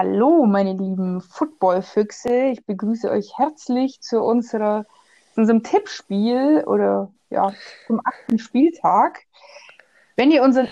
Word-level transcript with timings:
Hallo, 0.00 0.46
meine 0.46 0.74
lieben 0.74 1.20
Footballfüchse. 1.20 2.50
Ich 2.52 2.64
begrüße 2.64 3.10
euch 3.10 3.36
herzlich 3.36 4.00
zu 4.00 4.22
unserer, 4.22 4.86
zu 5.34 5.40
unserem 5.40 5.64
Tippspiel 5.64 6.62
oder 6.68 7.12
ja, 7.30 7.52
zum 7.88 8.00
achten 8.04 8.38
Spieltag. 8.38 9.24
Wenn 10.14 10.30
ihr 10.30 10.44
unseren 10.44 10.68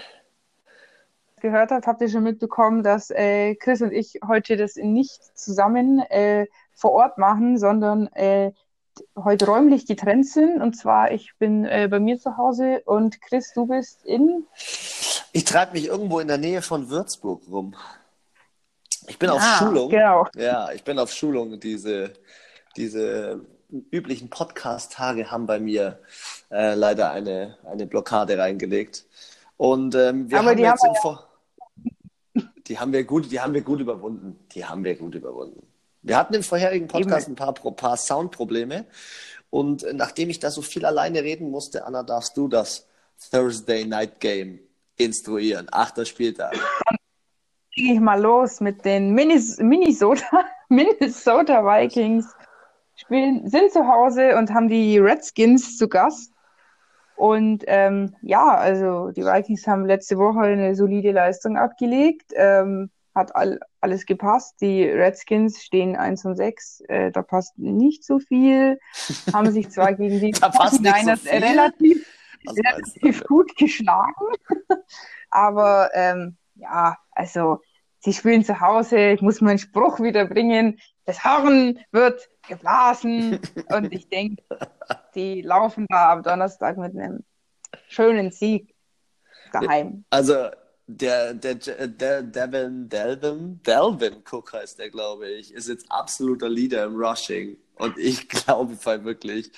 gehört 1.41 1.73
habt, 1.73 1.89
habt 1.89 2.03
ihr 2.03 2.09
schon 2.09 2.23
mitbekommen, 2.23 2.85
dass 2.85 3.11
äh, 3.11 3.57
Chris 3.57 3.83
und 3.83 3.91
ich 3.91 4.21
heute 4.25 4.57
das 4.57 4.77
nicht 4.77 5.37
zusammen 5.37 5.99
äh, 5.99 6.47
vor 6.73 6.93
Ort 6.93 7.19
machen, 7.19 7.59
sondern 7.59 8.07
äh, 8.13 8.53
heute 9.17 9.47
räumlich 9.47 9.87
getrennt 9.87 10.29
sind. 10.29 10.63
Und 10.63 10.77
zwar, 10.77 11.11
ich 11.11 11.33
bin 11.41 11.65
äh, 11.65 11.89
bei 11.91 11.99
mir 11.99 12.21
zu 12.21 12.37
Hause 12.37 12.83
und 12.85 13.21
Chris, 13.23 13.53
du 13.55 13.67
bist 13.67 14.05
in. 14.05 14.47
Ich 15.33 15.43
treibe 15.43 15.73
mich 15.73 15.87
irgendwo 15.89 16.21
in 16.21 16.29
der 16.29 16.39
Nähe 16.39 16.63
von 16.63 16.91
Würzburg 16.91 17.43
rum. 17.51 17.75
Ich 19.09 19.19
bin 19.19 19.31
auf 19.31 19.41
Ah, 19.41 19.59
Schulung. 19.59 19.91
genau. 19.91 20.27
Ja, 20.37 20.71
ich 20.73 20.83
bin 20.85 20.99
auf 20.99 21.13
Schulung. 21.13 21.59
Diese, 21.61 22.13
diese 22.77 23.41
üblichen 23.91 24.31
Podcast-Tage 24.31 25.31
haben 25.31 25.47
bei 25.47 25.59
mir 25.59 25.99
äh, 26.51 26.75
leider 26.75 27.11
eine, 27.11 27.57
eine 27.65 27.87
Blockade 27.87 28.39
reingelegt. 28.39 29.05
Und 29.57 29.95
ähm, 29.95 30.31
wir 30.31 30.39
Aber 30.39 30.51
haben 30.51 30.57
die 30.57 30.63
jetzt 30.63 30.83
haben 30.83 30.95
im 30.95 31.01
Vor 31.03 31.27
die 32.69 32.79
haben 32.79 32.93
wir 32.93 33.05
gut, 33.05 33.31
die 33.31 33.41
haben 33.41 33.55
wir 33.55 33.63
gut 33.63 33.81
überwunden. 33.81 34.39
Die 34.53 34.65
haben 34.65 34.85
wir 34.85 34.97
gut 34.97 35.15
überwunden. 35.15 35.67
Wir 36.03 36.17
hatten 36.17 36.35
im 36.35 36.43
vorherigen 36.43 36.89
Podcast 36.89 37.29
ein 37.29 37.35
paar, 37.35 37.55
paar 37.55 37.97
Soundprobleme. 37.97 38.87
Und 39.51 39.85
äh, 39.85 39.93
nachdem 39.93 40.31
ich 40.31 40.41
da 40.41 40.51
so 40.51 40.63
viel 40.63 40.85
alleine 40.85 41.23
reden 41.23 41.51
musste, 41.51 41.87
Anna, 41.87 42.03
darfst 42.03 42.37
du 42.37 42.49
das 42.49 42.87
Thursday 43.31 43.85
Night 43.85 44.21
Game 44.21 44.59
instruieren. 44.97 45.69
Achter 45.71 46.05
Spieltag. 46.05 46.57
Gehe 47.77 47.93
ich 47.93 48.01
mal 48.01 48.19
los 48.19 48.61
mit 48.61 48.87
den 48.87 49.13
Minis 49.13 49.59
Minnesota, 49.59 50.47
Minnesota 50.71 51.63
Vikings. 51.63 52.35
Spielen, 52.95 53.47
sind 53.51 53.71
zu 53.71 53.87
Hause 53.87 54.39
und 54.39 54.51
haben 54.55 54.69
die 54.69 54.99
Redskins 54.99 55.77
zu 55.77 55.87
Gast. 55.87 56.33
Und 57.17 57.65
ähm, 57.67 58.17
ja, 58.23 58.47
also 58.47 59.11
die 59.11 59.25
Vikings 59.25 59.67
haben 59.67 59.85
letzte 59.85 60.17
Woche 60.17 60.41
eine 60.41 60.75
solide 60.75 61.13
Leistung 61.13 61.59
abgelegt. 61.59 62.33
Ähm, 62.35 62.91
hat 63.15 63.37
all, 63.37 63.61
alles 63.83 64.07
gepasst. 64.07 64.55
Die 64.63 64.83
Redskins 64.85 65.63
stehen 65.63 65.97
1 65.97 66.25
und 66.25 66.37
6. 66.37 66.81
Äh, 66.89 67.13
da 67.13 67.21
passt 67.21 67.59
nicht 67.59 68.05
so 68.05 68.19
viel. 68.19 68.79
Haben 69.35 69.51
sich 69.51 69.69
zwar 69.69 69.93
gegen 69.93 70.19
die 70.19 70.31
Da 70.41 70.49
passt 70.49 70.81
nicht 70.81 70.95
so 70.95 71.11
49ers 71.11 71.19
viel? 71.19 71.45
relativ 71.45 72.07
relativ 72.47 73.25
gut 73.25 73.55
geschlagen. 73.57 74.15
Aber 75.31 75.91
ähm, 75.93 76.39
ja, 76.55 76.97
also 77.13 77.61
sie 78.07 78.13
spielen 78.13 78.45
zu 78.45 78.61
Hause. 78.61 79.11
Ich 79.11 79.21
muss 79.21 79.41
meinen 79.41 79.59
Spruch 79.59 79.99
wieder 79.99 80.27
bringen. 80.27 80.79
Das 81.07 81.25
Horn 81.25 81.81
wird 81.91 82.29
geblasen. 82.49 83.41
Und 83.75 83.93
ich 83.93 84.09
denke, 84.09 84.45
die 85.17 85.43
laufen 85.43 85.87
da 85.89 86.13
am 86.13 86.23
Donnerstag 86.23 86.79
mit 86.79 86.97
einem 86.97 87.25
schönen 87.89 88.31
Sieg 88.31 88.75
daheim. 89.53 90.05
Also 90.11 90.51
der, 90.87 91.35
der, 91.35 91.57
der 91.57 92.23
Devin, 92.23 92.89
Delvin, 92.89 93.61
Delvin 93.65 94.23
Cook 94.25 94.53
heißt 94.53 94.79
der, 94.79 94.91
glaube 94.91 95.29
ich, 95.29 95.53
ist 95.53 95.69
jetzt 95.69 95.91
absoluter 95.91 96.49
Leader 96.49 96.85
im 96.85 96.95
Rushing. 96.95 97.57
Und 97.75 97.99
ich 97.99 98.29
glaube 98.29 98.79
wirklich, 99.05 99.51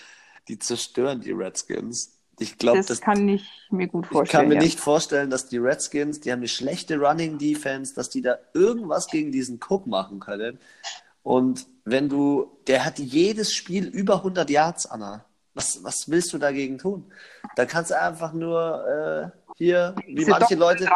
die 0.49 0.59
zerstören 0.59 1.21
die 1.21 1.33
Redskins. 1.33 2.18
Ich 2.41 2.59
glaube, 2.59 2.79
Das 2.79 2.87
das, 2.87 3.01
kann 3.01 3.29
ich 3.29 3.49
mir 3.71 3.89
gut 3.89 4.07
ich 4.07 4.13
vorstellen. 4.13 4.43
kann 4.43 4.49
mir 4.49 4.55
ja. 4.57 4.61
nicht 4.63 4.81
vorstellen, 4.81 5.31
dass 5.31 5.47
die 5.49 5.59
Redskins, 5.59 6.21
die 6.21 6.33
haben 6.33 6.41
eine 6.41 6.49
schlechte 6.49 6.99
Running 6.99 7.39
Defense, 7.39 7.95
dass 7.95 8.09
die 8.11 8.23
da 8.23 8.39
irgendwas 8.55 9.09
gegen 9.09 9.33
diesen 9.33 9.59
Cook 9.59 9.87
machen 9.87 10.21
können. 10.21 10.59
Und 11.23 11.67
wenn 11.85 12.09
du, 12.09 12.59
der 12.67 12.85
hat 12.85 12.99
jedes 12.99 13.53
Spiel 13.53 13.87
über 13.87 14.17
100 14.17 14.49
Yards, 14.51 14.87
Anna. 14.87 15.25
Was, 15.55 15.83
was 15.83 16.09
willst 16.09 16.33
du 16.33 16.39
dagegen 16.39 16.79
tun? 16.79 17.11
Da 17.57 17.67
kannst 17.67 17.91
du 17.91 18.01
einfach 18.01 18.33
nur 18.33 19.33
äh, 19.35 19.55
hier, 19.57 19.95
wie 20.07 20.15
Diese 20.15 20.31
manche 20.31 20.55
Leute, 20.55 20.89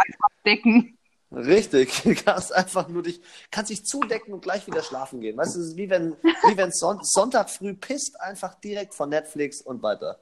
decken. 0.47 0.97
Richtig, 1.33 2.03
du 2.05 2.15
kannst 2.15 2.55
einfach 2.55 2.89
nur 2.89 3.03
dich, 3.03 3.21
kannst 3.51 3.71
dich 3.71 3.85
zudecken 3.85 4.35
und 4.35 4.43
gleich 4.43 4.67
wieder 4.67 4.83
schlafen 4.83 5.21
gehen. 5.21 5.37
Weißt 5.37 5.57
du, 5.57 5.61
es 5.61 5.69
ist 5.69 5.77
wie 5.77 5.91
wenn, 5.91 6.13
wie 6.23 6.57
wenn 6.57 6.71
Son 6.71 7.01
Sonntag 7.03 7.51
früh 7.51 7.75
pisst, 7.75 8.21
einfach 8.21 8.55
direkt 8.57 8.95
von 8.95 9.09
Netflix 9.09 9.61
und 9.63 9.83
weiter. 9.83 10.19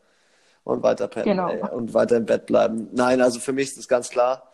Und 0.65 0.83
weiter 0.83 1.09
pennen, 1.09 1.27
Genau. 1.37 1.49
ey, 1.49 1.63
und 1.75 1.95
weiter 1.95 2.17
im 2.17 2.27
Bett 2.27 2.47
bleiben. 2.47 2.89
Nein, 2.93 3.21
also 3.21 3.41
für 3.41 3.53
mich 3.53 3.69
ist 3.71 3.79
das 3.79 3.89
ganz 3.89 4.11
klar. 4.11 4.53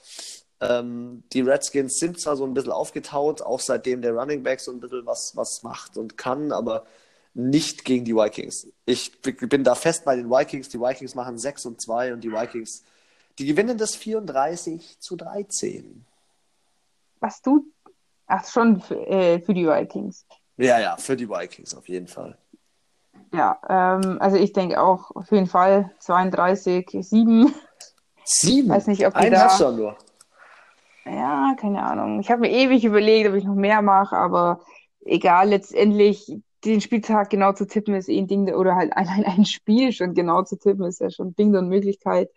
Ähm, 0.60 1.24
die 1.32 1.42
Redskins 1.42 1.98
sind 1.98 2.18
zwar 2.20 2.36
so 2.36 2.44
ein 2.44 2.54
bisschen 2.54 2.72
aufgetaut, 2.72 3.42
auch 3.42 3.60
seitdem 3.60 4.00
der 4.02 4.12
Running 4.14 4.42
Back 4.42 4.60
so 4.60 4.70
ein 4.72 4.80
bisschen 4.80 5.04
was, 5.04 5.36
was 5.36 5.62
macht 5.62 5.96
und 5.98 6.16
kann, 6.16 6.52
aber 6.52 6.86
nicht 7.34 7.84
gegen 7.84 8.04
die 8.06 8.14
Vikings. 8.14 8.68
Ich 8.86 9.20
bin 9.20 9.62
da 9.64 9.74
fest 9.74 10.06
bei 10.06 10.16
den 10.16 10.30
Vikings. 10.30 10.70
Die 10.70 10.80
Vikings 10.80 11.14
machen 11.14 11.36
6 11.36 11.66
und 11.66 11.82
2 11.82 12.14
und 12.14 12.22
die 12.24 12.32
Vikings, 12.32 12.82
die 13.38 13.44
gewinnen 13.46 13.76
das 13.76 13.94
34 13.96 14.98
zu 15.00 15.16
13. 15.16 16.06
Was 17.20 17.42
du? 17.42 17.66
Ach, 18.26 18.48
schon 18.48 18.80
für, 18.80 19.06
äh, 19.06 19.40
für 19.40 19.52
die 19.52 19.66
Vikings. 19.66 20.24
Ja, 20.56 20.80
ja, 20.80 20.96
für 20.96 21.16
die 21.16 21.28
Vikings 21.28 21.74
auf 21.74 21.86
jeden 21.88 22.06
Fall. 22.06 22.38
Ja, 23.32 23.58
ähm, 23.68 24.18
also 24.20 24.36
ich 24.36 24.52
denke 24.52 24.80
auch 24.80 25.10
auf 25.14 25.30
jeden 25.30 25.46
Fall 25.46 25.90
32, 26.00 26.88
7. 27.00 27.52
Sieben? 28.24 28.68
Weiß 28.70 28.86
nicht, 28.86 29.06
ob 29.06 29.14
Einen 29.14 29.32
da- 29.32 29.44
hast 29.44 29.60
du 29.60 29.70
nur. 29.72 29.96
Ja, 31.04 31.54
keine 31.60 31.82
Ahnung. 31.84 32.18
Ich 32.20 32.30
habe 32.30 32.40
mir 32.40 32.50
ewig 32.50 32.84
überlegt, 32.84 33.28
ob 33.28 33.36
ich 33.36 33.44
noch 33.44 33.54
mehr 33.54 33.80
mache, 33.82 34.16
aber 34.16 34.60
egal, 35.04 35.50
letztendlich 35.50 36.36
den 36.64 36.80
Spieltag 36.80 37.30
genau 37.30 37.52
zu 37.52 37.66
tippen 37.66 37.94
ist 37.94 38.08
eh 38.08 38.18
ein 38.18 38.26
Ding, 38.26 38.46
der- 38.46 38.58
oder 38.58 38.74
halt 38.74 38.92
allein 38.96 39.24
ein 39.24 39.44
Spiel 39.44 39.92
schon 39.92 40.14
genau 40.14 40.42
zu 40.42 40.56
tippen 40.58 40.84
ist 40.84 41.00
ja 41.00 41.10
schon 41.10 41.28
ein 41.28 41.36
Ding 41.36 41.52
der 41.52 41.60
Unmöglichkeit. 41.62 42.30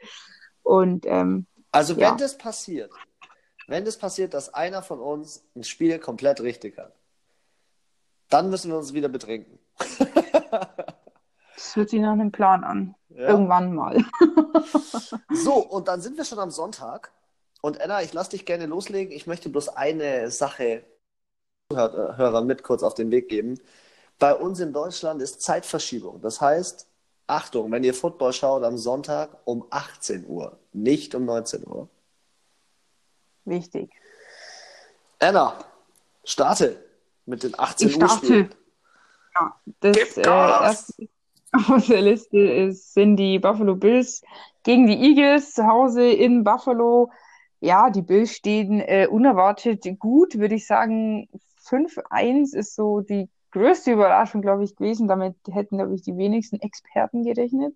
Und 0.64 1.06
ähm, 1.08 1.48
Also 1.72 1.96
wenn 1.96 2.04
Ja. 2.04 2.16
das 2.16 2.38
passiert, 2.38 2.92
wenn 3.68 3.86
das 3.86 3.98
passiert, 3.98 4.34
dass 4.36 4.54
einer 4.54 4.84
von 4.84 5.00
uns 5.00 5.44
ein 5.56 5.64
Spiel 5.64 5.98
komplett 6.00 6.42
richtig 6.42 6.78
hat, 6.78 6.94
dann 8.30 8.50
müssen 8.52 8.70
wir 8.70 8.78
uns 8.78 8.94
wieder 8.94 9.10
betrinken. 9.10 9.58
das 11.56 11.76
hört 11.76 11.90
sich 11.90 12.00
nach 12.00 12.14
einem 12.14 12.32
Plan 12.32 12.64
an. 12.64 12.96
Ja. 13.10 13.30
Irgendwann 13.30 13.74
mal. 13.76 14.04
So, 15.32 15.54
und 15.56 15.88
dann 15.88 16.02
sind 16.02 16.18
wir 16.18 16.26
schon 16.26 16.40
am 16.40 16.52
Sonntag. 16.52 17.12
Und 17.62 17.80
Anna, 17.82 18.02
ich 18.02 18.14
lasse 18.14 18.32
dich 18.32 18.46
gerne 18.46 18.66
loslegen. 18.66 19.14
Ich 19.14 19.28
möchte 19.28 19.50
bloß 19.50 19.70
eine 19.70 20.30
Sache 20.32 20.84
Hör- 21.72 22.18
Hörer 22.18 22.42
mit 22.42 22.64
kurz 22.64 22.84
auf 22.84 22.94
den 22.94 23.12
Weg 23.12 23.30
geben. 23.30 23.60
Bei 24.18 24.34
uns 24.36 24.60
in 24.60 24.74
Deutschland 24.74 25.22
ist 25.22 25.42
Zeitverschiebung. 25.42 26.22
Das 26.22 26.42
heißt, 26.42 26.88
Achtung, 27.28 27.72
wenn 27.72 27.84
ihr 27.84 27.94
Football 27.94 28.34
schaut 28.34 28.64
am 28.64 28.78
Sonntag 28.78 29.30
um 29.46 29.66
18 29.70 30.26
Uhr, 30.28 30.58
nicht 30.74 31.16
um 31.16 31.26
19 31.26 31.66
Uhr. 31.68 31.88
Wichtig. 33.46 33.92
Anna, 35.20 35.54
starte 36.24 36.84
mit 37.26 37.44
den 37.44 37.58
18 37.58 37.88
Ich 37.90 37.96
Uhr 37.98 38.08
starte. 38.08 38.26
Spielen. 38.26 38.56
Ja, 39.36 39.56
das 39.80 40.18
äh, 40.18 40.22
erste 40.22 41.08
auf 41.68 41.88
der 41.88 42.02
Liste 42.02 42.40
ist, 42.40 42.94
sind 42.94 43.18
die 43.18 43.40
Buffalo 43.40 43.76
Bills 43.76 44.22
gegen 44.64 44.88
die 44.88 44.98
Eagles 44.98 45.54
zu 45.54 45.66
Hause 45.66 46.08
in 46.08 46.44
Buffalo. 46.44 47.12
Ja, 47.60 47.90
die 47.90 48.02
Bills 48.02 48.34
stehen 48.34 48.80
äh, 48.80 49.08
unerwartet 49.10 49.86
gut, 50.00 50.38
würde 50.38 50.56
ich 50.56 50.68
sagen. 50.68 51.28
5-1 51.66 52.56
ist 52.56 52.76
so 52.76 53.02
die 53.02 53.30
größte 53.52 53.92
Überraschung, 53.92 54.42
glaube 54.42 54.64
ich, 54.64 54.76
gewesen. 54.76 55.08
Damit 55.08 55.36
hätten, 55.50 55.78
glaube 55.78 55.96
ich, 55.96 56.02
die 56.02 56.18
wenigsten 56.18 56.62
Experten 56.62 57.24
gerechnet, 57.24 57.76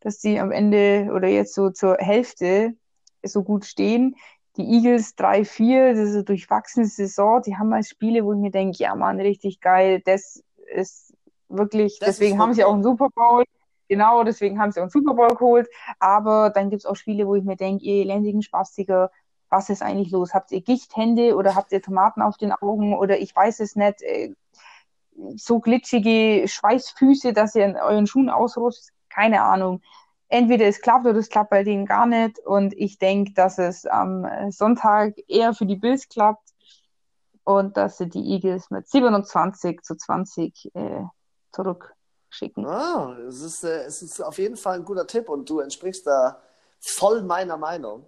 dass 0.00 0.18
die 0.18 0.38
am 0.40 0.50
Ende 0.50 1.10
oder 1.14 1.28
jetzt 1.28 1.54
so 1.54 1.70
zur 1.70 1.96
Hälfte 1.98 2.74
so 3.22 3.42
gut 3.42 3.64
stehen. 3.64 4.16
Die 4.56 4.62
Eagles 4.62 5.16
3-4, 5.16 5.94
das 5.94 6.08
ist 6.08 6.14
eine 6.14 6.24
durchwachsene 6.24 6.86
Saison. 6.86 7.42
Die 7.42 7.56
haben 7.56 7.68
mal 7.68 7.82
Spiele, 7.82 8.24
wo 8.24 8.32
ich 8.32 8.38
mir 8.38 8.50
denke, 8.50 8.78
ja 8.78 8.94
Mann, 8.94 9.20
richtig 9.20 9.60
geil. 9.60 10.00
Das 10.04 10.42
ist 10.74 11.14
wirklich, 11.48 11.98
Das 11.98 12.10
ist 12.10 12.20
deswegen 12.20 12.40
haben 12.40 12.54
sie 12.54 12.64
auch 12.64 12.74
einen 12.74 12.82
Super 12.82 13.08
Bowl. 13.14 13.44
Genau, 13.88 14.24
deswegen 14.24 14.58
haben 14.60 14.72
sie 14.72 14.80
auch 14.80 14.84
einen 14.84 14.90
Super 14.90 15.14
Bowl 15.14 15.28
geholt. 15.28 15.68
Aber 15.98 16.50
dann 16.50 16.70
gibt 16.70 16.80
es 16.82 16.86
auch 16.86 16.96
Spiele, 16.96 17.26
wo 17.26 17.34
ich 17.34 17.44
mir 17.44 17.56
denke, 17.56 17.84
ihr 17.84 18.02
elendigen 18.02 18.42
Spastiker, 18.42 19.10
was 19.50 19.70
ist 19.70 19.82
eigentlich 19.82 20.10
los? 20.10 20.34
Habt 20.34 20.50
ihr 20.52 20.62
Gichthände 20.62 21.36
oder 21.36 21.54
habt 21.54 21.70
ihr 21.72 21.82
Tomaten 21.82 22.22
auf 22.22 22.36
den 22.36 22.52
Augen 22.52 22.96
oder 22.96 23.18
ich 23.18 23.34
weiß 23.34 23.60
es 23.60 23.76
nicht. 23.76 24.02
Äh, 24.02 24.34
so 25.36 25.60
glitschige 25.60 26.48
Schweißfüße, 26.48 27.32
dass 27.32 27.54
ihr 27.54 27.64
in 27.64 27.76
euren 27.76 28.06
Schuhen 28.06 28.30
ausrutscht? 28.30 28.88
Keine 29.08 29.42
Ahnung. 29.42 29.80
Entweder 30.28 30.66
es 30.66 30.80
klappt 30.80 31.06
oder 31.06 31.18
es 31.18 31.28
klappt 31.28 31.50
bei 31.50 31.62
denen 31.62 31.86
gar 31.86 32.06
nicht. 32.06 32.40
Und 32.40 32.74
ich 32.74 32.98
denke, 32.98 33.32
dass 33.32 33.58
es 33.58 33.86
am 33.86 34.26
Sonntag 34.50 35.14
eher 35.28 35.54
für 35.54 35.66
die 35.66 35.76
Bills 35.76 36.08
klappt 36.08 36.53
und 37.44 37.76
dass 37.76 37.98
sie 37.98 38.08
die 38.08 38.24
Eagles 38.32 38.70
mit 38.70 38.88
27 38.88 39.82
zu 39.82 39.96
20 39.96 40.74
äh, 40.74 41.02
zurückschicken. 41.52 42.66
Ah, 42.66 43.16
es 43.28 43.40
ist, 43.42 43.64
äh, 43.64 43.84
es 43.84 44.02
ist 44.02 44.20
auf 44.20 44.38
jeden 44.38 44.56
Fall 44.56 44.76
ein 44.78 44.84
guter 44.84 45.06
Tipp 45.06 45.28
und 45.28 45.48
du 45.48 45.60
entsprichst 45.60 46.06
da 46.06 46.40
voll 46.80 47.22
meiner 47.22 47.56
Meinung. 47.56 48.04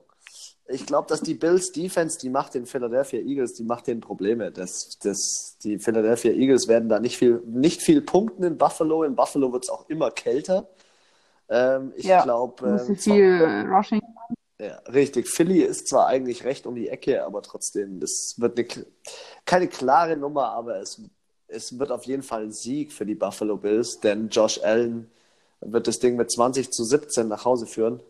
ich 0.68 0.84
glaube, 0.84 1.06
dass 1.08 1.20
die 1.20 1.34
Bills 1.34 1.70
Defense, 1.70 2.18
die 2.18 2.28
macht 2.28 2.54
den 2.54 2.66
Philadelphia 2.66 3.20
Eagles, 3.20 3.54
die 3.54 3.62
macht 3.62 3.86
den 3.86 4.00
Probleme. 4.00 4.50
Das, 4.50 4.98
das, 5.00 5.56
die 5.62 5.78
Philadelphia 5.78 6.32
Eagles 6.32 6.66
werden 6.66 6.88
da 6.88 6.98
nicht 6.98 7.16
viel, 7.16 7.40
nicht 7.46 7.82
viel 7.82 8.00
punkten 8.02 8.42
in 8.42 8.58
Buffalo. 8.58 9.04
In 9.04 9.14
Buffalo 9.14 9.52
wird 9.52 9.64
es 9.64 9.70
auch 9.70 9.88
immer 9.88 10.10
kälter. 10.10 10.68
Ähm, 11.48 11.92
ich 11.96 12.06
Ja, 12.06 12.22
glaube. 12.24 12.84
Ähm, 12.88 12.96
viel 12.96 13.40
äh, 13.40 13.60
Rushing. 13.68 14.00
Ja, 14.60 14.76
richtig. 14.88 15.28
Philly 15.28 15.60
ist 15.62 15.88
zwar 15.88 16.06
eigentlich 16.06 16.44
recht 16.44 16.66
um 16.66 16.74
die 16.74 16.88
Ecke, 16.88 17.24
aber 17.24 17.42
trotzdem, 17.42 18.00
das 18.00 18.34
wird 18.38 18.58
eine, 18.58 18.86
keine 19.44 19.68
klare 19.68 20.16
Nummer, 20.16 20.52
aber 20.52 20.80
es, 20.80 21.00
es 21.48 21.78
wird 21.78 21.90
auf 21.90 22.04
jeden 22.04 22.22
Fall 22.22 22.44
ein 22.44 22.52
Sieg 22.52 22.92
für 22.92 23.04
die 23.06 23.14
Buffalo 23.14 23.56
Bills, 23.56 24.00
denn 24.00 24.28
Josh 24.28 24.58
Allen 24.62 25.10
wird 25.60 25.86
das 25.86 25.98
Ding 25.98 26.16
mit 26.16 26.30
20 26.30 26.70
zu 26.70 26.84
17 26.84 27.28
nach 27.28 27.44
Hause 27.44 27.66
führen. 27.66 28.00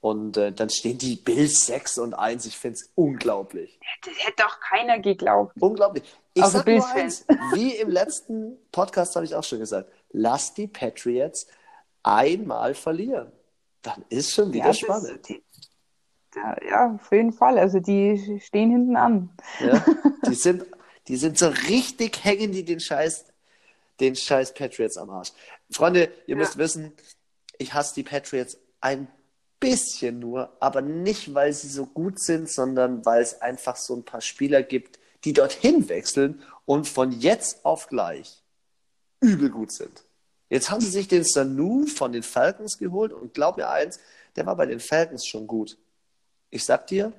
Und 0.00 0.36
äh, 0.36 0.50
dann 0.52 0.68
stehen 0.68 0.98
die 0.98 1.14
Bills 1.14 1.66
6 1.66 1.98
und 1.98 2.14
1. 2.14 2.44
Ich 2.46 2.58
finde 2.58 2.74
es 2.74 2.90
unglaublich. 2.96 3.78
Das 4.04 4.12
hätte 4.18 4.42
doch 4.42 4.58
keiner 4.58 4.98
geglaubt. 4.98 5.54
Unglaublich. 5.60 6.02
Ich 6.34 6.42
Außer 6.42 6.58
sag 6.58 6.66
nur 6.66 6.86
eins, 6.88 7.24
wie 7.54 7.76
im 7.76 7.88
letzten 7.88 8.56
Podcast 8.72 9.14
habe 9.14 9.24
ich 9.24 9.34
auch 9.36 9.44
schon 9.44 9.60
gesagt, 9.60 9.88
lass 10.10 10.54
die 10.54 10.66
Patriots 10.66 11.46
einmal 12.02 12.74
verlieren. 12.74 13.30
Dann 13.82 14.04
ist 14.08 14.32
schon 14.32 14.52
wieder 14.52 14.64
Ja, 14.64 14.70
das- 14.70 14.78
spannend. 14.78 15.28
die, 15.28 15.42
ja, 16.34 16.56
ja, 16.68 16.94
auf 16.94 17.10
jeden 17.12 17.32
Fall. 17.32 17.58
Also 17.58 17.80
die 17.80 18.40
stehen 18.40 18.70
hinten 18.70 18.96
an. 18.96 19.30
Ja, 19.60 19.84
die 20.26 20.34
sind, 20.34 20.64
die 21.08 21.16
sind 21.16 21.38
so 21.38 21.48
richtig 21.48 22.24
hängen 22.24 22.52
die 22.52 22.64
den 22.64 22.80
Scheiß, 22.80 23.26
den 24.00 24.16
Scheiß 24.16 24.54
Patriots 24.54 24.96
am 24.96 25.10
Arsch. 25.10 25.32
Freunde, 25.70 26.10
ihr 26.26 26.34
Ja. 26.34 26.36
müsst 26.36 26.58
wissen, 26.58 26.92
ich 27.58 27.74
hasse 27.74 27.94
die 27.94 28.02
Patriots 28.02 28.58
ein 28.80 29.08
bisschen 29.60 30.18
nur, 30.18 30.56
aber 30.60 30.82
nicht, 30.82 31.34
weil 31.34 31.52
sie 31.52 31.68
so 31.68 31.86
gut 31.86 32.18
sind, 32.20 32.48
sondern 32.48 33.04
weil 33.06 33.22
es 33.22 33.40
einfach 33.40 33.76
so 33.76 33.94
ein 33.94 34.04
paar 34.04 34.20
Spieler 34.20 34.62
gibt, 34.62 34.98
die 35.24 35.32
dorthin 35.32 35.88
wechseln 35.88 36.42
und 36.64 36.88
von 36.88 37.12
jetzt 37.12 37.64
auf 37.64 37.86
gleich 37.88 38.42
übel 39.20 39.50
gut 39.50 39.70
sind. 39.70 40.04
Jetzt 40.48 40.70
haben 40.70 40.80
sie 40.80 40.90
sich 40.90 41.06
den 41.06 41.22
Sanu 41.24 41.86
von 41.86 42.12
den 42.12 42.24
Falcons 42.24 42.76
geholt 42.78 43.12
und 43.12 43.34
glaub 43.34 43.56
mir 43.56 43.70
eins, 43.70 44.00
der 44.34 44.46
war 44.46 44.56
bei 44.56 44.66
den 44.66 44.80
Falcons 44.80 45.24
schon 45.26 45.46
gut. 45.46 45.78
Ich 46.52 46.66
sag 46.66 46.86
dir, 46.86 47.12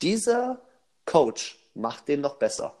dieser 0.00 0.58
Coach 1.04 1.58
macht 1.74 2.08
den 2.08 2.22
noch 2.22 2.36
besser. 2.36 2.74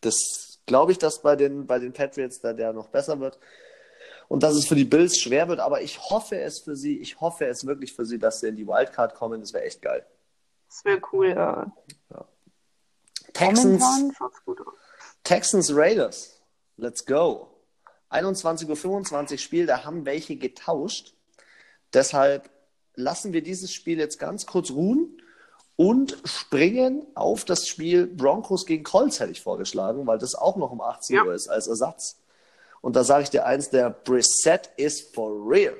Das 0.00 0.60
glaube 0.64 0.92
ich, 0.92 0.98
dass 0.98 1.22
bei 1.22 1.34
den, 1.34 1.66
bei 1.66 1.80
den 1.80 1.92
Patriots 1.92 2.40
da 2.40 2.52
der 2.52 2.72
noch 2.72 2.88
besser 2.88 3.18
wird. 3.18 3.40
Und 4.28 4.44
dass 4.44 4.54
es 4.54 4.66
für 4.66 4.76
die 4.76 4.84
Bills 4.84 5.18
schwer 5.18 5.48
wird, 5.48 5.58
aber 5.58 5.82
ich 5.82 6.00
hoffe 6.08 6.40
es 6.40 6.60
für 6.60 6.76
sie, 6.76 6.98
ich 6.98 7.20
hoffe 7.20 7.46
es 7.46 7.66
wirklich 7.66 7.92
für 7.94 8.06
sie, 8.06 8.18
dass 8.18 8.38
sie 8.38 8.48
in 8.48 8.56
die 8.56 8.66
Wildcard 8.66 9.16
kommen. 9.16 9.40
Das 9.40 9.52
wäre 9.52 9.64
echt 9.64 9.82
geil. 9.82 10.06
Das 10.68 10.84
wäre 10.84 11.02
cool. 11.12 11.30
Ja. 11.30 11.72
Texans, 13.32 13.84
gut 14.44 14.60
aus. 14.60 14.74
Texans 15.24 15.74
Raiders. 15.74 16.40
Let's 16.76 17.04
go. 17.04 17.48
21.25 18.10 19.32
Uhr 19.32 19.38
Spiel, 19.38 19.66
da 19.66 19.84
haben 19.84 20.06
welche 20.06 20.36
getauscht. 20.36 21.14
Deshalb 21.92 22.48
lassen 22.94 23.32
wir 23.32 23.42
dieses 23.42 23.72
Spiel 23.72 23.98
jetzt 23.98 24.18
ganz 24.18 24.46
kurz 24.46 24.70
ruhen 24.70 25.20
und 25.76 26.16
springen 26.24 27.06
auf 27.14 27.44
das 27.44 27.66
Spiel 27.66 28.06
Broncos 28.06 28.66
gegen 28.66 28.84
Colts, 28.84 29.20
hätte 29.20 29.32
ich 29.32 29.40
vorgeschlagen, 29.40 30.06
weil 30.06 30.18
das 30.18 30.34
auch 30.34 30.56
noch 30.56 30.70
um 30.70 30.80
18 30.80 31.16
Ja. 31.16 31.24
Uhr 31.24 31.34
ist 31.34 31.48
als 31.48 31.66
Ersatz. 31.66 32.16
Und 32.80 32.96
da 32.96 33.04
sage 33.04 33.22
ich 33.24 33.30
dir 33.30 33.46
eins, 33.46 33.70
der 33.70 33.90
Brissett 33.90 34.70
ist 34.76 35.14
for 35.14 35.30
real. 35.48 35.76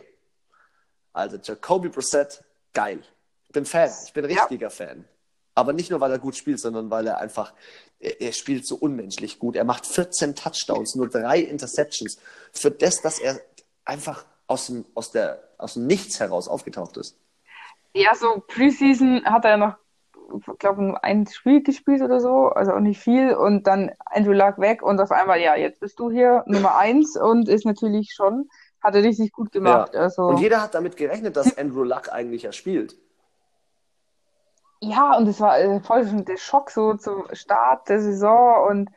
Also 1.13 1.37
Jacoby 1.37 1.89
Brissett, 1.89 2.43
geil. 2.73 3.03
Ich 3.47 3.53
bin 3.53 3.67
Fan, 3.67 3.91
ich 4.07 4.13
bin 4.13 4.29
Ja. 4.31 4.41
richtiger 4.43 4.71
Fan. 4.71 5.05
Aber 5.55 5.75
nicht 5.75 5.91
nur, 5.91 6.01
weil 6.01 6.11
er 6.11 6.19
gut 6.19 6.37
spielt, 6.37 6.59
sondern 6.61 6.91
weil 6.91 7.07
er 7.07 7.19
einfach, 7.19 7.53
er, 7.99 8.19
er 8.23 8.33
spielt 8.33 8.67
so 8.67 8.77
unmenschlich 8.77 9.39
gut. 9.39 9.55
Er 9.57 9.65
macht 9.65 9.85
14 9.85 10.35
Touchdowns, 10.35 10.95
nur 10.95 11.11
drei 11.11 11.41
Interceptions. 11.41 12.17
Für 12.53 12.71
das, 12.71 13.03
dass 13.03 13.19
er 13.19 13.39
einfach 13.85 14.25
aus 14.53 14.67
dem, 14.67 14.85
aus 14.95 15.11
der, 15.11 15.43
aus 15.59 15.75
dem 15.75 15.87
Nichts 15.87 16.21
heraus 16.21 16.49
aufgetaucht 16.49 16.97
ist. 16.97 17.19
Ja, 17.95 18.15
so 18.15 18.43
Preseason 18.47 19.25
hat 19.25 19.45
er 19.45 19.57
noch, 19.57 19.77
ich 20.35 20.59
glaube, 20.59 21.03
ein 21.03 21.27
Spiel 21.27 21.63
gespielt 21.63 22.03
oder 22.03 22.21
so, 22.21 22.49
also 22.49 22.73
auch 22.73 22.81
nicht 22.81 23.01
viel. 23.01 23.35
Und 23.35 23.67
dann 23.67 23.91
Andrew 24.07 24.33
Luck 24.33 24.59
weg 24.59 24.83
und 24.83 25.01
auf 25.01 25.11
einmal, 25.13 25.41
ja, 25.41 25.57
jetzt 25.57 25.81
bist 25.81 25.99
du 25.99 26.11
hier 26.11 26.43
Nummer 26.47 26.79
eins 26.79 27.17
und 27.17 27.49
ist 27.49 27.67
natürlich 27.67 28.13
schon, 28.15 28.49
hat 28.83 28.95
er 28.95 29.03
richtig 29.03 29.33
gut 29.33 29.53
gemacht. 29.53 29.95
Also, 29.95 30.23
Und 30.23 30.39
jeder 30.39 30.63
hat 30.63 30.75
damit 30.75 30.97
gerechnet, 30.97 31.37
dass 31.37 31.57
Andrew 31.59 31.85
Luck 31.85 32.11
eigentlich 32.13 32.43
ja 32.43 32.53
spielt. 32.53 32.97
ja, 34.81 35.17
und 35.17 35.29
es 35.29 35.41
war 35.41 35.59
äh, 35.59 35.81
voll 35.81 36.07
schon 36.07 36.25
der 36.25 36.37
Schock 36.39 36.71
so 36.71 36.95
zum 36.95 37.25
Start 37.33 37.89
der 37.89 38.01
Saison. 38.01 38.69
Und 38.69 38.91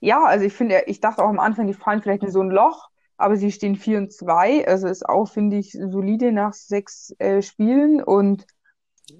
ja, 0.00 0.22
also 0.24 0.44
ich 0.44 0.52
finde, 0.52 0.82
ich 0.86 1.00
dachte 1.00 1.22
auch 1.24 1.28
am 1.28 1.40
Anfang, 1.40 1.66
die 1.66 1.74
fallen 1.74 2.02
vielleicht 2.02 2.22
in 2.24 2.30
so 2.30 2.42
ein 2.42 2.50
Loch, 2.50 2.90
aber 3.22 3.36
sie 3.36 3.52
stehen 3.52 3.76
4 3.76 3.98
und 3.98 4.12
2. 4.12 4.66
Also 4.66 4.88
ist 4.88 5.08
auch, 5.08 5.26
finde 5.26 5.56
ich, 5.58 5.72
solide 5.72 6.32
nach 6.32 6.52
sechs 6.54 7.14
äh, 7.18 7.42
Spielen. 7.42 8.02
Und 8.02 8.46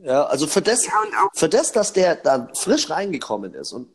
Ja, 0.02 0.24
also 0.24 0.46
für 0.46 0.62
das, 0.62 0.84
Ja, 0.86 0.92
für 1.34 1.48
das, 1.48 1.72
dass 1.72 1.92
der 1.92 2.16
dann 2.16 2.54
frisch 2.54 2.90
reingekommen 2.90 3.54
ist 3.54 3.72
und 3.72 3.88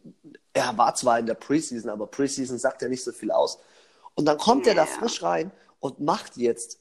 er 0.54 0.78
war 0.78 0.96
zwar 0.96 1.20
in 1.20 1.26
der 1.28 1.36
Preseason, 1.36 1.90
aber 1.90 2.08
Preseason 2.08 2.58
sagt 2.58 2.82
ja 2.82 2.90
nicht 2.90 3.04
so 3.04 3.12
viel 3.12 3.32
aus. 3.32 3.60
Und 4.16 4.26
dann 4.26 4.38
kommt 4.38 4.66
er 4.68 4.74
da 4.76 4.86
Ja. 4.86 4.88
frisch 4.88 5.22
rein 5.22 5.52
und 5.80 6.00
macht 6.00 6.38
jetzt 6.38 6.80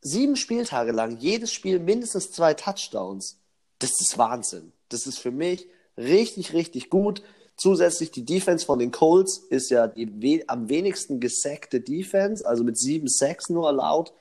sieben 0.00 0.36
Spieltage 0.36 0.92
lang 0.92 1.18
jedes 1.18 1.52
Spiel 1.52 1.78
mindestens 1.78 2.30
zwei 2.32 2.54
Touchdowns. 2.54 3.38
Das 3.78 3.90
ist 4.00 4.16
Wahnsinn. 4.18 4.72
Das 4.88 5.06
ist 5.06 5.18
für 5.18 5.30
mich 5.30 5.68
richtig, 5.96 6.52
richtig 6.52 6.90
gut. 6.90 7.22
Zusätzlich 7.56 8.10
die 8.10 8.24
Defense 8.24 8.66
von 8.66 8.78
den 8.78 8.90
Colts 8.90 9.38
ist 9.38 9.70
ja 9.70 9.86
die 9.86 10.10
we 10.20 10.44
am 10.48 10.68
wenigsten 10.68 11.20
gesackte 11.20 11.80
Defense, 11.80 12.46
also 12.46 12.64
mit 12.64 12.76
sieben 12.76 13.08
Sacks 13.08 13.48
nur 13.48 13.66
erlaubt. 13.66 14.12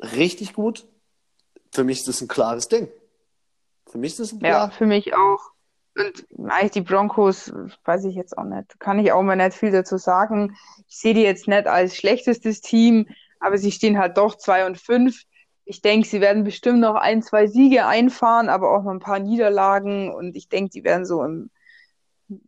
Richtig 0.00 0.52
gut. 0.52 0.86
Für 1.72 1.84
mich 1.84 2.00
ist 2.00 2.08
das 2.08 2.20
ein 2.20 2.28
klares 2.28 2.68
Ding. 2.68 2.88
Für 3.86 3.98
mich 3.98 4.12
ist 4.12 4.20
das 4.20 4.32
ein 4.32 4.40
Ja, 4.40 4.50
klar. 4.50 4.70
für 4.72 4.86
mich 4.86 5.14
auch. 5.14 5.40
Und 5.94 6.24
eigentlich 6.50 6.72
die 6.72 6.80
Broncos, 6.82 7.52
weiß 7.84 8.04
ich 8.04 8.14
jetzt 8.14 8.36
auch 8.36 8.44
nicht. 8.44 8.78
Kann 8.80 8.98
ich 8.98 9.12
auch 9.12 9.22
mal 9.22 9.36
nicht 9.36 9.54
viel 9.54 9.70
dazu 9.70 9.98
sagen. 9.98 10.56
Ich 10.88 10.98
sehe 10.98 11.14
die 11.14 11.22
jetzt 11.22 11.48
nicht 11.48 11.66
als 11.66 11.96
schlechtestes 11.96 12.60
Team, 12.60 13.08
aber 13.40 13.58
sie 13.58 13.72
stehen 13.72 13.98
halt 13.98 14.16
doch 14.16 14.36
zwei 14.36 14.66
und 14.66 14.78
fünf. 14.78 15.22
Ich 15.64 15.80
denke, 15.80 16.08
sie 16.08 16.20
werden 16.20 16.44
bestimmt 16.44 16.80
noch 16.80 16.94
ein, 16.94 17.22
zwei 17.22 17.46
Siege 17.46 17.86
einfahren, 17.86 18.48
aber 18.48 18.74
auch 18.76 18.82
noch 18.82 18.90
ein 18.90 19.00
paar 19.00 19.18
Niederlagen. 19.18 20.12
Und 20.12 20.36
ich 20.36 20.48
denke, 20.48 20.70
die 20.70 20.84
werden 20.84 21.04
so 21.06 21.22
im 21.22 21.50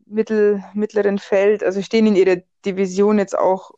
mittel, 0.07 0.65
mittleren 0.75 1.19
Feld, 1.19 1.63
also 1.63 1.83
stehen 1.83 2.07
in 2.07 2.17
ihrer 2.17 2.37
Division 2.65 3.19
jetzt 3.19 3.37
auch 3.37 3.73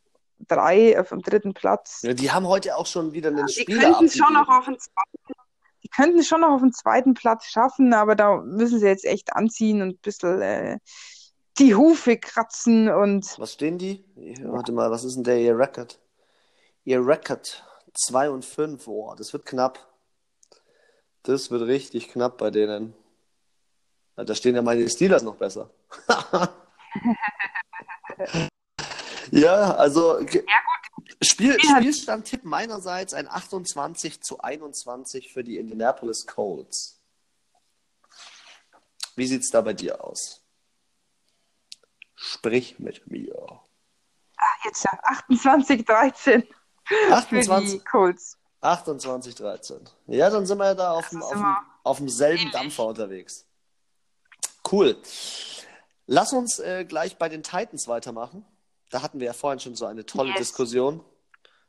drei 0.47 0.99
auf 0.99 1.09
dem 1.09 1.21
dritten 1.21 1.53
Platz. 1.53 2.01
Ja, 2.03 2.13
die 2.13 2.31
haben 2.31 2.47
heute 2.47 2.75
auch 2.77 2.85
schon 2.85 3.13
wieder 3.13 3.29
einen 3.29 3.45
Die 3.47 3.61
Spieler 3.61 3.81
könnten 3.81 4.05
es 4.05 4.15
schon 4.15 4.33
noch 4.33 4.47
auf 4.47 4.65
den 4.65 4.77
zweiten, 4.79 5.33
die 5.83 5.89
könnten 5.89 6.19
es 6.19 6.27
schon 6.27 6.41
noch 6.41 6.51
auf 6.51 6.61
den 6.61 6.73
zweiten 6.73 7.13
Platz 7.13 7.45
schaffen, 7.45 7.93
aber 7.93 8.15
da 8.15 8.37
müssen 8.37 8.79
sie 8.79 8.87
jetzt 8.87 9.05
echt 9.05 9.33
anziehen 9.33 9.81
und 9.81 9.89
ein 9.89 9.99
bisschen 10.01 10.41
äh, 10.41 10.79
die 11.59 11.75
Hufe 11.75 12.17
kratzen 12.17 12.89
und 12.89 13.37
Was 13.39 13.53
stehen 13.53 13.77
die? 13.77 14.03
Warte 14.43 14.71
mal, 14.71 14.91
was 14.91 15.03
ist 15.03 15.15
denn 15.15 15.23
der 15.23 15.39
ihr 15.39 15.57
Record? 15.57 15.99
Ihr 16.83 17.05
Record 17.05 17.63
2 17.93 18.29
und 18.29 18.45
5. 18.45 18.87
Oh, 18.87 19.13
das 19.17 19.33
wird 19.33 19.45
knapp. 19.45 19.79
Das 21.23 21.51
wird 21.51 21.63
richtig 21.63 22.09
knapp 22.09 22.37
bei 22.37 22.51
denen. 22.51 22.93
Ja, 24.15 24.23
Da 24.23 24.35
stehen 24.35 24.55
ja 24.55 24.61
meine 24.61 24.87
Steelers 24.87 25.23
noch 25.23 25.35
besser. 25.35 25.69
ja, 29.31 29.75
also 29.75 30.19
ge- 30.25 30.45
Spiel, 31.21 31.57
Ja. 31.61 31.77
Spielstand-Tipp 31.77 32.43
meinerseits 32.43 33.13
ein 33.13 33.27
28 33.27 34.21
zu 34.21 34.39
21 34.39 35.31
für 35.33 35.43
die 35.43 35.57
Indianapolis 35.57 36.25
Colts. 36.27 36.99
Wie 39.15 39.25
sieht's 39.27 39.49
da 39.49 39.61
bei 39.61 39.73
dir 39.73 40.03
aus? 40.03 40.43
Sprich 42.15 42.77
mit 42.79 43.07
mir. 43.09 43.61
jetzt 44.63 44.83
ja 44.83 44.91
28, 45.03 45.85
13 45.85 46.47
für 46.83 47.13
28, 47.13 47.71
die 47.79 47.85
Colts. 47.85 48.37
28, 48.61 49.35
13. 49.35 49.89
Ja, 50.07 50.29
dann 50.29 50.45
sind 50.45 50.57
wir 50.57 50.65
ja 50.65 50.73
da 50.75 50.91
auf 50.91 51.09
dem, 51.09 51.21
auf 51.21 51.31
dem, 51.31 51.55
auf 51.83 51.97
dem 51.97 52.09
selben 52.09 52.39
ähnlich. 52.39 52.53
Dampfer 52.53 52.85
unterwegs. 52.87 53.45
Cool. 54.69 55.01
Lass 56.07 56.33
uns 56.33 56.59
äh, 56.59 56.85
gleich 56.85 57.17
bei 57.17 57.29
den 57.29 57.43
Titans 57.43 57.87
weitermachen. 57.87 58.45
Da 58.89 59.01
hatten 59.01 59.19
wir 59.19 59.27
ja 59.27 59.33
vorhin 59.33 59.59
schon 59.59 59.75
so 59.75 59.85
eine 59.85 60.05
tolle 60.05 60.29
Yes. 60.29 60.37
Diskussion. 60.39 61.03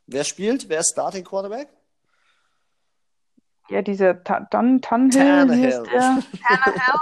Wer 0.07 0.23
spielt? 0.23 0.69
Wer 0.69 0.79
ist 0.79 0.91
Starting 0.93 1.23
Quarterback? 1.25 1.67
Ja, 3.69 3.81
dieser 3.83 4.23
Ta 4.23 4.39
Don 4.49 4.81
Tannehill, 4.81 5.47
Tannehill. 5.47 5.83
Tannehill. 5.83 6.23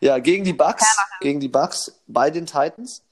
Ja, 0.00 0.18
gegen 0.18 0.44
die 0.44 0.52
Bucks. 0.52 0.84
Gegen 1.20 1.38
die 1.38 1.48
Bucks 1.48 2.02
bei 2.08 2.30
den 2.30 2.44
Titans. 2.46 3.04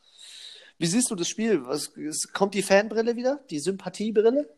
Wie 0.79 0.87
siehst 0.87 1.11
du 1.11 1.15
das 1.15 1.29
Spiel? 1.29 1.65
Was, 1.67 1.93
kommt 2.33 2.55
die 2.55 2.63
Fanbrille 2.63 3.15
wieder? 3.15 3.39
Die 3.51 3.61
Sympathiebrille? 3.61 4.49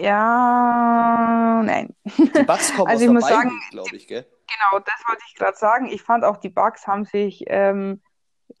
Ja, 0.00 1.62
nein. 1.64 1.94
Die 2.16 2.42
Bucks 2.44 2.72
kommen 2.74 2.88
Also 2.88 3.04
aus 3.04 3.08
ich 3.08 3.10
muss 3.10 3.26
der 3.26 3.36
sagen, 3.36 3.60
glaube 3.70 3.96
ich, 3.96 4.06
gell? 4.06 4.24
Genau, 4.52 4.82
das 4.84 5.02
wollte 5.08 5.22
ich 5.28 5.34
gerade 5.34 5.56
sagen. 5.56 5.86
Ich 5.86 6.02
fand 6.02 6.24
auch, 6.24 6.36
die 6.36 6.48
Bucks 6.48 6.86
haben 6.86 7.04
sich 7.04 7.44
ähm, 7.46 8.02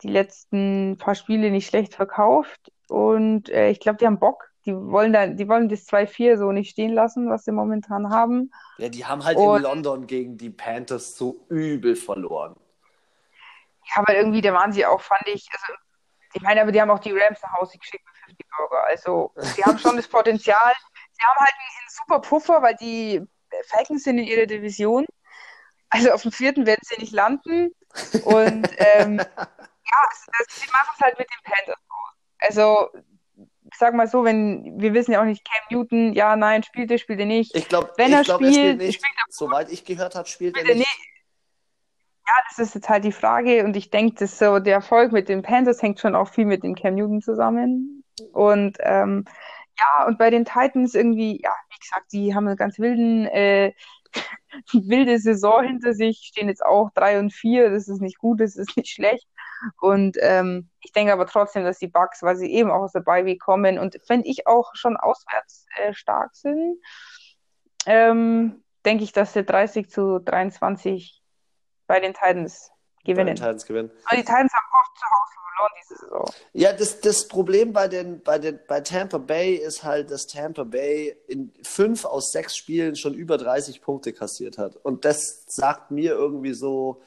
die 0.02 0.08
letzten 0.08 0.96
paar 0.98 1.14
Spiele 1.14 1.50
nicht 1.50 1.68
schlecht 1.68 1.94
verkauft 1.94 2.70
und 2.88 3.48
äh, 3.48 3.70
ich 3.70 3.80
glaube, 3.80 3.98
die 3.98 4.06
haben 4.06 4.18
Bock. 4.18 4.50
Die 4.66 4.74
wollen 4.76 5.12
da, 5.12 5.26
die 5.26 5.48
wollen 5.48 5.68
das 5.70 5.86
2-4 5.88 6.36
so 6.36 6.52
nicht 6.52 6.70
stehen 6.70 6.92
lassen, 6.92 7.30
was 7.30 7.44
sie 7.44 7.52
momentan 7.52 8.10
haben. 8.10 8.52
Ja, 8.76 8.88
die 8.90 9.06
haben 9.06 9.24
halt 9.24 9.36
Und- 9.38 9.56
in 9.56 9.62
London 9.62 10.06
gegen 10.06 10.36
die 10.36 10.50
Panthers 10.50 11.16
so 11.16 11.46
übel 11.48 11.96
verloren. 11.96 12.54
Ja, 13.86 14.02
aber 14.02 14.14
irgendwie, 14.14 14.42
da 14.42 14.52
waren 14.52 14.72
sie 14.72 14.84
auch, 14.86 15.00
fand 15.00 15.26
ich, 15.26 15.48
also 15.52 15.72
ich 16.34 16.42
meine, 16.42 16.62
aber 16.62 16.70
die 16.72 16.80
haben 16.80 16.90
auch 16.90 16.98
die 17.00 17.10
Rams 17.10 17.42
nach 17.42 17.54
Hause 17.54 17.76
geschickt 17.78 18.04
mit 18.06 18.16
50 18.36 18.46
Burger. 18.56 18.84
Also, 18.84 19.32
sie 19.36 19.64
haben 19.64 19.78
schon 19.78 19.96
das 19.96 20.06
Potenzial. 20.06 20.72
Sie 21.10 21.22
haben 21.24 21.36
halt 21.40 21.50
einen, 21.50 21.80
einen 21.80 21.88
super 21.88 22.20
Puffer, 22.20 22.62
weil 22.62 22.76
die 22.76 23.20
Falcons 23.66 24.04
sind 24.04 24.18
in 24.18 24.24
ihrer 24.26 24.46
Division. 24.46 25.06
Also 25.90 26.12
auf 26.12 26.22
dem 26.22 26.32
vierten 26.32 26.66
werden 26.66 26.80
sie 26.82 27.00
nicht 27.00 27.12
landen. 27.12 27.70
Und 28.24 28.68
ähm, 28.78 29.18
ja, 29.88 29.98
das, 30.38 30.46
sie 30.56 30.70
machen 30.70 30.90
es 30.94 31.00
halt 31.00 31.18
mit 31.18 31.28
den 31.28 31.52
Panthers 31.52 31.76
aus. 31.88 32.14
Also, 32.38 32.88
ich 33.36 33.78
sag 33.78 33.94
mal 33.94 34.06
so, 34.06 34.24
wenn 34.24 34.80
wir 34.80 34.94
wissen 34.94 35.12
ja 35.12 35.20
auch 35.20 35.24
nicht, 35.26 35.44
Cam 35.44 35.78
Newton, 35.78 36.12
ja, 36.14 36.36
nein, 36.36 36.62
spielt 36.62 36.90
er, 36.90 36.98
spielt 36.98 37.20
er 37.20 37.26
nicht. 37.26 37.54
Ich 37.54 37.68
glaube, 37.68 37.92
Wenn 37.96 38.10
ich 38.10 38.16
er 38.16 38.22
glaub, 38.24 38.40
er 38.40 38.46
spielt 38.52 38.56
spielt, 38.56 38.78
nicht. 38.78 38.94
spielt 38.94 39.14
Soweit 39.28 39.70
ich 39.70 39.84
gehört 39.84 40.14
habe, 40.14 40.28
spielt 40.28 40.56
er 40.56 40.60
Spielt 40.60 40.74
er 40.74 40.78
nicht. 40.78 40.88
nicht. 40.88 41.10
Ja, 42.26 42.34
das 42.48 42.58
ist 42.60 42.74
jetzt 42.76 42.88
halt 42.88 43.04
die 43.04 43.12
Frage 43.12 43.64
und 43.64 43.76
ich 43.76 43.90
denke, 43.90 44.14
dass 44.14 44.38
so 44.38 44.60
der 44.60 44.74
Erfolg 44.74 45.10
mit 45.10 45.28
den 45.28 45.42
Panthers 45.42 45.82
hängt 45.82 45.98
schon 45.98 46.14
auch 46.14 46.28
viel 46.28 46.44
mit 46.44 46.62
dem 46.62 46.76
Cam 46.76 46.94
Newton 46.94 47.20
zusammen. 47.20 48.04
Und 48.32 48.76
ähm, 48.80 49.24
ja, 49.78 50.06
und 50.06 50.18
bei 50.18 50.30
den 50.30 50.44
Titans 50.44 50.94
irgendwie, 50.94 51.40
ja, 51.42 51.52
wie 51.70 51.78
gesagt, 51.78 52.12
die 52.12 52.34
haben 52.34 52.46
einen 52.46 52.56
ganz 52.56 52.78
wilden, 52.78 53.26
äh, 53.26 53.72
wilde 54.72 55.18
Saison 55.18 55.64
hinter 55.64 55.94
sich, 55.94 56.18
stehen 56.24 56.48
jetzt 56.48 56.64
auch 56.64 56.90
drei 56.94 57.18
und 57.18 57.32
vier. 57.32 57.70
Das 57.70 57.88
ist 57.88 58.00
nicht 58.00 58.18
gut, 58.18 58.40
das 58.40 58.56
ist 58.56 58.76
nicht 58.76 58.90
schlecht. 58.90 59.26
Und 59.80 60.16
ähm, 60.20 60.70
ich 60.80 60.92
denke 60.92 61.12
aber 61.12 61.26
trotzdem, 61.26 61.64
dass 61.64 61.78
die 61.78 61.88
Bucks, 61.88 62.22
weil 62.22 62.36
sie 62.36 62.50
eben 62.52 62.70
auch 62.70 62.82
aus 62.82 62.92
der 62.92 63.00
Bye 63.00 63.36
kommen 63.36 63.78
und 63.78 63.98
finde 64.06 64.28
ich 64.28 64.46
auch 64.46 64.70
schon 64.74 64.96
auswärts 64.96 65.66
äh, 65.76 65.92
stark 65.92 66.34
sind, 66.34 66.78
ähm, 67.86 68.62
denke 68.84 69.04
ich, 69.04 69.12
dass 69.12 69.32
sie 69.32 69.44
30 69.44 69.90
zu 69.90 70.18
23 70.18 71.22
bei 71.86 72.00
den 72.00 72.14
Titans 72.14 72.70
Gewinnen. 73.04 73.34
Titans 73.34 73.64
gewinnen. 73.64 73.90
Aber 74.04 74.16
die 74.16 74.22
Titans 74.22 74.52
haben 74.52 74.66
oft 74.72 74.98
zu 74.98 75.06
Hause 75.06 75.40
verloren 75.60 75.72
diese 75.82 75.94
Saison. 75.96 76.24
Ja, 76.52 76.72
das, 76.72 77.00
das 77.00 77.28
Problem 77.28 77.72
bei, 77.72 77.88
den, 77.88 78.20
bei, 78.22 78.38
den, 78.38 78.60
bei 78.68 78.80
Tampa 78.80 79.18
Bay 79.18 79.54
ist 79.54 79.84
halt, 79.84 80.10
dass 80.10 80.26
Tampa 80.26 80.64
Bay 80.64 81.16
in 81.26 81.52
fünf 81.62 82.04
aus 82.04 82.30
sechs 82.30 82.56
Spielen 82.56 82.96
schon 82.96 83.14
über 83.14 83.38
30 83.38 83.80
Punkte 83.80 84.12
kassiert 84.12 84.58
hat. 84.58 84.76
Und 84.76 85.04
das 85.04 85.44
sagt 85.46 85.90
mir 85.90 86.12
irgendwie 86.12 86.52
so, 86.52 87.02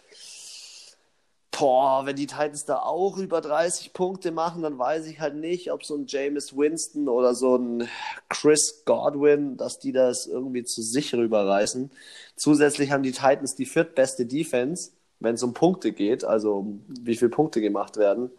boah, 1.57 2.05
wenn 2.05 2.15
die 2.15 2.27
Titans 2.27 2.65
da 2.65 2.79
auch 2.79 3.17
über 3.17 3.39
30 3.39 3.93
Punkte 3.93 4.31
machen, 4.31 4.63
dann 4.63 4.77
weiß 4.77 5.05
ich 5.05 5.19
halt 5.19 5.35
nicht, 5.35 5.71
ob 5.71 5.85
so 5.85 5.95
ein 5.95 6.05
Jameis 6.07 6.55
Winston 6.55 7.07
oder 7.07 7.35
so 7.35 7.55
ein 7.55 7.87
Chris 8.29 8.83
Godwin, 8.85 9.57
dass 9.57 9.79
die 9.79 9.91
das 9.91 10.25
irgendwie 10.25 10.63
zu 10.63 10.81
sich 10.81 11.13
rüberreißen. 11.13 11.91
Zusätzlich 12.35 12.91
haben 12.91 13.03
die 13.03 13.11
Titans 13.11 13.55
die 13.55 13.65
viertbeste 13.65 14.25
Defense, 14.25 14.91
wenn 15.23 15.35
es 15.35 15.43
um 15.43 15.53
Punkte 15.53 15.91
geht, 15.91 16.23
also 16.23 16.57
um 16.57 16.85
wie 16.87 17.15
viele 17.15 17.31
Punkte 17.31 17.61
gemacht 17.61 17.97
werden. 17.97 18.31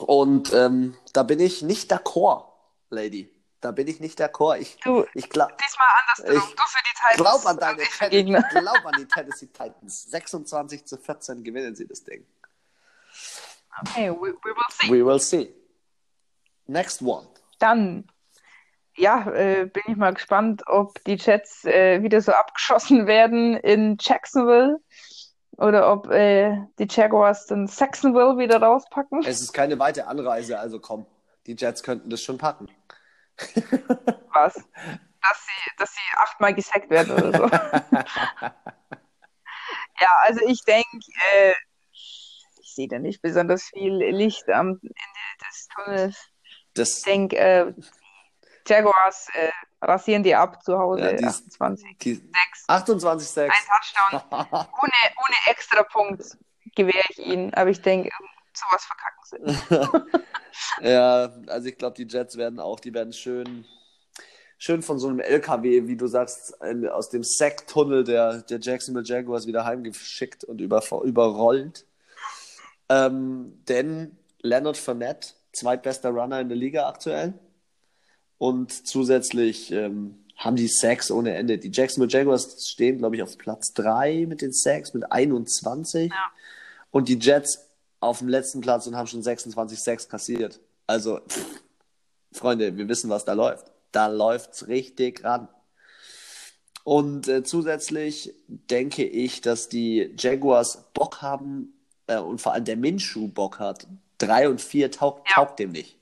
Und 0.00 0.52
ähm, 0.52 0.96
da 1.12 1.22
bin 1.22 1.40
ich 1.40 1.62
nicht 1.62 1.92
d'accord, 1.92 2.44
Lady. 2.90 3.32
Da 3.60 3.72
bin 3.72 3.88
ich 3.88 3.98
nicht 3.98 4.20
d'accord. 4.20 4.58
Ich, 4.58 4.76
Du, 4.84 5.04
ich 5.14 5.28
glaube 5.28 5.52
diesmal 5.60 5.88
andersrum. 6.00 6.48
Ich 6.48 6.54
Du 6.54 6.62
für 6.62 6.82
die 6.84 6.94
Titans. 6.94 7.16
glaub 7.16 7.46
an 7.46 7.58
deine 7.58 8.10
Gegner. 8.10 8.42
glaub 8.50 8.86
an 8.86 8.94
die 8.98 9.06
Tennessee 9.06 9.46
Titans. 9.48 10.10
26 10.10 10.84
zu 10.86 10.96
14 10.96 11.42
gewinnen 11.42 11.74
sie 11.74 11.86
das 11.86 12.04
Ding. 12.04 12.24
Okay, 13.82 14.10
we, 14.10 14.32
we 14.32 14.50
will 14.54 14.64
see. 14.70 14.90
We 14.92 15.04
will 15.04 15.20
see. 15.20 15.54
Next 16.66 17.02
one. 17.02 17.26
Dann, 17.58 18.06
ja, 18.96 19.28
äh, 19.32 19.66
bin 19.66 19.82
ich 19.88 19.96
mal 19.96 20.14
gespannt, 20.14 20.62
ob 20.66 21.02
die 21.04 21.14
Jets 21.16 21.64
äh, 21.64 22.02
wieder 22.02 22.20
so 22.20 22.32
abgeschossen 22.32 23.06
werden 23.08 23.56
in 23.56 23.96
Jacksonville 24.00 24.78
oder 25.58 25.92
ob 25.92 26.10
äh, 26.10 26.56
die 26.78 26.86
Jaguars 26.88 27.46
dann 27.46 27.66
Saxonville 27.66 28.38
wieder 28.38 28.62
rauspacken. 28.62 29.22
Es 29.24 29.40
ist 29.40 29.52
keine 29.52 29.78
weite 29.78 30.06
Anreise, 30.06 30.58
also 30.58 30.80
komm. 30.80 31.06
Die 31.46 31.56
Jets 31.56 31.82
könnten 31.82 32.10
das 32.10 32.22
schon 32.22 32.38
packen. 32.38 32.68
Was? 34.32 34.54
Dass 34.54 35.46
sie, 35.46 35.70
dass 35.78 35.92
sie 35.92 36.16
achtmal 36.16 36.54
gesackt 36.54 36.90
werden 36.90 37.12
oder 37.12 37.36
so. 37.36 37.50
Ja, 40.00 40.08
also 40.22 40.40
ich 40.46 40.62
denke, 40.62 40.98
äh, 41.32 41.54
ich 41.90 42.72
sehe 42.74 42.88
da 42.88 42.98
nicht 42.98 43.20
besonders 43.20 43.64
viel 43.64 43.94
Licht 43.94 44.48
am 44.48 44.68
Ende 44.80 44.94
des 45.44 45.68
Tunnels. 45.74 46.28
Das, 46.74 46.98
Ich 46.98 47.02
denke, 47.04 47.36
äh, 47.36 47.72
Jaguars 48.66 49.28
äh, 49.34 49.50
rasieren 49.80 50.22
die 50.22 50.34
ab 50.34 50.62
zu 50.62 50.78
Hause. 50.78 51.02
Ja, 51.02 51.12
die- 51.14 51.24
28, 51.24 51.98
die 51.98 52.14
6, 52.14 52.24
28, 52.66 53.28
6. 53.28 53.54
ein 53.54 53.60
Touchdown. 54.10 54.30
Ohne, 54.50 54.92
ohne 55.16 55.36
extra 55.50 55.82
Punkt 55.84 56.36
gewähre 56.74 57.04
ich 57.10 57.18
ihnen. 57.18 57.52
Aber 57.54 57.70
ich 57.70 57.80
denke, 57.82 58.10
sowas 58.54 58.84
verkacken 58.84 60.02
sie. 60.12 60.18
Ja, 60.80 61.32
also 61.46 61.68
ich 61.68 61.78
glaube, 61.78 61.94
die 61.96 62.06
Jets 62.12 62.36
werden 62.36 62.58
auch, 62.58 62.80
die 62.80 62.92
werden 62.92 63.12
schön, 63.12 63.64
schön 64.58 64.82
von 64.82 64.98
so 64.98 65.06
einem 65.08 65.20
LKW, 65.20 65.86
wie 65.86 65.96
du 65.96 66.06
sagst, 66.08 66.60
aus 66.90 67.10
dem 67.10 67.22
Sacktunnel 67.22 68.02
der, 68.02 68.42
der 68.42 68.58
Jacksonville 68.60 69.04
Jaguars 69.06 69.46
wieder 69.46 69.64
heimgeschickt 69.64 70.42
und 70.44 70.60
über, 70.60 70.82
überrollt. 71.04 71.86
Ähm, 72.88 73.62
denn 73.68 74.16
Leonard 74.40 74.76
Fournette, 74.76 75.28
zweitbester 75.52 76.10
Runner 76.10 76.40
in 76.40 76.48
der 76.48 76.58
Liga 76.58 76.88
aktuell. 76.88 77.34
Und 78.38 78.86
zusätzlich 78.86 79.70
ähm, 79.72 80.24
haben 80.36 80.56
die 80.56 80.68
Sacks 80.68 81.10
ohne 81.10 81.34
Ende. 81.34 81.58
Die 81.58 81.70
Jacksonville 81.72 82.10
Jaguars 82.10 82.68
stehen, 82.68 82.98
glaube 82.98 83.16
ich, 83.16 83.22
auf 83.22 83.36
Platz 83.36 83.72
3 83.74 84.26
mit 84.26 84.40
den 84.40 84.52
Sacks, 84.52 84.94
mit 84.94 85.10
21. 85.10 86.10
Ja. 86.10 86.16
Und 86.90 87.08
die 87.08 87.18
Jets 87.18 87.66
auf 88.00 88.18
dem 88.20 88.28
letzten 88.28 88.60
Platz 88.60 88.86
und 88.86 88.96
haben 88.96 89.08
schon 89.08 89.22
26 89.22 89.78
Sacks 89.80 90.08
kassiert. 90.08 90.60
Also, 90.86 91.18
pff, 91.28 91.62
Freunde, 92.32 92.76
wir 92.76 92.88
wissen, 92.88 93.10
was 93.10 93.24
da 93.24 93.32
läuft. 93.32 93.72
Da 93.90 94.06
läuft's 94.06 94.68
richtig 94.68 95.24
ran. 95.24 95.48
Und 96.84 97.28
äh, 97.28 97.42
zusätzlich 97.42 98.34
denke 98.46 99.04
ich, 99.04 99.40
dass 99.40 99.68
die 99.68 100.14
Jaguars 100.16 100.84
Bock 100.94 101.20
haben 101.20 101.74
äh, 102.06 102.18
und 102.18 102.40
vor 102.40 102.52
allem 102.52 102.64
der 102.64 102.76
Minshew 102.76 103.28
Bock 103.28 103.58
hat. 103.58 103.86
Drei 104.18 104.48
und 104.48 104.60
vier 104.60 104.90
taugt, 104.90 105.28
Ja. 105.28 105.34
taugt 105.34 105.58
dem 105.58 105.72
nicht. 105.72 105.97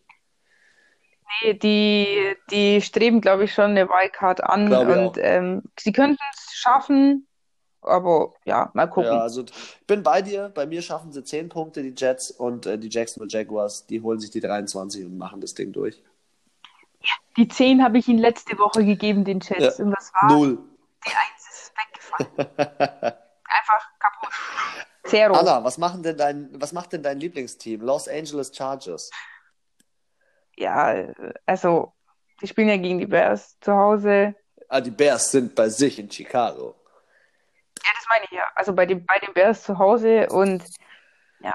Nee, 1.43 1.55
die, 1.55 2.37
die 2.51 2.81
streben, 2.81 3.21
glaube 3.21 3.45
ich, 3.45 3.53
schon 3.53 3.73
eine 3.73 3.89
Wildcard 3.89 4.43
an 4.43 4.67
Glaube 4.67 5.09
und 5.09 5.19
ähm, 5.21 5.63
sie 5.79 5.93
könnten 5.93 6.19
es 6.33 6.55
schaffen, 6.55 7.27
aber 7.83 8.35
ja, 8.45 8.71
mal 8.75 8.87
gucken. 8.87 9.13
Ja, 9.13 9.21
also 9.21 9.43
ich 9.43 9.87
bin 9.87 10.03
bei 10.03 10.23
dir. 10.23 10.51
Bei 10.55 10.67
mir 10.67 10.83
schaffen 10.83 11.13
sie 11.13 11.23
10 11.23 11.49
Punkte, 11.49 11.83
die 11.83 11.95
Jets 11.97 12.31
und 12.31 12.67
äh, 12.67 12.79
die 12.79 12.89
Jacksonville 12.89 13.31
Jaguars, 13.31 13.87
die 13.87 14.01
holen 14.01 14.21
sich 14.21 14.31
die 14.31 14.41
23 14.41 15.05
und 15.05 15.19
machen 15.19 15.41
das 15.41 15.55
Ding 15.55 15.73
durch. 15.73 16.03
Die 17.37 17.49
10 17.49 17.83
habe 17.83 17.99
ich 17.99 18.09
ihnen 18.09 18.19
letzte 18.19 18.59
Woche 18.59 18.85
gegeben, 18.85 19.25
den 19.25 19.41
Jets. 19.41 19.79
Ja. 19.79 19.85
Und 19.85 19.93
was 19.97 20.13
war? 20.15 20.31
Null. 20.31 20.59
Die 21.07 21.11
1 21.11 21.27
ist 21.49 21.73
weggefallen. 21.77 22.57
Einfach 23.45 23.89
kaputt. 23.99 24.33
Zero. 25.05 25.35
Anna, 25.35 25.63
was, 25.63 25.79
machen 25.79 26.03
denn 26.03 26.17
dein, 26.17 26.51
was 26.61 26.73
macht 26.73 26.93
denn 26.93 27.03
dein 27.03 27.21
Lieblingsteam? 27.21 27.81
Los 27.83 28.09
Angeles 28.09 28.51
Chargers. 28.55 29.11
Ja, 30.57 30.95
also, 31.45 31.93
die 32.41 32.47
spielen 32.47 32.69
ja 32.69 32.77
gegen 32.77 32.99
die 32.99 33.07
Bears 33.07 33.59
zu 33.61 33.73
Hause. 33.75 34.35
Ah, 34.69 34.81
die 34.81 34.91
Bears 34.91 35.31
sind 35.31 35.55
bei 35.55 35.69
sich 35.69 35.99
in 35.99 36.11
Chicago. 36.11 36.75
Ja, 37.85 37.91
das 37.95 38.07
meine 38.09 38.25
ich 38.25 38.31
ja. 38.33 38.45
Also 38.55 38.73
bei 38.75 38.87
den, 38.87 39.05
bei 39.07 39.19
den 39.19 39.33
Bears 39.35 39.63
zu 39.63 39.79
Hause 39.79 40.29
und 40.31 40.65
ja, 41.41 41.55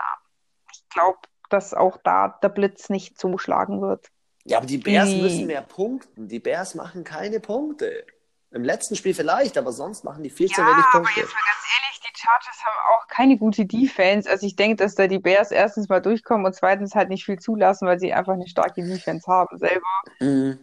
ich 0.71 0.87
glaube, 0.89 1.19
dass 1.49 1.73
auch 1.73 1.97
da 2.03 2.39
der 2.41 2.49
Blitz 2.49 2.89
nicht 2.89 3.19
zuschlagen 3.19 3.81
wird. 3.81 4.07
Ja, 4.45 4.57
aber 4.57 4.65
die 4.67 4.77
Bears 4.77 5.09
Die- 5.09 5.21
müssen 5.21 5.47
mehr 5.47 5.61
punkten. 5.61 6.27
Die 6.27 6.39
Bears 6.39 6.75
machen 6.75 7.03
keine 7.03 7.39
Punkte. 7.39 8.05
Im 8.51 8.63
letzten 8.63 8.95
Spiel 8.95 9.13
vielleicht, 9.13 9.57
aber 9.57 9.71
sonst 9.71 10.03
machen 10.03 10.23
die 10.23 10.29
viel 10.29 10.49
zu 10.49 10.61
Ja, 10.61 10.67
wenig 10.67 10.83
aber 10.85 11.03
Punkte. 11.03 11.21
jetzt 11.21 11.33
mal 11.33 11.39
ganz 11.39 11.65
ehrlich, 11.73 12.01
die 12.01 12.19
Chargers 12.19 12.65
haben 12.65 12.75
auch 12.93 13.07
keine 13.07 13.37
gute 13.37 13.65
Defense. 13.65 14.29
Also 14.29 14.45
ich 14.45 14.55
denke, 14.55 14.75
dass 14.77 14.95
da 14.95 15.07
die 15.07 15.19
Bears 15.19 15.51
erstens 15.51 15.87
mal 15.87 16.01
durchkommen 16.01 16.45
und 16.45 16.53
zweitens 16.53 16.93
halt 16.93 17.09
nicht 17.09 17.25
viel 17.25 17.39
zulassen, 17.39 17.87
weil 17.87 17.99
sie 17.99 18.13
einfach 18.13 18.33
eine 18.33 18.47
starke 18.47 18.83
Defense 18.83 19.25
haben 19.31 19.57
selber. 19.57 19.87
Mhm. 20.19 20.59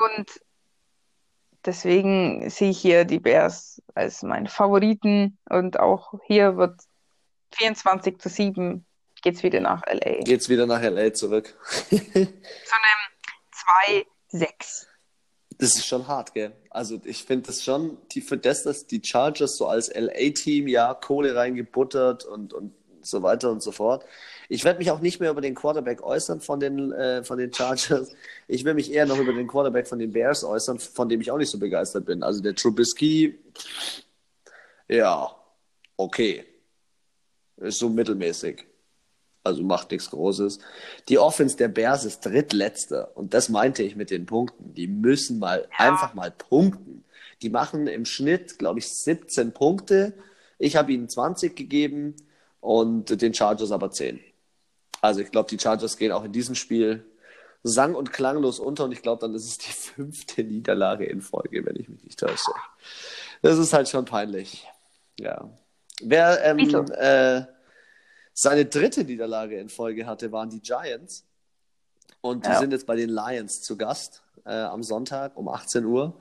Und 0.00 0.40
deswegen 1.64 2.48
sehe 2.48 2.70
ich 2.70 2.78
hier 2.78 3.04
die 3.04 3.18
Bears 3.18 3.82
als 3.94 4.22
meine 4.22 4.48
Favoriten 4.48 5.38
und 5.48 5.80
auch 5.80 6.14
hier 6.26 6.56
wird 6.56 6.80
24 7.56 8.18
zu 8.18 8.28
7 8.28 8.86
geht's 9.22 9.42
wieder 9.42 9.60
nach 9.60 9.82
LA. 9.86 10.20
Geht's 10.22 10.48
wieder 10.48 10.66
nach 10.66 10.80
LA 10.80 11.12
zurück. 11.12 11.58
Zu 11.90 11.96
einem 11.96 12.28
2-6. 14.32 14.86
Das 15.58 15.74
ist 15.74 15.86
schon 15.86 16.06
hart, 16.06 16.34
gell? 16.34 16.52
Also 16.70 17.00
ich 17.04 17.24
finde 17.24 17.48
das 17.48 17.64
schon, 17.64 17.98
die, 18.12 18.20
für 18.20 18.38
das, 18.38 18.62
dass 18.62 18.86
die 18.86 19.02
Chargers 19.04 19.56
so 19.56 19.66
als 19.66 19.92
LA-Team 19.92 20.68
ja 20.68 20.94
Kohle 20.94 21.34
reingebuttert 21.34 22.24
und, 22.24 22.54
und 22.54 22.72
so 23.02 23.22
weiter 23.22 23.50
und 23.50 23.62
so 23.62 23.72
fort. 23.72 24.04
Ich 24.48 24.64
werde 24.64 24.78
mich 24.78 24.90
auch 24.90 25.00
nicht 25.00 25.18
mehr 25.18 25.30
über 25.30 25.40
den 25.40 25.54
Quarterback 25.54 26.02
äußern 26.02 26.40
von 26.40 26.60
den, 26.60 26.92
äh, 26.92 27.24
von 27.24 27.38
den 27.38 27.52
Chargers. 27.52 28.12
Ich 28.46 28.64
will 28.64 28.74
mich 28.74 28.92
eher 28.92 29.06
noch 29.06 29.18
über 29.18 29.32
den 29.32 29.48
Quarterback 29.48 29.88
von 29.88 29.98
den 29.98 30.12
Bears 30.12 30.44
äußern, 30.44 30.78
von 30.78 31.08
dem 31.08 31.20
ich 31.20 31.30
auch 31.30 31.38
nicht 31.38 31.50
so 31.50 31.58
begeistert 31.58 32.06
bin. 32.06 32.22
Also 32.22 32.40
der 32.40 32.54
Trubisky, 32.54 33.38
ja, 34.88 35.34
okay. 35.96 36.44
Ist 37.56 37.78
so 37.78 37.88
mittelmäßig. 37.88 38.64
Also 39.48 39.62
macht 39.62 39.90
nichts 39.90 40.10
Großes. 40.10 40.58
Die 41.08 41.18
Offense 41.18 41.56
der 41.56 41.68
Bears 41.68 42.04
ist 42.04 42.24
drittletzter. 42.24 43.16
Und 43.16 43.34
das 43.34 43.48
meinte 43.48 43.82
ich 43.82 43.96
mit 43.96 44.10
den 44.10 44.26
Punkten. 44.26 44.74
Die 44.74 44.86
müssen 44.86 45.38
mal 45.38 45.66
ja. 45.78 45.90
einfach 45.90 46.14
mal 46.14 46.30
punkten. 46.30 47.04
Die 47.42 47.50
machen 47.50 47.86
im 47.86 48.04
Schnitt, 48.04 48.58
glaube 48.58 48.78
ich, 48.78 48.88
17 48.88 49.52
Punkte. 49.52 50.14
Ich 50.58 50.76
habe 50.76 50.92
ihnen 50.92 51.08
20 51.08 51.56
gegeben 51.56 52.16
und 52.60 53.20
den 53.20 53.34
Chargers 53.34 53.70
aber 53.70 53.90
10. 53.90 54.20
Also 55.00 55.20
ich 55.20 55.30
glaube, 55.30 55.48
die 55.48 55.58
Chargers 55.58 55.96
gehen 55.96 56.12
auch 56.12 56.24
in 56.24 56.32
diesem 56.32 56.54
Spiel 56.54 57.04
sang- 57.62 57.94
und 57.94 58.12
klanglos 58.12 58.58
unter 58.58 58.84
und 58.84 58.92
ich 58.92 59.02
glaube, 59.02 59.20
dann 59.20 59.34
ist 59.34 59.46
es 59.46 59.58
die 59.58 59.72
fünfte 59.72 60.44
Niederlage 60.44 61.04
in 61.04 61.20
Folge, 61.20 61.64
wenn 61.64 61.76
ich 61.76 61.88
mich 61.88 62.02
nicht 62.04 62.18
täusche. 62.18 62.52
Das 63.42 63.58
ist 63.58 63.72
halt 63.72 63.88
schon 63.88 64.04
peinlich. 64.04 64.66
Ja. 65.18 65.48
Wer 66.00 66.44
ähm, 66.44 66.58
äh, 66.92 67.42
seine 68.40 68.66
dritte 68.66 69.02
Niederlage 69.02 69.58
in 69.58 69.68
Folge 69.68 70.06
hatte, 70.06 70.30
waren 70.30 70.48
die 70.48 70.60
Giants. 70.60 71.24
Und 72.20 72.46
die 72.46 72.50
ja. 72.50 72.60
sind 72.60 72.70
jetzt 72.70 72.86
bei 72.86 72.94
den 72.94 73.10
Lions 73.10 73.62
zu 73.62 73.76
Gast 73.76 74.22
äh, 74.44 74.50
am 74.50 74.84
Sonntag 74.84 75.36
um 75.36 75.48
18 75.48 75.84
Uhr. 75.84 76.16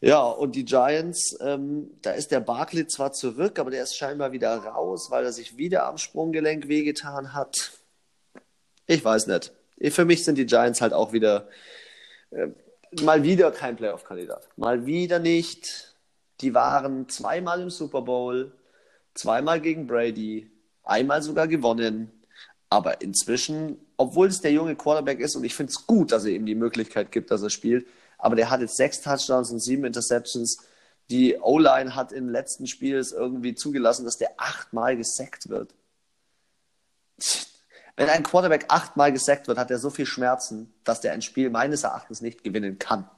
Ja, 0.00 0.22
und 0.22 0.54
die 0.54 0.64
Giants, 0.64 1.36
ähm, 1.40 1.90
da 2.02 2.12
ist 2.12 2.30
der 2.30 2.38
Barkley 2.38 2.86
zwar 2.86 3.12
zurück, 3.12 3.58
aber 3.58 3.72
der 3.72 3.82
ist 3.82 3.96
scheinbar 3.96 4.30
wieder 4.30 4.56
raus, 4.58 5.10
weil 5.10 5.24
er 5.24 5.32
sich 5.32 5.56
wieder 5.56 5.86
am 5.86 5.98
Sprunggelenk 5.98 6.68
wehgetan 6.68 7.34
hat. 7.34 7.72
Ich 8.86 9.04
weiß 9.04 9.26
nicht. 9.26 9.52
Für 9.90 10.04
mich 10.04 10.24
sind 10.24 10.38
die 10.38 10.46
Giants 10.46 10.80
halt 10.80 10.92
auch 10.92 11.12
wieder 11.12 11.48
äh, 12.30 12.46
mal 13.02 13.24
wieder 13.24 13.50
kein 13.50 13.74
Playoff-Kandidat. 13.74 14.48
Mal 14.56 14.86
wieder 14.86 15.18
nicht. 15.18 15.96
Die 16.42 16.54
waren 16.54 17.08
zweimal 17.08 17.60
im 17.60 17.70
Super 17.70 18.02
Bowl, 18.02 18.52
zweimal 19.14 19.60
gegen 19.60 19.88
Brady, 19.88 20.48
einmal 20.88 21.22
sogar 21.22 21.48
gewonnen. 21.48 22.10
Aber 22.70 23.00
inzwischen, 23.00 23.78
obwohl 23.96 24.26
es 24.28 24.40
der 24.40 24.52
junge 24.52 24.76
Quarterback 24.76 25.20
ist 25.20 25.36
und 25.36 25.44
ich 25.44 25.54
finde 25.54 25.70
es 25.70 25.86
gut, 25.86 26.12
dass 26.12 26.24
er 26.24 26.32
ihm 26.32 26.44
die 26.44 26.54
Möglichkeit 26.54 27.12
gibt, 27.12 27.30
dass 27.30 27.42
er 27.42 27.50
spielt, 27.50 27.86
aber 28.18 28.36
der 28.36 28.50
hat 28.50 28.60
jetzt 28.60 28.76
sechs 28.76 29.00
Touchdowns 29.00 29.50
und 29.50 29.60
sieben 29.60 29.84
Interceptions. 29.84 30.58
Die 31.08 31.38
O-Line 31.38 31.94
hat 31.94 32.12
im 32.12 32.28
letzten 32.28 32.66
Spiel 32.66 32.96
es 32.96 33.12
irgendwie 33.12 33.54
zugelassen, 33.54 34.04
dass 34.04 34.18
der 34.18 34.32
achtmal 34.36 34.96
gesackt 34.96 35.48
wird. 35.48 35.74
Wenn 37.96 38.08
ein 38.10 38.22
Quarterback 38.22 38.66
achtmal 38.68 39.12
gesackt 39.12 39.48
wird, 39.48 39.58
hat 39.58 39.70
er 39.70 39.78
so 39.78 39.90
viel 39.90 40.06
Schmerzen, 40.06 40.72
dass 40.84 41.00
der 41.00 41.12
ein 41.12 41.22
Spiel 41.22 41.50
meines 41.50 41.84
Erachtens 41.84 42.20
nicht 42.20 42.44
gewinnen 42.44 42.78
kann. 42.78 43.08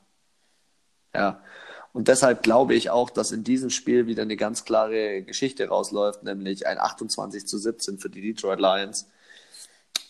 Ja. 1.14 1.42
Und 1.92 2.08
deshalb 2.08 2.42
glaube 2.42 2.74
ich 2.74 2.90
auch, 2.90 3.10
dass 3.10 3.32
in 3.32 3.42
diesem 3.42 3.70
Spiel 3.70 4.06
wieder 4.06 4.22
eine 4.22 4.36
ganz 4.36 4.64
klare 4.64 5.22
Geschichte 5.22 5.68
rausläuft, 5.68 6.22
nämlich 6.22 6.66
ein 6.66 6.78
28 6.78 7.46
zu 7.46 7.58
17 7.58 7.98
für 7.98 8.10
die 8.10 8.20
Detroit 8.20 8.60
Lions. 8.60 9.08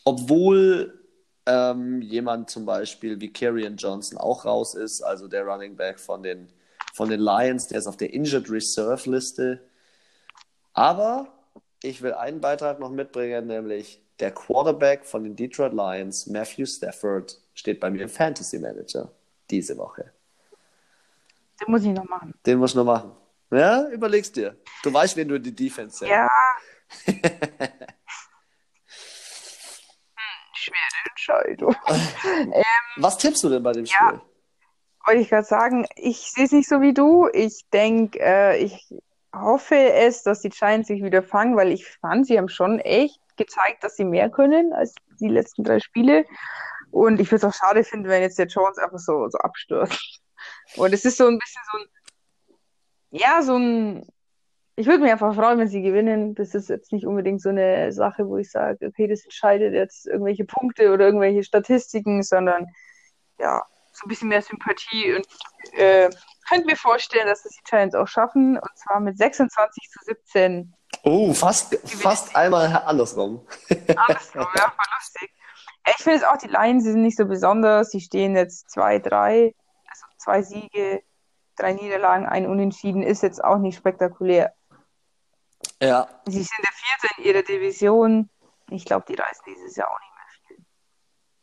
Obwohl 0.04 1.00
ähm, 1.46 2.02
jemand 2.02 2.50
zum 2.50 2.66
Beispiel 2.66 3.20
wie 3.20 3.32
Kerryon 3.32 3.76
Johnson 3.76 4.18
auch 4.18 4.44
raus 4.44 4.74
ist, 4.74 5.02
also 5.02 5.26
der 5.26 5.44
Running 5.44 5.76
Back 5.76 5.98
von 5.98 6.22
den, 6.22 6.48
von 6.92 7.08
den 7.08 7.20
Lions, 7.20 7.68
der 7.68 7.78
ist 7.78 7.86
auf 7.86 7.96
der 7.96 8.12
Injured 8.12 8.50
Reserve 8.50 9.10
Liste. 9.10 9.60
Aber 10.74 11.32
ich 11.82 12.02
will 12.02 12.12
einen 12.12 12.40
Beitrag 12.40 12.78
noch 12.78 12.90
mitbringen, 12.90 13.46
nämlich 13.46 14.02
der 14.20 14.32
Quarterback 14.32 15.06
von 15.06 15.24
den 15.24 15.34
Detroit 15.34 15.72
Lions, 15.72 16.26
Matthew 16.26 16.66
Stafford, 16.66 17.40
steht 17.54 17.80
bei 17.80 17.90
mir 17.90 18.02
im 18.02 18.08
Fantasy 18.10 18.58
Manager 18.58 19.10
diese 19.50 19.78
Woche. 19.78 20.12
Den 21.60 21.70
muss 21.70 21.84
ich 21.84 21.92
noch 21.92 22.04
machen. 22.04 22.34
Den 22.46 22.58
muss 22.58 22.70
ich 22.70 22.76
noch 22.76 22.84
machen. 22.84 23.12
Ja, 23.50 23.88
überlegst 23.88 24.36
dir. 24.36 24.56
Du 24.82 24.92
weißt, 24.92 25.16
wen 25.16 25.28
du 25.28 25.34
in 25.34 25.42
die 25.42 25.54
Defense 25.54 25.98
setzt. 25.98 26.10
Ja. 26.10 26.28
schwere 30.60 30.78
Entscheidung. 31.08 31.74
ähm, 32.52 32.62
Was 32.96 33.18
tippst 33.18 33.42
du 33.42 33.48
denn 33.48 33.62
bei 33.62 33.72
dem 33.72 33.86
Spiel? 33.86 33.98
Ja, 33.98 34.22
wollte 35.06 35.20
ich 35.20 35.30
gerade 35.30 35.46
sagen, 35.46 35.86
ich 35.96 36.18
sehe 36.18 36.44
es 36.44 36.52
nicht 36.52 36.68
so 36.68 36.80
wie 36.80 36.94
du. 36.94 37.28
Ich 37.32 37.66
denke, 37.72 38.18
äh, 38.20 38.58
ich 38.58 38.94
hoffe 39.34 39.76
es, 39.76 40.22
dass 40.22 40.40
die 40.40 40.50
Giants 40.50 40.88
sich 40.88 41.02
wieder 41.02 41.22
fangen, 41.22 41.56
weil 41.56 41.72
ich 41.72 41.86
fand, 41.86 42.26
sie 42.26 42.38
haben 42.38 42.48
schon 42.48 42.78
echt 42.80 43.20
gezeigt, 43.36 43.82
dass 43.82 43.96
sie 43.96 44.04
mehr 44.04 44.28
können 44.28 44.72
als 44.72 44.94
die 45.20 45.28
letzten 45.28 45.64
drei 45.64 45.80
Spiele. 45.80 46.26
Und 46.90 47.20
ich 47.20 47.30
würde 47.30 47.46
es 47.46 47.52
auch 47.52 47.58
schade 47.58 47.84
finden, 47.84 48.08
wenn 48.08 48.22
jetzt 48.22 48.38
der 48.38 48.46
Jones 48.46 48.78
einfach 48.78 48.98
so, 48.98 49.28
so 49.28 49.38
abstürzt. 49.38 50.20
Und 50.76 50.92
es 50.92 51.04
ist 51.04 51.16
so 51.16 51.26
ein 51.26 51.38
bisschen 51.38 51.62
so 51.72 51.78
ein, 51.78 51.86
ja, 53.10 53.42
so 53.42 53.56
ein 53.56 54.06
ich 54.80 54.86
würde 54.86 55.02
mich 55.02 55.12
einfach 55.12 55.34
freuen, 55.34 55.58
wenn 55.58 55.68
sie 55.68 55.82
gewinnen. 55.82 56.34
Das 56.34 56.54
ist 56.54 56.70
jetzt 56.70 56.90
nicht 56.90 57.06
unbedingt 57.06 57.42
so 57.42 57.50
eine 57.50 57.92
Sache, 57.92 58.26
wo 58.26 58.38
ich 58.38 58.50
sage, 58.50 58.86
okay, 58.86 59.06
das 59.06 59.22
entscheidet 59.24 59.74
jetzt 59.74 60.06
irgendwelche 60.06 60.46
Punkte 60.46 60.92
oder 60.92 61.04
irgendwelche 61.04 61.44
Statistiken, 61.44 62.22
sondern 62.22 62.66
ja, 63.38 63.62
so 63.92 64.06
ein 64.06 64.08
bisschen 64.08 64.28
mehr 64.28 64.40
Sympathie 64.40 65.14
und 65.14 65.26
äh, 65.72 66.08
könnt 66.48 66.64
mir 66.64 66.76
vorstellen, 66.76 67.26
dass 67.26 67.42
das 67.42 67.52
die 67.52 67.62
Giants 67.68 67.94
auch 67.94 68.08
schaffen 68.08 68.56
und 68.56 68.78
zwar 68.78 69.00
mit 69.00 69.18
26 69.18 69.90
zu 69.90 69.98
17. 70.04 70.74
Oh, 71.02 71.34
fast, 71.34 71.76
fast 71.84 72.34
einmal 72.34 72.82
andersrum. 72.86 73.46
andersrum, 73.68 74.46
ja, 74.56 74.72
voll 74.72 74.86
lustig. 74.98 75.30
Ich 75.88 76.02
finde 76.02 76.18
es 76.18 76.24
auch, 76.24 76.38
die 76.38 76.48
Lions 76.48 76.84
sind 76.84 77.02
nicht 77.02 77.18
so 77.18 77.26
besonders. 77.26 77.90
Sie 77.90 78.00
stehen 78.00 78.34
jetzt 78.34 78.68
2-3, 78.68 79.02
also 79.44 79.54
zwei 80.20 80.42
Siege, 80.42 81.02
drei 81.56 81.72
Niederlagen, 81.72 82.26
ein 82.26 82.46
Unentschieden, 82.46 83.02
ist 83.02 83.22
jetzt 83.22 83.42
auch 83.42 83.58
nicht 83.58 83.76
spektakulär. 83.76 84.54
Ja. 85.82 86.08
Sie 86.26 86.42
sind 86.42 86.58
der 86.62 86.72
Vierte 86.72 87.14
in 87.18 87.24
ihrer 87.24 87.42
Division. 87.42 88.28
Ich 88.70 88.84
glaube, 88.84 89.06
die 89.08 89.14
reißen 89.14 89.42
dieses 89.46 89.76
Jahr 89.76 89.88
auch 89.88 89.98
nicht 90.00 90.12
mehr 90.14 90.24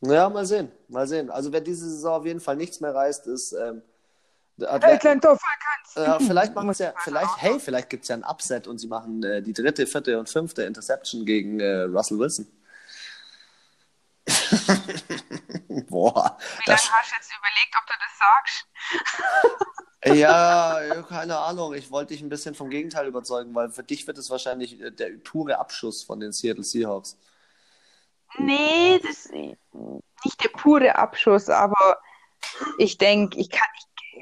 viel. 0.09 0.15
Ja, 0.15 0.29
mal 0.29 0.45
sehen. 0.45 0.71
Mal 0.87 1.07
sehen. 1.07 1.29
Also, 1.29 1.51
wer 1.51 1.61
diese 1.61 1.89
Saison 1.89 2.19
auf 2.19 2.25
jeden 2.25 2.39
Fall 2.39 2.55
nichts 2.55 2.79
mehr 2.79 2.93
reißt, 2.93 3.27
ist. 3.27 3.51
Ähm, 3.53 3.81
hey, 4.59 4.97
klein 4.97 5.19
Dorf, 5.19 5.39
äh, 5.95 6.19
vielleicht 6.19 6.53
machen 6.55 6.71
ja, 6.77 6.93
vielleicht, 7.03 7.37
hey, 7.41 7.59
vielleicht 7.59 7.89
gibt 7.89 8.03
es 8.03 8.09
ja 8.09 8.15
ein 8.15 8.23
Upset 8.23 8.67
und 8.67 8.77
sie 8.77 8.87
machen 8.87 9.23
äh, 9.23 9.41
die 9.41 9.53
dritte, 9.53 9.87
vierte 9.87 10.19
und 10.19 10.29
fünfte 10.29 10.63
Interception 10.63 11.25
gegen 11.25 11.59
äh, 11.59 11.81
Russell 11.81 12.19
Wilson. 12.19 12.47
Boah. 15.89 16.38
Wie 16.39 16.69
lange 16.69 16.80
hast 16.80 17.12
du 17.12 17.15
jetzt 17.15 17.32
überlegt, 17.38 17.75
ob 17.77 17.86
du 17.88 17.93
das 17.99 18.17
sagst? 18.19 18.67
Ja, 20.06 21.03
keine 21.10 21.38
Ahnung. 21.38 21.73
Ich 21.73 21.91
wollte 21.91 22.13
dich 22.13 22.21
ein 22.21 22.30
bisschen 22.30 22.56
vom 22.56 22.69
Gegenteil 22.69 23.08
überzeugen, 23.08 23.53
weil 23.56 23.69
für 23.69 23.84
dich 23.84 24.08
wird 24.08 24.17
es 24.17 24.30
wahrscheinlich 24.30 24.80
äh, 24.80 24.91
der 24.91 25.10
pure 25.23 25.58
Abschuss 25.58 26.03
von 26.03 26.19
den 26.19 26.32
Seattle 26.32 26.63
Seahawks. 26.63 27.17
Nee, 28.38 28.99
das 28.99 29.25
ist 29.25 29.32
nicht 29.32 30.43
der 30.43 30.49
pure 30.49 30.95
Abschuss, 30.95 31.49
aber 31.49 31.97
ich 32.77 32.97
denke, 32.97 33.38
ich 33.39 33.49
kann 33.49 33.67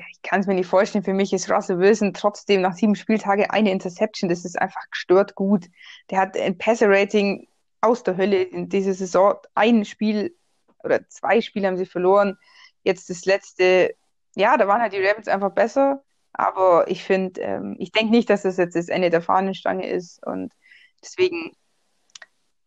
ich 0.10 0.22
kann 0.24 0.42
es 0.42 0.48
mir 0.48 0.56
nicht 0.56 0.68
vorstellen. 0.68 1.04
Für 1.04 1.14
mich 1.14 1.32
ist 1.34 1.50
Russell 1.50 1.80
Wilson 1.80 2.14
trotzdem 2.14 2.62
nach 2.62 2.74
sieben 2.74 2.96
Spieltagen 2.96 3.50
eine 3.50 3.72
Interception. 3.72 4.30
Das 4.30 4.44
ist 4.44 4.60
einfach 4.60 4.90
gestört 4.90 5.36
gut. 5.36 5.66
Der 6.10 6.20
hat 6.20 6.38
ein 6.38 6.58
Passer-Rating 6.58 7.48
aus 7.82 8.04
der 8.04 8.18
Hölle 8.18 8.42
in 8.42 8.68
dieser 8.68 8.94
Saison. 8.94 9.36
Ein 9.54 9.86
Spiel 9.86 10.36
oder 10.86 11.08
zwei 11.10 11.42
Spiele 11.42 11.68
haben 11.68 11.78
sie 11.78 11.86
verloren. 11.86 12.38
Jetzt 12.84 13.10
das 13.10 13.26
letzte 13.26 13.96
ja, 14.36 14.58
da 14.58 14.68
waren 14.68 14.82
halt 14.82 14.94
die 14.94 15.04
Ravens 15.04 15.28
einfach 15.28 15.52
besser. 15.52 16.04
Aber 16.34 16.90
ich 16.90 17.04
finde, 17.04 17.42
ähm, 17.42 17.76
ich 17.80 17.92
denke 17.92 18.12
nicht, 18.12 18.30
dass 18.30 18.44
das 18.44 18.58
jetzt 18.58 18.76
das 18.76 18.90
Ende 18.90 19.10
der 19.10 19.22
Fahnenstange 19.22 19.90
ist. 19.90 20.26
Und 20.26 20.52
deswegen 21.02 21.56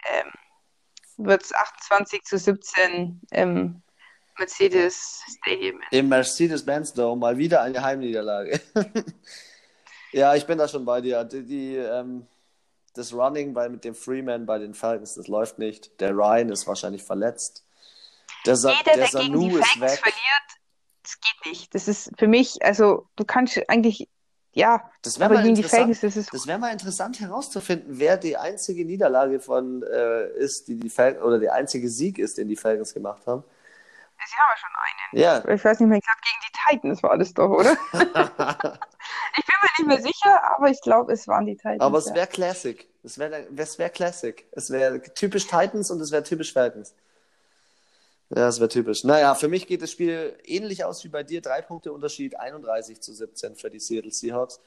ähm, 0.07 0.33
wird 1.19 1.43
es 1.43 1.55
28 1.55 2.23
zu 2.25 2.39
17 2.39 3.21
im 3.31 3.83
Mercedes 4.39 5.23
Stadium. 5.39 5.81
Im 5.91 6.09
Mercedes-Benz 6.09 6.95
Dome 6.95 7.21
mal 7.21 7.37
wieder 7.37 7.61
eine 7.61 7.83
Heimniederlage. 7.83 8.61
ja, 10.13 10.35
ich 10.35 10.47
bin 10.47 10.57
da 10.57 10.67
schon 10.67 10.87
bei 10.87 11.03
dir. 11.03 11.25
Die, 11.25 11.45
die 11.45 11.77
ähm, 11.77 12.27
das 12.95 13.13
Running 13.13 13.53
bei, 13.53 13.69
mit 13.69 13.85
dem 13.85 13.95
Freeman 13.95 14.47
bei 14.47 14.59
den 14.59 14.73
Falcons, 14.73 15.15
das 15.15 15.29
läuft 15.29 15.59
nicht. 15.59 16.01
Der 16.01 16.13
Ryan 16.13 16.49
ist 16.49 16.67
wahrscheinlich 16.67 17.03
verletzt. 17.03 17.68
Der, 18.47 18.57
Sa 18.57 18.71
Jeder, 18.71 18.85
der, 18.85 18.97
der 18.97 19.07
Sanu 19.07 19.59
ist 19.59 19.81
weg. 19.81 19.99
verliert, 19.99 20.49
das 21.03 21.21
geht 21.21 21.53
nicht. 21.53 21.75
Das 21.75 21.89
ist 21.89 22.11
für 22.19 22.29
mich, 22.29 22.63
also 22.65 23.07
du 23.17 23.25
kannst 23.25 23.59
eigentlich, 23.69 24.09
ja, 24.53 24.91
das 25.03 25.19
wäre 25.19 25.35
mal, 25.35 25.43
gegen 25.43 25.55
die 25.55 25.63
Falcons, 25.63 26.01
das 26.01 26.17
ist. 26.17 26.33
Das 26.33 26.47
wäre 26.47 26.59
mal 26.59 26.73
interessant 26.73 27.21
herauszufinden, 27.21 27.99
wer 27.99 28.17
die 28.17 28.37
einzige 28.37 28.85
Niederlage 28.85 29.41
von 29.41 29.83
äh, 29.83 30.29
ist, 30.33 30.69
die 30.69 30.77
die 30.77 30.91
Falcons, 30.91 31.25
oder 31.25 31.39
der 31.39 31.55
einzige 31.55 31.89
Sieg 31.89 32.19
ist, 32.19 32.39
den 32.39 32.49
die 32.49 32.57
Falcons 32.57 32.95
gemacht 32.95 33.27
haben. 33.27 33.45
Sie 34.27 34.35
haben 34.35 34.49
ja 34.51 34.57
schon 34.57 34.71
einen. 34.75 35.45
Ja. 35.47 35.55
Ich 35.55 35.65
weiß 35.65 35.81
nicht 35.81 35.89
mehr 35.89 35.99
exakt, 35.99 36.23
gegen 36.23 36.39
die 36.43 36.81
Titans 36.81 37.03
war 37.03 37.17
das 37.17 37.33
doch, 37.33 37.51
oder? 37.51 37.73
ich 37.93 37.99
bin 38.03 39.55
mir 39.63 39.71
nicht 39.79 39.87
mehr 39.87 40.03
sicher, 40.03 40.57
aber 40.57 40.71
ich 40.71 40.81
glaube, 40.81 41.13
es 41.13 41.29
waren 41.29 41.47
die 41.47 41.57
Titans. 41.57 41.81
Aber 41.81 41.99
es 41.99 42.09
ja. 42.09 42.15
wäre 42.17 42.27
Classic. 42.27 42.89
Es 43.05 43.19
wäre 43.19 43.47
wär 43.51 43.91
Classic. 43.91 44.45
Es 44.53 44.71
wäre 44.71 45.01
typisch 45.15 45.47
Titans 45.47 45.91
und 45.91 46.01
es 46.01 46.11
wäre 46.11 46.25
typisch 46.25 46.53
Falcons. 46.53 46.95
Ja, 48.35 48.47
es 48.49 48.59
wäre 48.61 48.69
typisch. 48.69 49.05
Naja, 49.05 49.35
für 49.35 49.49
mich 49.49 49.67
geht 49.67 49.81
das 49.83 49.91
Spiel 49.91 50.37
ähnlich 50.45 50.85
aus 50.85 51.03
wie 51.05 51.09
bei 51.09 51.23
dir. 51.23 51.41
Drei 51.41 51.63
Punkte 51.63 51.93
Unterschied, 51.93 52.39
31 52.39 53.01
zu 53.01 53.13
17 53.15 53.57
für 53.57 53.71
die 53.71 53.81
Seattle 53.81 54.11
Seahawks. 54.13 54.61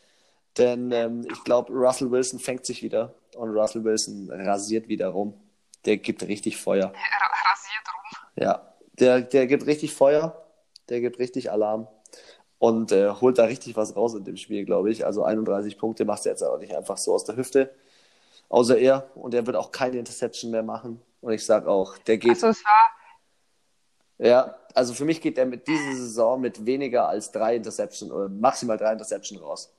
Denn 0.57 0.91
ähm, 0.91 1.25
ich 1.31 1.43
glaube, 1.43 1.71
Russell 1.71 2.09
Wilson 2.11 2.39
fängt 2.39 2.65
sich 2.65 2.81
wieder 2.81 3.13
und 3.35 3.51
Russell 3.51 3.83
Wilson 3.83 4.29
rasiert 4.31 4.87
wieder 4.87 5.09
rum. 5.09 5.33
Der 5.85 5.97
gibt 5.97 6.23
richtig 6.23 6.57
Feuer. 6.57 6.87
Ra- 6.87 6.91
Rasiert 6.93 7.87
rum. 7.87 8.27
Ja, 8.35 8.73
der, 8.99 9.21
der 9.21 9.47
gibt 9.47 9.65
richtig 9.67 9.93
Feuer, 9.93 10.43
der 10.89 10.99
gibt 11.01 11.19
richtig 11.19 11.51
Alarm 11.51 11.87
und 12.59 12.91
äh, 12.91 13.09
holt 13.11 13.37
da 13.37 13.45
richtig 13.45 13.75
was 13.77 13.95
raus 13.95 14.13
in 14.15 14.23
dem 14.25 14.37
Spiel, 14.37 14.65
glaube 14.65 14.91
ich. 14.91 15.05
Also 15.05 15.23
31 15.23 15.77
Punkte 15.77 16.03
macht 16.05 16.25
er 16.25 16.31
jetzt 16.33 16.43
aber 16.43 16.57
nicht 16.57 16.75
einfach 16.75 16.97
so 16.97 17.13
aus 17.13 17.23
der 17.25 17.35
Hüfte. 17.37 17.73
Außer 18.49 18.77
er. 18.77 19.09
Und 19.15 19.33
er 19.33 19.45
wird 19.47 19.55
auch 19.55 19.71
keine 19.71 19.97
Interception 19.97 20.51
mehr 20.51 20.63
machen. 20.63 20.99
Und 21.21 21.31
ich 21.31 21.45
sage 21.45 21.69
auch, 21.69 21.97
der 21.99 22.17
geht, 22.17 22.31
Also 22.31 22.47
es 22.47 22.65
war, 22.65 22.89
ja, 24.21 24.55
also 24.73 24.93
für 24.93 25.03
mich 25.05 25.19
geht 25.21 25.37
er 25.37 25.45
mit 25.45 25.67
dieser 25.67 25.93
Saison 25.95 26.39
mit 26.39 26.65
weniger 26.65 27.07
als 27.09 27.31
drei 27.31 27.55
Interception 27.57 28.11
oder 28.11 28.29
maximal 28.29 28.77
drei 28.77 28.93
Interception 28.93 29.39
raus. 29.39 29.73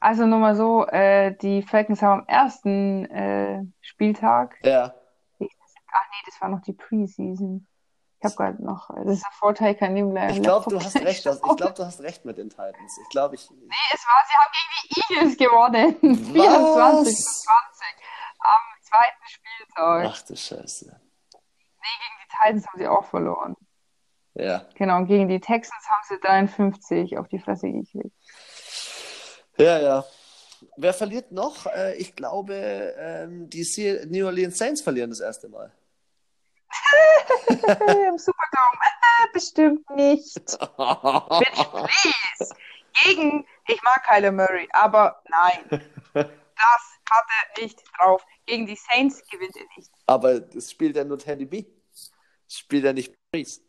also 0.00 0.26
nur 0.26 0.38
mal 0.38 0.54
so, 0.56 0.86
äh, 0.86 1.34
die 1.36 1.62
Falcons 1.62 2.02
haben 2.02 2.20
am 2.22 2.26
ersten 2.28 3.04
äh, 3.06 3.62
Spieltag, 3.80 4.56
Ja, 4.62 4.94
ach 5.38 6.06
nee, 6.10 6.22
das 6.26 6.40
war 6.40 6.48
noch 6.48 6.60
die 6.62 6.72
Preseason. 6.74 7.66
Ich 8.18 8.24
habe 8.24 8.36
gerade 8.36 8.64
noch, 8.64 8.88
das 8.94 9.14
ist 9.16 9.22
der 9.22 9.32
Vorteil, 9.32 9.74
kann 9.74 9.92
neben 9.92 10.16
ich 10.16 10.40
glaube, 10.42 10.70
du 10.70 10.80
hast 10.80 10.96
recht. 10.96 11.26
dass- 11.26 11.36
Ich 11.36 11.56
glaube, 11.56 11.74
du 11.74 11.84
hast 11.84 12.00
recht 12.00 12.24
mit 12.24 12.38
den 12.38 12.48
Titans. 12.48 12.98
Ich 13.02 13.08
glaube, 13.10 13.34
ich. 13.34 13.50
Nee, 13.50 13.66
es 13.92 14.02
war, 14.06 14.22
sie 14.26 14.34
haben 14.38 14.52
gegen 14.52 14.72
die 14.88 15.14
Eagles 15.14 15.36
gewonnen. 15.36 16.24
24 16.32 17.16
zu 17.16 17.42
20 17.42 17.86
am 18.40 18.60
zweiten 18.80 19.26
Spieltag. 19.26 20.06
Ach 20.10 20.22
du 20.22 20.36
Scheiße. 20.36 21.00
Nee, 21.84 21.90
gegen 22.00 22.16
die 22.22 22.28
Titans 22.30 22.66
haben 22.66 22.78
sie 22.78 22.88
auch 22.88 23.04
verloren. 23.04 23.56
Ja. 24.34 24.66
Genau, 24.74 24.96
und 24.96 25.06
gegen 25.06 25.28
die 25.28 25.40
Texans 25.40 25.86
haben 25.88 26.02
sie 26.08 26.18
53 26.18 27.18
auf 27.18 27.28
die 27.28 27.38
Fresse 27.38 27.70
gekriegt. 27.70 28.16
Ja, 29.58 29.78
ja. 29.78 30.04
Wer 30.76 30.94
verliert 30.94 31.30
noch? 31.30 31.66
Äh, 31.66 31.96
ich 31.96 32.16
glaube, 32.16 32.54
ähm, 32.98 33.50
die 33.50 33.64
New 34.08 34.26
Orleans 34.26 34.56
Saints 34.56 34.80
verlieren 34.80 35.10
das 35.10 35.20
erste 35.20 35.48
Mal. 35.48 35.72
Im 38.08 38.18
Superdome. 38.18 38.80
Äh, 38.82 39.32
bestimmt 39.32 39.88
nicht. 39.90 40.44
Bitch, 40.44 41.64
please. 41.70 42.54
Gegen, 43.02 43.46
ich 43.68 43.82
mag 43.82 44.02
Kyler 44.04 44.32
Murray, 44.32 44.68
aber 44.72 45.22
nein. 45.28 45.90
Das 46.56 47.00
hat 47.10 47.26
er 47.28 47.62
nicht 47.62 47.82
drauf. 47.98 48.24
Gegen 48.46 48.66
die 48.66 48.76
Saints 48.76 49.22
gewinnt 49.28 49.56
er 49.56 49.66
nicht. 49.76 49.90
Aber 50.06 50.40
das 50.40 50.70
spielt 50.70 50.96
ja 50.96 51.04
nur 51.04 51.18
Teddy 51.18 51.46
B. 51.46 51.64
Das 52.46 52.58
spielt 52.58 52.84
ja 52.84 52.92
nicht 52.92 53.14
Breeze. 53.30 53.60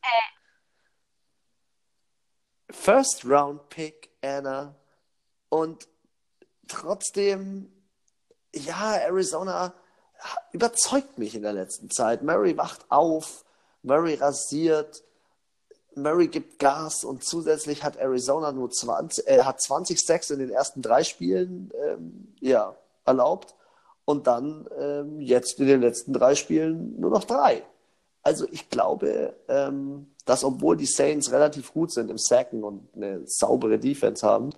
First 2.69 3.25
Round 3.25 3.69
Pick, 3.69 4.09
Anna. 4.21 4.75
Und 5.49 5.87
trotzdem, 6.67 7.71
ja, 8.53 8.95
Arizona 8.95 9.73
überzeugt 10.51 11.17
mich 11.17 11.35
in 11.35 11.43
der 11.43 11.53
letzten 11.53 11.89
Zeit. 11.89 12.23
Murray 12.23 12.57
wacht 12.57 12.85
auf, 12.89 13.45
Murray 13.83 14.15
rasiert, 14.15 15.03
Murray 15.95 16.27
gibt 16.27 16.59
Gas 16.59 17.03
und 17.03 17.23
zusätzlich 17.23 17.83
hat 17.83 17.95
Arizona 17.97 18.51
nur 18.51 18.69
20, 18.69 19.27
äh, 19.27 19.43
hat 19.43 19.61
20 19.61 19.97
Stacks 19.97 20.29
in 20.29 20.39
den 20.39 20.49
ersten 20.49 20.81
drei 20.81 21.03
Spielen 21.03 21.71
ähm, 21.85 22.35
ja, 22.41 22.75
erlaubt 23.05 23.55
und 24.05 24.27
dann 24.27 24.67
ähm, 24.79 25.19
jetzt 25.19 25.59
in 25.59 25.67
den 25.67 25.81
letzten 25.81 26.13
drei 26.13 26.35
Spielen 26.35 26.99
nur 26.99 27.09
noch 27.09 27.23
drei. 27.23 27.63
Also 28.21 28.47
ich 28.51 28.69
glaube, 28.69 29.35
ähm, 29.47 30.07
dass 30.25 30.43
obwohl 30.43 30.77
die 30.77 30.85
Saints 30.85 31.31
relativ 31.31 31.73
gut 31.73 31.91
sind 31.91 32.09
im 32.09 32.17
Sacken 32.17 32.63
und 32.63 32.87
eine 32.95 33.21
saubere 33.25 33.77
Defense 33.77 34.25
haben, 34.25 34.51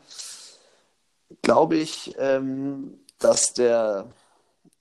glaube 1.42 1.76
ich, 1.76 2.16
ähm, 2.18 3.00
dass 3.20 3.54
der, 3.54 4.08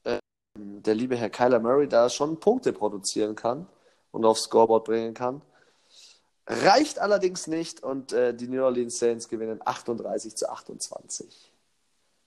ähm, 0.05 0.20
der 0.57 0.94
liebe 0.94 1.16
Herr 1.16 1.31
Kyler 1.31 1.59
Murray 1.59 1.88
da 1.88 2.09
schon 2.09 2.38
Punkte 2.38 2.72
produzieren 2.72 3.35
kann 3.35 3.66
und 4.12 4.24
aufs 4.24 4.42
Scoreboard 4.42 4.85
bringen 4.85 5.14
kann. 5.14 5.42
Reicht 6.46 7.00
allerdings 7.00 7.48
nicht 7.48 7.83
und 7.83 8.12
äh, 8.12 8.33
die 8.33 8.46
New 8.46 8.62
Orleans 8.62 8.98
Saints 8.98 9.29
gewinnen 9.29 9.61
38 9.64 10.37
zu 10.37 10.48
28. 10.48 11.52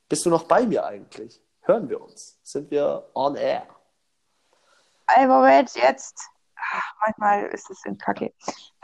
Bist 0.09 0.25
du 0.25 0.29
noch 0.29 0.43
bei 0.43 0.65
mir 0.65 0.85
eigentlich? 0.85 1.39
Hören 1.69 1.87
wir 1.87 2.01
uns? 2.01 2.39
Sind 2.41 2.71
wir 2.71 3.11
on 3.13 3.35
air? 3.35 3.67
Ey, 5.05 5.27
Moment, 5.27 5.75
jetzt. 5.75 6.17
Ach, 6.55 6.95
manchmal 6.99 7.45
ist 7.45 7.69
es 7.69 7.85
in 7.85 7.95
Kacke. 7.95 8.33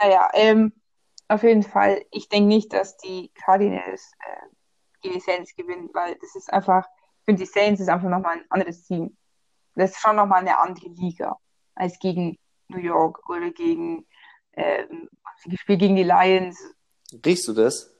Naja, 0.00 0.30
ähm, 0.34 0.72
auf 1.26 1.42
jeden 1.42 1.64
Fall, 1.64 2.04
ich 2.12 2.28
denke 2.28 2.46
nicht, 2.46 2.72
dass 2.72 2.96
die 2.96 3.32
Cardinals 3.34 4.12
äh, 4.20 4.46
gegen 5.00 5.14
die 5.14 5.20
Saints 5.20 5.56
gewinnen, 5.56 5.90
weil 5.94 6.14
das 6.20 6.36
ist 6.36 6.52
einfach, 6.52 6.86
ich 7.18 7.24
finde, 7.24 7.42
die 7.42 7.50
Saints 7.50 7.80
ist 7.80 7.88
einfach 7.88 8.08
nochmal 8.08 8.36
ein 8.36 8.44
anderes 8.50 8.84
Team. 8.84 9.16
Das 9.74 9.90
ist 9.90 9.98
schon 9.98 10.14
nochmal 10.14 10.42
eine 10.42 10.56
andere 10.56 10.86
Liga 10.90 11.36
als 11.74 11.98
gegen 11.98 12.38
New 12.68 12.78
York 12.78 13.28
oder 13.28 13.50
gegen, 13.50 14.06
ähm, 14.52 15.10
gespielt 15.44 15.80
gegen 15.80 15.96
die 15.96 16.04
Lions. 16.04 16.56
Riechst 17.12 17.48
du 17.48 17.52
das? 17.52 17.92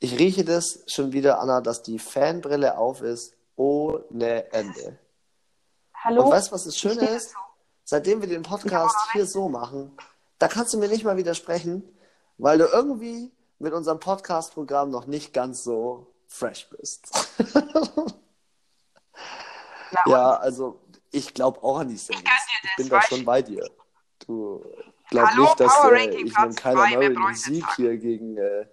Ich 0.00 0.18
rieche 0.18 0.44
das 0.44 0.84
schon 0.86 1.14
wieder, 1.14 1.40
Anna, 1.40 1.62
dass 1.62 1.82
die 1.82 1.98
Fanbrille 1.98 2.76
auf 2.76 3.00
ist 3.00 3.39
ohne 3.60 4.50
Ende. 4.54 4.98
Hallo? 5.94 6.24
Und 6.24 6.30
weißt 6.30 6.48
du, 6.48 6.52
was 6.54 6.64
das 6.64 6.78
Schöne 6.78 7.06
ist? 7.10 7.34
Seitdem 7.84 8.22
wir 8.22 8.28
den 8.28 8.42
Podcast 8.42 8.96
hier 9.12 9.26
so 9.26 9.50
machen, 9.50 9.92
da 10.38 10.48
kannst 10.48 10.72
du 10.72 10.78
mir 10.78 10.88
nicht 10.88 11.04
mal 11.04 11.18
widersprechen, 11.18 11.82
weil 12.38 12.56
du 12.56 12.64
irgendwie 12.64 13.30
mit 13.58 13.74
unserem 13.74 14.00
Podcast-Programm 14.00 14.90
noch 14.90 15.06
nicht 15.06 15.34
ganz 15.34 15.62
so 15.62 16.06
fresh 16.26 16.68
bist. 16.70 17.10
Ja, 20.06 20.34
also 20.36 20.80
ich 21.10 21.34
glaube 21.34 21.60
auch 21.64 21.80
an 21.80 21.88
die 21.88 21.96
das, 21.96 22.08
Ich 22.10 22.76
bin 22.76 22.88
da 22.88 23.02
schon 23.02 23.24
bei 23.24 23.42
dir. 23.42 23.68
Du 24.24 24.64
glaubst 25.10 25.36
nicht, 25.36 25.60
dass 25.60 25.84
äh, 25.84 26.10
ich 26.10 26.32
Kyler 26.32 26.86
Murray 26.86 27.08
braucht 27.08 27.26
einen 27.26 27.34
jetzt 27.34 27.42
Sieg 27.42 27.64
hier 27.74 27.96
gegen 27.96 28.36
äh, 28.38 28.66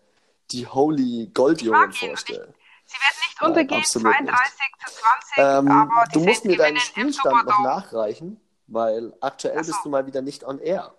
die 0.52 0.68
Holy 0.68 1.32
Goldjungen 1.34 1.86
und 1.86 1.90
ich- 1.90 2.08
vorstelle. 2.08 2.54
Sie 2.88 2.96
werden 2.96 3.20
nicht 3.28 3.42
untergehen, 3.42 3.82
absolut 3.82 4.14
32 4.14 4.40
zu 4.86 4.94
20, 4.94 5.38
Ähm, 5.38 5.72
aber 5.72 6.06
die 6.08 6.14
du 6.14 6.20
musst 6.26 6.46
mir 6.46 6.58
deinen 6.58 6.80
Spielstand 6.80 7.46
noch 7.46 7.60
nachreichen, 7.60 8.40
weil 8.68 9.14
aktuell 9.20 9.64
so. 9.64 9.72
bist 9.72 9.86
du 9.86 9.90
mal 9.90 10.06
wieder 10.08 10.22
nicht 10.22 10.46
on 10.46 10.60
air, 10.60 10.96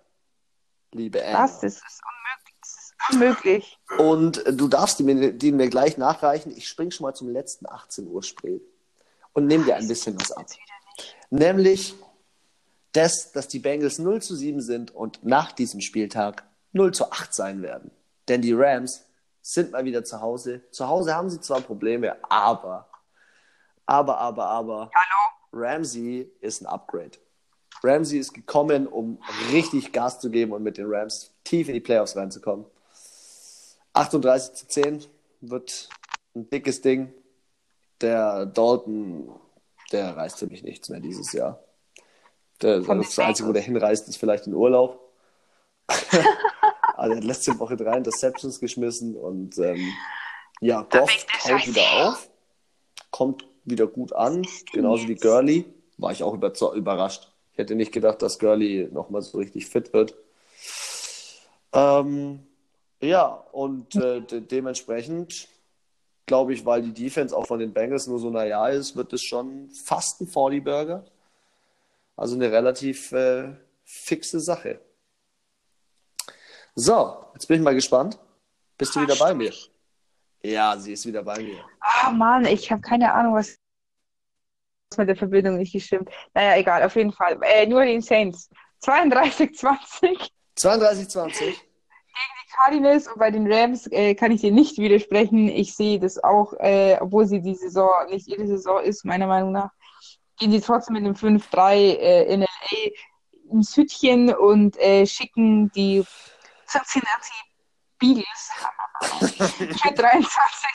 liebe. 0.93 1.23
Was? 1.33 1.61
Das 1.61 1.77
ist 1.77 2.01
unmöglich. 2.05 2.59
Das 2.61 2.71
ist 2.71 2.95
unmöglich. 3.11 3.79
Und 3.99 4.47
äh, 4.47 4.53
du 4.53 4.69
darfst 4.69 4.99
die 4.99 5.03
mir, 5.03 5.33
die 5.33 5.51
mir 5.51 5.69
gleich 5.69 5.97
nachreichen. 5.97 6.55
Ich 6.55 6.69
spring 6.69 6.91
schon 6.91 7.05
mal 7.05 7.15
zum 7.15 7.31
letzten 7.31 7.67
18 7.67 8.07
Uhr 8.07 8.23
Spiel 8.23 8.61
und 9.33 9.47
nehme 9.47 9.65
dir 9.65 9.77
ein 9.77 9.89
bisschen 9.89 10.21
was 10.21 10.31
ab. 10.33 10.47
Nicht. 10.47 10.61
Nämlich 11.31 11.95
das, 12.93 13.33
dass 13.33 13.49
die 13.49 13.61
Bengals 13.61 13.99
0 13.99 14.21
zu 14.21 14.35
7 14.35 14.61
sind 14.61 14.91
und 14.95 15.25
nach 15.25 15.53
diesem 15.53 15.81
Spieltag 15.81 16.45
0 16.73 16.93
zu 16.93 17.11
8 17.11 17.33
sein 17.33 17.63
werden. 17.63 17.91
Denn 18.29 18.43
die 18.43 18.53
Rams 18.53 19.05
sind 19.49 19.73
mal 19.73 19.85
wieder 19.85 20.05
zu 20.05 20.21
Hause. 20.21 20.61
Zu 20.71 20.89
Hause 20.89 21.15
haben 21.15 21.31
sie 21.31 21.41
zwar 21.41 21.63
Probleme, 21.63 22.17
aber, 22.31 22.87
aber, 23.87 24.19
aber, 24.19 24.45
aber, 24.45 24.91
Hallo? 24.95 25.65
Ramsey 25.65 26.31
ist 26.41 26.61
ein 26.61 26.67
Upgrade. 26.67 27.13
Ramsey 27.83 28.19
ist 28.19 28.35
gekommen, 28.35 28.87
um 28.87 29.23
richtig 29.51 29.93
Gas 29.93 30.21
zu 30.21 30.29
geben 30.31 30.53
und 30.53 30.63
mit 30.63 30.77
den 30.77 30.87
Rams 30.87 31.33
tief 31.45 31.69
in 31.69 31.75
die 31.75 31.81
Playoffs 31.81 32.15
reinzukommen. 32.15 32.67
38 33.95 34.55
zu 34.55 34.69
10 34.69 35.07
wird 35.41 35.89
ein 36.35 36.51
dickes 36.51 36.83
Ding. 36.83 37.15
Der 38.03 38.45
Dalton, 38.45 39.31
der 39.93 40.15
reißt 40.15 40.39
für 40.39 40.47
mich 40.47 40.63
nichts 40.63 40.91
mehr 40.91 41.01
dieses 41.01 41.33
Jahr. 41.33 41.59
Der, 42.61 42.81
das 42.81 43.19
Einzige, 43.19 43.49
wo 43.49 43.53
der 43.53 43.63
hinreist, 43.63 44.09
ist 44.09 44.19
vielleicht 44.19 44.47
in 44.47 44.53
Urlaub. 44.53 45.01
Aber 47.09 47.17
er 47.17 47.21
hat 47.23 47.25
letzte 47.25 47.59
Woche 47.59 47.77
drei 47.77 47.97
Interceptions 47.97 48.61
geschmissen 48.61 49.17
und 49.17 49.59
ähm, 49.59 49.93
ja, 50.61 50.83
Goff 50.83 51.27
haut 51.45 51.67
wieder 51.67 52.09
auf, 52.09 52.31
kommt 53.11 53.47
wieder 53.65 53.87
gut 53.87 54.13
an, 54.13 54.47
genauso 54.73 55.09
wie? 55.09 55.15
Gurley. 55.15 55.65
War 55.97 56.13
ich 56.13 56.23
auch 56.23 56.35
überrascht. 56.35 57.33
Ich 57.53 57.59
hätte 57.59 57.75
nicht 57.75 57.93
gedacht, 57.93 58.23
dass 58.23 58.39
Gurley 58.39 58.89
nochmal 58.93 59.23
so 59.23 59.39
richtig 59.39 59.67
fit 59.67 59.93
wird. 59.93 60.15
Ähm, 61.73 62.47
ja, 63.01 63.27
und 63.53 63.97
äh, 63.97 64.21
de 64.21 64.41
dementsprechend 64.41 65.49
glaube 66.29 66.53
ich, 66.53 66.65
weil 66.65 66.83
die 66.83 66.93
Defense 66.93 67.37
auch 67.37 67.47
von 67.47 67.59
den 67.59 67.73
Bengals 67.73 68.07
nur 68.07 68.21
so 68.21 68.31
naja 68.31 68.69
ist, 68.69 68.95
wird 68.95 69.13
es 69.13 69.23
schon 69.23 69.71
fast 69.71 70.21
ein 70.21 70.29
40 70.29 70.63
Burger. 70.63 71.05
Also 72.15 72.37
eine 72.37 72.53
relativ 72.53 73.11
äh, 73.13 73.55
fixe 73.85 74.39
Sache. 74.39 74.79
So, 76.75 77.25
jetzt 77.35 77.47
bin 77.47 77.59
ich 77.59 77.63
mal 77.63 77.75
gespannt. 77.75 78.19
Bist 78.77 78.95
du 78.95 79.01
wieder 79.01 79.17
bei 79.17 79.35
mir? 79.35 79.53
Ja, 80.43 80.77
sie 80.77 80.93
ist 80.93 81.05
wieder 81.07 81.23
bei 81.23 81.39
mir. 81.41 81.65
Ah, 81.81 82.11
Mann, 82.11 82.45
ich 82.47 82.71
habe 82.71 82.81
keine 82.81 83.13
Ahnung, 83.13 83.35
was 83.35 83.57
mit 84.97 85.09
der 85.09 85.17
Verbindung 85.17 85.57
nicht 85.57 85.73
gestimmt. 85.73 86.09
Naja, 86.33 86.57
egal, 86.57 86.83
auf 86.83 86.97
jeden 86.97 87.13
Fall. 87.13 87.39
Äh, 87.43 87.67
nur 87.67 87.85
den 87.85 88.01
Saints. 88.01 88.49
32-20. 88.83 90.31
32-20. 90.59 91.29
Gegen 91.41 91.59
die 92.13 92.53
Cardinals 92.55 93.09
und 93.09 93.19
bei 93.19 93.31
den 93.31 93.53
Rams 93.53 93.87
äh, 93.91 94.15
kann 94.15 94.31
ich 94.33 94.41
dir 94.41 94.53
nicht 94.53 94.79
widersprechen. 94.79 95.49
Ich 95.49 95.75
sehe 95.75 95.99
das 95.99 96.23
auch, 96.23 96.53
äh, 96.55 96.97
obwohl 97.01 97.27
sie 97.27 97.41
die 97.41 97.55
Saison 97.55 97.91
nicht 98.09 98.29
ihre 98.29 98.47
Saison 98.47 98.83
ist, 98.83 99.05
meiner 99.05 99.27
Meinung 99.27 99.53
nach, 99.53 99.71
gehen 100.39 100.53
sie 100.53 100.61
trotzdem 100.61 100.95
mit 100.95 101.05
einem 101.05 101.15
5-3 101.15 101.75
äh, 101.75 102.33
in 102.33 102.41
LA 102.41 102.91
ins 103.53 103.77
Hütchen 103.77 104.35
und 104.35 104.79
äh, 104.79 105.07
schicken 105.07 105.71
die 105.73 106.05
Cincinnati 106.69 107.33
Beagles 107.99 108.51
für 109.83 109.93
23 109.93 110.31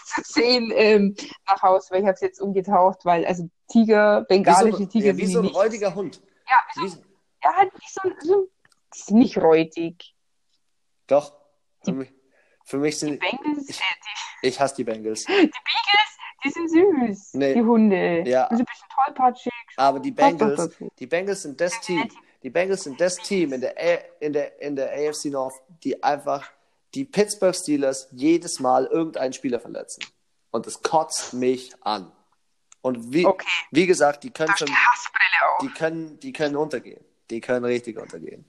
zu 0.06 0.22
10 0.24 0.72
ähm, 0.76 1.16
nach 1.48 1.62
Hause, 1.62 1.88
weil 1.92 2.02
ich 2.02 2.06
habe 2.06 2.16
es 2.16 2.22
jetzt 2.22 2.42
umgetaucht, 2.42 3.06
weil 3.06 3.26
also 3.26 3.50
Tiger, 3.72 4.26
bengalische 4.28 4.80
wie 4.80 4.84
so, 4.84 4.90
Tiger 4.90 5.08
ja, 5.08 5.18
wie 5.18 5.26
so 5.26 5.40
ein 5.40 5.46
nicht. 5.46 5.56
räudiger 5.56 5.96
Hund. 5.96 6.22
Ja, 6.50 6.58
wie 6.82 6.90
so, 6.90 7.02
ja, 7.44 7.54
halt 7.56 7.72
wie 7.74 7.88
so, 7.88 8.02
so 8.20 8.50
die 8.94 9.00
sind 9.00 9.18
nicht 9.18 9.38
räudig. 9.38 10.16
Doch. 11.08 11.34
Für 11.84 11.94
mich, 11.94 12.14
für 12.66 12.78
mich 12.78 13.00
sind 13.00 13.14
Die 13.14 13.18
Bengals, 13.18 13.70
ich, 13.70 13.80
äh, 13.80 13.84
die, 14.42 14.48
ich 14.48 14.60
hasse 14.60 14.76
die 14.76 14.84
Bengals. 14.84 15.26
die 15.28 15.34
Beagles, 15.34 16.18
die 16.44 16.50
sind 16.50 16.70
süß, 16.70 17.34
Nee. 17.34 17.54
die 17.54 17.62
Hunde. 17.62 18.24
Ja. 18.28 18.48
Die 18.50 18.56
sind 18.56 18.68
ein 18.68 18.74
bisschen 18.74 18.90
tollpatschig. 19.06 19.54
Aber 19.78 20.00
die 20.00 20.12
Bengals, 20.12 20.70
die 21.00 21.08
Bengals 21.08 21.42
sind 21.42 21.60
das 21.60 21.80
Team. 21.82 22.10
Die 22.44 22.50
Bengals 22.50 22.84
sind 22.84 23.00
das 23.00 23.16
Team 23.18 23.54
in 23.54 23.62
der, 23.62 24.22
in 24.22 24.34
der, 24.34 24.62
in 24.62 24.76
der 24.76 24.92
AFC 24.92 25.26
North, 25.26 25.54
die 25.84 26.04
einfach 26.04 26.50
die 26.94 27.06
Pittsburgh 27.06 27.56
Steelers 27.56 28.08
jedes 28.12 28.60
Mal 28.60 28.86
irgendeinen 28.86 29.34
Spieler 29.34 29.60
verletzen. 29.60 30.04
Und 30.52 30.68
das 30.68 30.82
kotzt 30.84 31.34
mich 31.34 31.74
an. 31.82 32.12
Und 32.82 33.14
wie, 33.14 33.26
Okay. 33.26 33.48
wie 33.72 33.88
gesagt, 33.88 34.24
die 34.24 34.30
können 34.30 34.54
schon, 34.58 34.68
die 35.62 35.70
können, 35.70 36.20
die 36.20 36.34
können 36.34 36.56
untergehen. 36.58 37.04
Die 37.30 37.40
können 37.42 37.66
richtig 37.66 37.98
untergehen. 37.98 38.46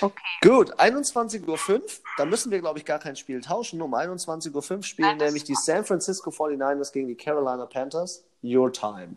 Okay. 0.00 0.20
Gut, 0.42 0.74
21.05 0.74 1.70
Uhr, 1.70 1.82
da 2.18 2.24
müssen 2.24 2.50
wir, 2.50 2.58
glaube 2.60 2.80
ich, 2.80 2.84
gar 2.84 2.98
kein 2.98 3.14
Spiel 3.14 3.40
tauschen. 3.40 3.80
Um 3.80 3.94
21.05 3.94 4.52
Uhr 4.76 4.82
spielen 4.82 5.16
Nein, 5.16 5.18
nämlich 5.18 5.44
die 5.44 5.54
San 5.54 5.84
Francisco 5.84 6.30
49ers 6.30 6.92
gegen 6.92 7.06
die 7.06 7.14
Carolina 7.14 7.64
Panthers. 7.66 8.24
Your 8.42 8.72
time. 8.72 9.16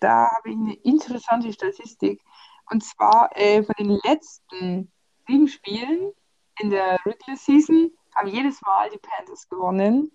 da 0.00 0.28
habe 0.36 0.50
ich 0.50 0.54
eine 0.54 0.74
interessante 0.84 1.52
Statistik. 1.52 2.20
Und 2.70 2.84
zwar 2.84 3.30
äh, 3.34 3.62
von 3.62 3.74
den 3.78 3.98
letzten 4.04 4.92
sieben 5.26 5.48
Spielen 5.48 6.12
in 6.60 6.70
der 6.70 6.98
Regular 7.04 7.36
Season 7.36 7.90
haben 8.14 8.28
jedes 8.28 8.60
Mal 8.62 8.90
die 8.90 8.98
Panthers 8.98 9.48
gewonnen. 9.48 10.10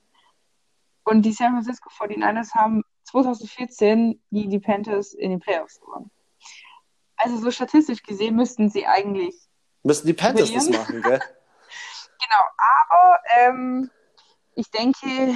Und 1.03 1.23
die 1.23 1.33
San 1.33 1.53
Francisco 1.53 1.89
49ers 1.89 2.53
haben 2.53 2.83
2014 3.05 4.21
gegen 4.31 4.49
die 4.49 4.59
Panthers 4.59 5.13
in 5.13 5.31
den 5.31 5.39
Playoffs 5.39 5.79
gewonnen. 5.79 6.11
Also 7.15 7.37
so 7.37 7.51
statistisch 7.51 8.03
gesehen 8.03 8.35
müssten 8.35 8.69
sie 8.69 8.85
eigentlich 8.85 9.35
Müssen 9.83 10.07
die 10.07 10.13
Panthers 10.13 10.51
das 10.51 10.63
Verlieren. 10.63 10.81
machen, 10.81 11.01
gell? 11.01 11.19
Genau, 12.25 12.43
aber 12.57 13.19
ähm, 13.37 13.91
ich 14.55 14.71
denke, 14.71 15.35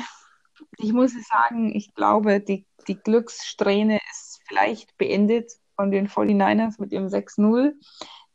ich 0.77 0.93
muss 0.93 1.12
sagen, 1.27 1.75
ich 1.75 1.93
glaube, 1.93 2.39
die, 2.39 2.65
die 2.88 2.95
Glückssträhne 2.95 3.99
ist 4.10 4.39
vielleicht 4.47 4.95
beendet 4.97 5.51
von 5.78 5.92
den 5.92 6.10
49ers 6.10 6.76
mit 6.82 6.92
ihrem 6.92 7.08
6-0. 7.08 7.72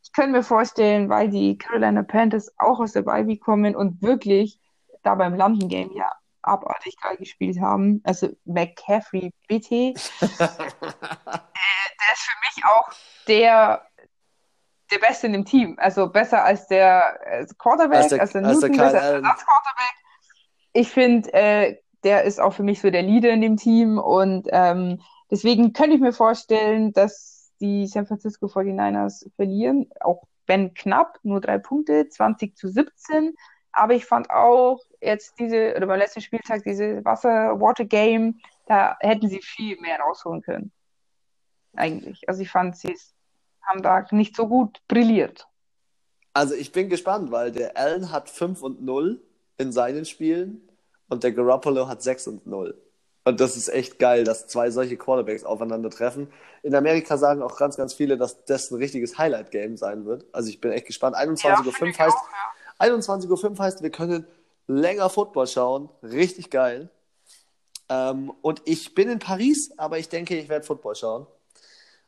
Ich 0.03 0.13
könnte 0.13 0.31
mir 0.33 0.43
vorstellen, 0.43 1.09
weil 1.11 1.29
die 1.29 1.59
Carolina 1.59 2.03
Panthers 2.03 2.51
auch 2.59 2.81
aus 2.81 2.93
der 2.93 3.03
Bye 3.03 3.37
kommen 3.37 3.77
und 3.77 4.01
wirklich 4.01 4.59
da 5.03 5.15
beim 5.17 5.35
London 5.35 5.69
Game 5.69 5.91
ja 5.93 6.11
abartig 6.43 6.97
geil 7.03 7.17
gespielt 7.19 7.61
haben. 7.61 8.01
Also 8.05 8.29
McCaffrey, 8.45 9.33
bitte. 9.49 9.95
der 10.23 12.13
ist 12.13 12.23
für 12.23 12.39
mich 12.57 12.65
auch 12.65 12.89
der, 13.29 13.83
der 14.91 14.99
Beste 14.99 15.27
in 15.27 15.33
dem 15.35 15.45
Team. 15.45 15.77
Also 15.79 16.09
besser 16.09 16.45
als 16.45 16.67
der 16.69 17.19
äh, 17.27 17.47
Quarterback, 17.59 17.99
Als 17.99 18.09
der- 18.11 18.21
als 18.21 18.33
der 18.33 18.45
als 18.45 18.61
der 18.61 18.69
Newton, 18.71 18.71
besser 18.73 18.83
als 18.85 18.93
der 18.93 19.03
Allen. 19.03 19.25
Ersatzquarterback. 19.25 19.95
Ich 20.75 20.89
finde, 20.91 21.33
äh, 21.35 21.77
der 22.05 22.23
ist 22.25 22.41
auch 22.41 22.53
für 22.55 22.63
mich 22.65 22.81
so 22.81 22.91
der 22.91 23.03
Leader 23.03 23.31
in 23.31 23.41
dem 23.41 23.57
Team 23.57 23.99
und 23.99 24.49
ähm, 24.51 25.01
deswegen 25.31 25.73
könnte 25.73 25.95
ich 25.95 26.01
mir 26.01 26.13
vorstellen, 26.13 26.93
dass 26.93 27.32
die 27.62 27.87
San 27.87 28.07
Francisco 28.07 28.46
49ers 28.46 29.31
verlieren, 29.37 29.88
auch 30.01 30.25
wenn 30.46 30.75
knapp, 30.75 31.18
nur 31.22 31.40
drei 31.40 31.59
Punkte, 31.59 32.09
20 32.09 32.57
zu 32.57 32.68
17. 32.68 33.35
Aber 33.72 33.94
ich 33.94 34.05
fand 34.05 34.29
auch 34.31 34.81
jetzt 35.01 35.38
diese, 35.38 35.75
oder 35.77 35.87
beim 35.87 35.98
letzten 35.98 36.20
Spieltag, 36.20 36.62
diese 36.64 37.05
Wasser-Water-Game, 37.05 38.40
da 38.66 38.96
hätten 39.01 39.29
sie 39.29 39.40
viel 39.40 39.81
mehr 39.81 39.98
rausholen 40.01 40.42
können. 40.42 40.72
Eigentlich. 41.75 42.29
Also 42.29 42.42
ich 42.42 42.51
fand, 42.51 42.77
sie 42.77 42.94
haben 43.62 43.83
da 43.83 44.05
nicht 44.11 44.37
so 44.37 44.46
gut 44.46 44.83
brilliert. 44.88 45.46
Also 46.35 46.55
ich 46.55 46.72
bin 46.72 46.88
gespannt, 46.88 47.31
weil 47.31 47.53
der 47.53 47.77
Allen 47.77 48.11
hat 48.11 48.29
5 48.29 48.62
und 48.62 48.83
0 48.83 49.22
in 49.59 49.72
seinen 49.72 50.05
Spielen 50.05 50.68
und 51.09 51.22
der 51.22 51.33
Garoppolo 51.33 51.88
hat 51.88 52.03
6 52.03 52.27
und 52.29 52.46
0. 52.46 52.75
Und 53.25 53.41
das 53.41 53.57
ist 53.57 53.69
echt 53.69 53.99
geil, 53.99 54.25
dass 54.25 54.49
zwei 54.49 54.71
solche 54.71 54.97
Quarterbacks 54.97 55.45
aufeinandertreffen. 55.45 56.33
In 56.63 56.75
Amerika 56.75 57.17
sagen 57.17 57.43
auch 57.43 57.57
ganz, 57.57 57.77
ganz 57.77 57.95
viele, 57.95 58.17
dass 58.17 58.45
das 58.45 58.71
ein 58.71 58.77
richtiges 58.79 59.17
Highlight-Game 59.17 59.77
sein 59.77 60.05
wird. 60.07 60.25
Also 60.33 60.49
ich 60.49 60.61
bin 60.61 60.73
echt 60.73 60.87
gespannt. 60.87 61.17
21.05 61.17 61.67
Uhr 61.67 61.73
finde 61.73 61.93
ich 61.93 62.01
heißt, 62.01 62.17
ja. 62.81 62.87
21.05 62.87 63.51
Uhr 63.51 63.59
heißt, 63.59 63.83
wir 63.83 63.91
können 63.91 64.27
länger 64.67 65.09
Football 65.09 65.47
schauen. 65.47 65.89
Richtig 66.03 66.51
geil. 66.51 66.91
Ähm, 67.89 68.33
und 68.43 68.63
ich 68.65 68.95
bin 68.95 69.09
in 69.09 69.19
Paris, 69.21 69.71
aber 69.77 69.99
ich 69.99 70.09
denke, 70.09 70.37
ich 70.37 70.49
werde 70.49 70.65
Football 70.67 70.97
schauen. 70.97 71.27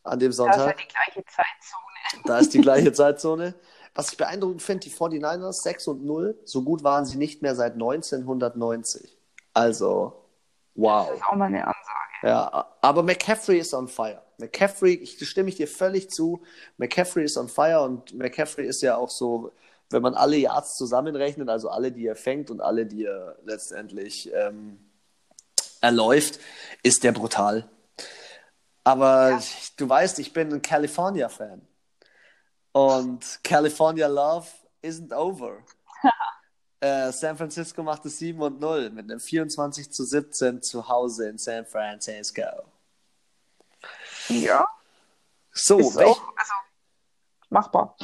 An 0.03 0.19
dem 0.19 0.27
Da 0.27 0.31
ist 0.31 0.37
Sonntag. 0.37 0.67
halt 0.67 0.81
die 0.81 0.89
gleiche 0.89 1.25
Zeitzone. 1.27 2.25
Da 2.27 2.39
ist 2.39 2.55
die 2.55 2.61
gleiche 2.61 2.93
Zeitzone. 2.93 3.55
Was 3.95 4.11
ich 4.11 4.17
beeindruckend 4.17 4.63
finde, 4.63 4.81
die 4.81 4.91
49ers 4.91 5.63
6 5.63 5.87
und 5.89 6.05
0, 6.05 6.37
so 6.45 6.63
gut 6.63 6.83
waren 6.83 7.07
sie 7.07 7.17
nicht 7.17 7.43
mehr 7.43 7.55
seit 7.55 7.75
1990. 7.75 9.17
Also, 9.53 10.24
wow. 10.75 11.09
Das 11.09 11.17
ist 11.19 11.25
auch 11.27 11.37
mal 11.37 11.47
eine 11.47 11.63
Ansage. 11.67 11.81
Ja, 12.23 12.69
aber 12.81 13.03
McCaffrey 13.03 13.59
ist 13.59 13.75
on 13.75 13.87
fire. 13.89 14.23
McCaffrey, 14.39 14.95
ich 14.95 15.29
stimme 15.29 15.49
ich 15.49 15.57
dir 15.57 15.69
völlig 15.69 16.09
zu. 16.11 16.43
McCaffrey 16.79 17.25
ist 17.25 17.37
on 17.37 17.49
fire 17.49 17.83
und 17.83 18.15
McCaffrey 18.15 18.67
ist 18.67 18.83
ja 18.83 18.97
auch 18.97 19.11
so, 19.11 19.53
wenn 19.91 20.03
man 20.03 20.15
alle 20.15 20.37
Yards 20.37 20.75
zusammenrechnet, 20.77 21.49
also 21.49 21.69
alle, 21.69 21.93
die 21.93 22.07
er 22.07 22.17
fängt 22.17 22.51
und 22.51 22.61
alle, 22.61 22.87
die 22.87 23.05
er 23.05 23.37
letztendlich 23.45 24.33
ähm, 24.35 24.79
erläuft, 25.81 26.41
ist 26.83 27.05
der 27.05 27.13
brutal. 27.13 27.69
Aber 28.85 29.31
Ja. 29.31 29.41
du 29.77 29.89
weißt, 29.89 30.19
ich 30.19 30.33
bin 30.33 30.53
ein 30.53 30.63
California-Fan. 30.63 31.61
Und 32.73 33.41
California 33.45 34.07
Love 34.09 34.49
isn't 34.83 35.13
over. 35.15 35.59
äh, 36.85 37.13
San 37.13 37.37
Francisco 37.39 37.83
macht 37.83 38.05
es 38.05 38.19
7 38.19 38.41
und 38.43 38.61
0 38.61 38.91
mit 38.91 39.11
einem 39.11 39.21
24 39.21 39.91
zu 39.91 40.05
17 40.05 40.61
zu 40.63 40.87
Hause 40.87 41.29
in 41.29 41.39
San 41.39 41.65
Francisco. 41.65 42.43
Ja, 44.29 44.67
So, 45.51 45.79
ist 45.79 45.97
welch, 45.97 46.09
auch, 46.09 46.37
also 46.37 46.53
machbar. 47.49 47.97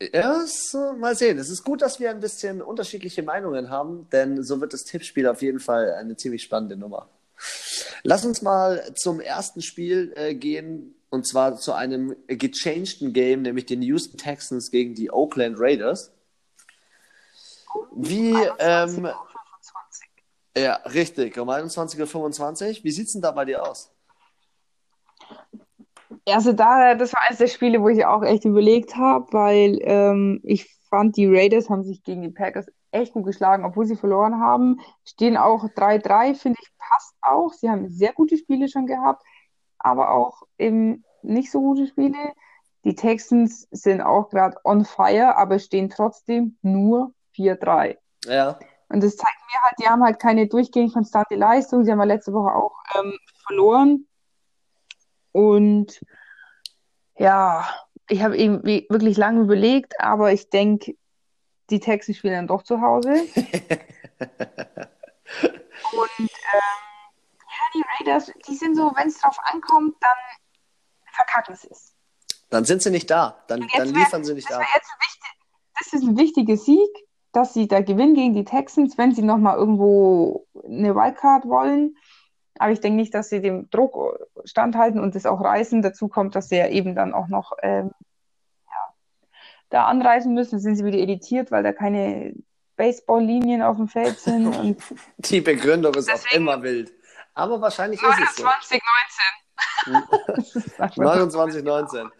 ja, 0.00 0.44
so, 0.46 0.94
mal 0.94 1.14
sehen. 1.14 1.38
Es 1.38 1.50
ist 1.50 1.62
gut, 1.62 1.82
dass 1.82 2.00
wir 2.00 2.10
ein 2.10 2.20
bisschen 2.20 2.62
unterschiedliche 2.62 3.22
Meinungen 3.22 3.70
haben, 3.70 4.08
denn 4.10 4.42
so 4.42 4.60
wird 4.60 4.72
das 4.72 4.84
Tippspiel 4.84 5.28
auf 5.28 5.42
jeden 5.42 5.60
Fall 5.60 5.94
eine 5.94 6.16
ziemlich 6.16 6.42
spannende 6.42 6.76
Nummer. 6.76 7.08
Lass 8.02 8.24
uns 8.24 8.42
mal 8.42 8.92
zum 8.96 9.20
ersten 9.20 9.62
Spiel 9.62 10.12
äh, 10.16 10.34
gehen, 10.34 10.94
und 11.10 11.28
zwar 11.28 11.56
zu 11.58 11.74
einem 11.74 12.16
gechangten 12.26 13.12
Game, 13.12 13.42
nämlich 13.42 13.66
den 13.66 13.82
Houston 13.82 14.18
Texans 14.18 14.70
gegen 14.72 14.94
die 14.94 15.12
Oakland 15.12 15.56
Raiders. 15.58 16.12
Wie, 17.92 18.34
21 18.34 18.98
ähm, 18.98 19.06
auf 19.06 19.28
25. 19.30 20.08
ja, 20.56 20.74
richtig, 20.86 21.38
um 21.38 21.48
21.25 21.48 22.78
Uhr. 22.78 22.84
Wie 22.84 22.90
sieht's 22.90 23.12
denn 23.12 23.22
da 23.22 23.30
bei 23.30 23.44
dir 23.44 23.62
aus? 23.62 23.92
Also 26.28 26.52
da, 26.52 26.94
das 26.94 27.12
war 27.12 27.22
eines 27.22 27.38
der 27.38 27.46
Spiele, 27.46 27.80
wo 27.80 27.88
ich 27.88 28.04
auch 28.04 28.22
echt 28.22 28.44
überlegt 28.44 28.96
habe, 28.96 29.26
weil 29.32 29.78
ähm, 29.82 30.40
ich 30.42 30.68
fand, 30.88 31.16
die 31.16 31.26
Raiders 31.26 31.70
haben 31.70 31.84
sich 31.84 32.02
gegen 32.02 32.22
die 32.22 32.30
Packers 32.30 32.66
echt 32.90 33.12
gut 33.12 33.26
geschlagen, 33.26 33.64
obwohl 33.64 33.86
sie 33.86 33.96
verloren 33.96 34.40
haben. 34.40 34.80
Stehen 35.04 35.36
auch 35.36 35.64
3-3, 35.64 36.34
finde 36.34 36.58
ich, 36.60 36.68
passt 36.78 37.14
auch. 37.22 37.52
Sie 37.52 37.68
haben 37.68 37.88
sehr 37.88 38.12
gute 38.12 38.36
Spiele 38.36 38.68
schon 38.68 38.86
gehabt, 38.86 39.22
aber 39.78 40.12
auch 40.12 40.42
eben 40.58 41.04
nicht 41.22 41.50
so 41.50 41.60
gute 41.60 41.86
Spiele. 41.86 42.32
Die 42.84 42.94
Texans 42.94 43.66
sind 43.70 44.00
auch 44.00 44.30
gerade 44.30 44.56
on 44.64 44.84
fire, 44.84 45.36
aber 45.36 45.58
stehen 45.58 45.90
trotzdem 45.90 46.56
nur 46.62 47.12
4-3. 47.36 47.96
Ja, 48.24 48.58
Und 48.88 49.02
das 49.02 49.16
zeigt 49.16 49.36
mir 49.52 49.62
halt, 49.62 49.74
die 49.78 49.88
haben 49.88 50.02
halt 50.02 50.18
keine 50.18 50.48
durchgehend 50.48 50.92
konstante 50.92 51.36
Leistung. 51.36 51.84
Sie 51.84 51.92
haben 51.92 51.98
ja 51.98 52.04
letzte 52.04 52.32
Woche 52.32 52.54
auch 52.54 52.76
ähm, 52.94 53.18
verloren. 53.46 54.06
Und 55.32 56.00
ja, 57.18 57.68
ich 58.08 58.22
habe 58.22 58.36
eben 58.36 58.62
wirklich 58.64 59.16
lange 59.16 59.42
überlegt, 59.42 60.00
aber 60.00 60.32
ich 60.32 60.50
denke, 60.50 60.96
die 61.70 61.80
Texans 61.80 62.18
spielen 62.18 62.34
dann 62.34 62.46
doch 62.46 62.62
zu 62.62 62.80
Hause. 62.80 63.10
Und 65.92 66.20
ähm, 66.20 66.28
ja, 67.38 67.64
die 67.74 67.84
Raiders, 67.98 68.32
die 68.48 68.54
sind 68.54 68.76
so, 68.76 68.92
wenn 68.96 69.08
es 69.08 69.18
drauf 69.18 69.38
ankommt, 69.42 69.96
dann 70.00 70.16
verkacken 71.12 71.56
sie 71.56 71.68
es. 71.70 71.94
Dann 72.50 72.64
sind 72.64 72.82
sie 72.82 72.90
nicht 72.90 73.10
da. 73.10 73.42
Dann, 73.48 73.66
dann 73.76 73.88
liefern 73.88 74.22
wär, 74.22 74.24
sie 74.24 74.34
nicht 74.34 74.48
das 74.48 74.58
ab. 74.58 74.62
Wichtig, 74.62 75.30
das 75.78 75.92
ist 75.92 76.02
ein 76.02 76.16
wichtiger 76.16 76.56
Sieg, 76.56 76.90
dass 77.36 77.52
sie 77.52 77.68
da 77.68 77.82
gewinnen 77.82 78.14
gegen 78.14 78.32
die 78.32 78.44
Texans, 78.44 78.96
wenn 78.96 79.14
sie 79.14 79.20
nochmal 79.20 79.58
irgendwo 79.58 80.46
eine 80.64 80.94
Wildcard 80.94 81.44
wollen. 81.44 81.98
Aber 82.58 82.72
ich 82.72 82.80
denke 82.80 82.96
nicht, 82.96 83.12
dass 83.12 83.28
sie 83.28 83.42
dem 83.42 83.68
Druck 83.68 83.94
standhalten 84.46 84.98
und 84.98 85.14
das 85.14 85.26
auch 85.26 85.42
reißen. 85.42 85.82
Dazu 85.82 86.08
kommt, 86.08 86.34
dass 86.34 86.48
sie 86.48 86.56
ja 86.56 86.68
eben 86.68 86.94
dann 86.94 87.12
auch 87.12 87.28
noch 87.28 87.52
ähm, 87.62 87.90
ja, 88.68 88.94
da 89.68 89.84
anreisen 89.84 90.32
müssen. 90.32 90.58
Sind 90.58 90.76
sie 90.76 90.84
wieder 90.86 90.96
irritiert, 90.96 91.50
weil 91.50 91.62
da 91.62 91.74
keine 91.74 92.32
Baseballlinien 92.76 93.60
auf 93.60 93.76
dem 93.76 93.88
Feld 93.88 94.18
sind. 94.18 94.56
Und 94.58 94.82
Die 95.18 95.42
Begründung 95.42 95.94
ist 95.94 96.10
auch 96.10 96.32
immer 96.32 96.62
wild. 96.62 96.90
Aber 97.34 97.60
wahrscheinlich 97.60 98.00
ist 98.02 98.18
es 98.30 98.36
so. 98.36 98.44
2019. 99.84 100.96
29, 100.96 101.62
19. 101.62 102.10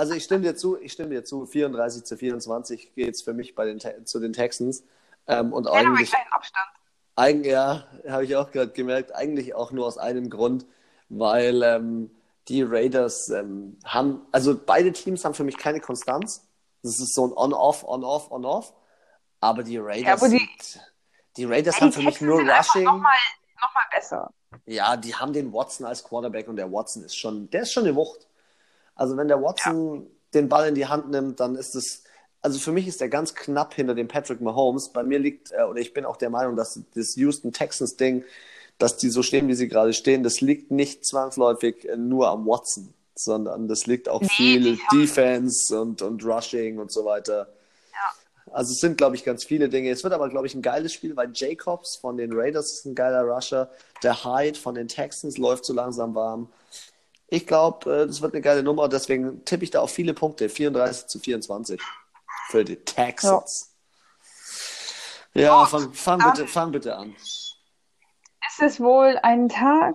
Also 0.00 0.14
ich 0.14 0.24
stimme 0.24 0.40
dir 0.40 0.56
zu, 0.56 0.80
ich 0.80 0.92
stimme 0.92 1.10
dir 1.10 1.24
zu, 1.24 1.44
34 1.44 2.04
zu 2.04 2.16
24 2.16 2.94
geht 2.94 3.14
es 3.14 3.20
für 3.20 3.34
mich 3.34 3.54
bei 3.54 3.66
den, 3.66 4.06
zu 4.06 4.18
den 4.18 4.32
Texans. 4.32 4.82
Ähm, 5.26 5.52
und 5.52 5.66
ja, 5.66 5.72
eigentlich, 5.72 6.10
Abstand. 6.30 6.68
Eigentlich, 7.16 7.52
ja, 7.52 7.86
habe 8.08 8.24
ich 8.24 8.34
auch 8.34 8.50
gerade 8.50 8.72
gemerkt, 8.72 9.14
eigentlich 9.14 9.54
auch 9.54 9.72
nur 9.72 9.86
aus 9.86 9.98
einem 9.98 10.30
Grund, 10.30 10.64
weil 11.10 11.62
ähm, 11.62 12.10
die 12.48 12.62
Raiders 12.62 13.28
ähm, 13.28 13.76
haben, 13.84 14.22
also 14.32 14.58
beide 14.58 14.90
Teams 14.92 15.22
haben 15.26 15.34
für 15.34 15.44
mich 15.44 15.58
keine 15.58 15.80
Konstanz. 15.80 16.48
Das 16.82 16.98
ist 16.98 17.14
so 17.14 17.26
ein 17.26 17.34
On-Off, 17.36 17.84
On-Off, 17.86 18.30
On-Off. 18.30 18.72
Aber 19.40 19.62
die 19.62 19.76
Raiders, 19.76 20.06
ja, 20.06 20.14
aber 20.14 20.30
die, 20.30 20.38
sind, 20.38 20.90
die 21.36 21.44
Raiders 21.44 21.74
ja, 21.74 21.80
die 21.80 21.84
haben 21.84 21.92
für 21.92 22.02
mich 22.08 22.20
nur 22.22 22.40
Rushing. 22.40 22.84
Nochmal 22.84 23.18
noch 23.60 23.74
mal 23.74 23.84
besser. 23.94 24.32
Ja, 24.64 24.96
die 24.96 25.14
haben 25.14 25.34
den 25.34 25.52
Watson 25.52 25.84
als 25.84 26.02
Quarterback 26.02 26.48
und 26.48 26.56
der 26.56 26.72
Watson 26.72 27.04
ist 27.04 27.16
schon, 27.16 27.50
der 27.50 27.62
ist 27.62 27.72
schon 27.72 27.84
eine 27.84 27.94
Wucht. 27.94 28.29
Also 28.94 29.16
wenn 29.16 29.28
der 29.28 29.42
Watson 29.42 30.02
ja. 30.02 30.06
den 30.34 30.48
Ball 30.48 30.68
in 30.68 30.74
die 30.74 30.86
Hand 30.86 31.10
nimmt, 31.10 31.40
dann 31.40 31.56
ist 31.56 31.74
es, 31.74 32.04
also 32.42 32.58
für 32.58 32.72
mich 32.72 32.86
ist 32.86 33.00
er 33.00 33.08
ganz 33.08 33.34
knapp 33.34 33.74
hinter 33.74 33.94
dem 33.94 34.08
Patrick 34.08 34.40
Mahomes. 34.40 34.90
Bei 34.90 35.02
mir 35.02 35.18
liegt, 35.18 35.52
äh, 35.52 35.62
oder 35.62 35.80
ich 35.80 35.92
bin 35.92 36.04
auch 36.04 36.16
der 36.16 36.30
Meinung, 36.30 36.56
dass 36.56 36.80
das 36.94 37.16
Houston 37.16 37.52
Texans 37.52 37.96
Ding, 37.96 38.24
dass 38.78 38.96
die 38.96 39.10
so 39.10 39.22
stehen, 39.22 39.48
wie 39.48 39.54
sie 39.54 39.68
gerade 39.68 39.92
stehen, 39.92 40.22
das 40.22 40.40
liegt 40.40 40.70
nicht 40.70 41.04
zwangsläufig 41.04 41.88
nur 41.96 42.28
am 42.28 42.46
Watson, 42.46 42.94
sondern 43.14 43.68
das 43.68 43.86
liegt 43.86 44.08
auch 44.08 44.22
nee, 44.22 44.28
viel 44.28 44.78
Defense 44.92 45.78
und, 45.78 46.02
und 46.02 46.24
Rushing 46.24 46.78
und 46.78 46.90
so 46.90 47.04
weiter. 47.04 47.48
Ja. 47.92 48.52
Also 48.52 48.72
es 48.72 48.80
sind, 48.80 48.96
glaube 48.96 49.16
ich, 49.16 49.24
ganz 49.24 49.44
viele 49.44 49.68
Dinge. 49.68 49.90
Es 49.90 50.02
wird 50.02 50.14
aber, 50.14 50.28
glaube 50.30 50.46
ich, 50.46 50.54
ein 50.54 50.62
geiles 50.62 50.94
Spiel, 50.94 51.14
weil 51.16 51.30
Jacobs 51.34 51.96
von 51.96 52.16
den 52.16 52.32
Raiders 52.32 52.72
ist 52.72 52.86
ein 52.86 52.94
geiler 52.94 53.22
Rusher. 53.22 53.70
Der 54.02 54.24
Hyde 54.24 54.58
von 54.58 54.74
den 54.74 54.88
Texans 54.88 55.36
läuft 55.36 55.66
so 55.66 55.74
langsam 55.74 56.14
warm. 56.14 56.48
Ich 57.30 57.46
glaube, 57.46 58.02
äh, 58.02 58.06
das 58.06 58.20
wird 58.20 58.34
eine 58.34 58.42
geile 58.42 58.62
Nummer, 58.62 58.88
deswegen 58.88 59.44
tippe 59.44 59.64
ich 59.64 59.70
da 59.70 59.80
auf 59.80 59.92
viele 59.92 60.14
Punkte. 60.14 60.48
34 60.48 61.06
zu 61.06 61.18
24 61.20 61.80
für 62.48 62.64
die 62.64 62.76
Texans. 62.76 63.72
Ja, 65.32 65.42
ja 65.42 65.66
fang, 65.66 65.92
fang, 65.92 66.18
bitte, 66.18 66.48
fang 66.48 66.72
bitte 66.72 66.96
an. 66.96 67.14
Ist 67.14 68.60
es 68.60 68.80
wohl 68.80 69.16
ein 69.22 69.48
Tag 69.48 69.94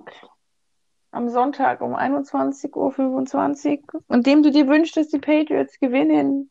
am 1.12 1.30
Sonntag 1.30 1.82
um 1.82 1.94
21.25 1.94 3.94
Uhr, 3.94 4.04
an 4.08 4.24
dem 4.24 4.42
du 4.42 4.52
dir 4.52 4.68
wünschst, 4.68 4.96
dass 4.96 5.10
die 5.10 5.20
Patriots 5.20 5.78
gewinnen, 5.80 6.50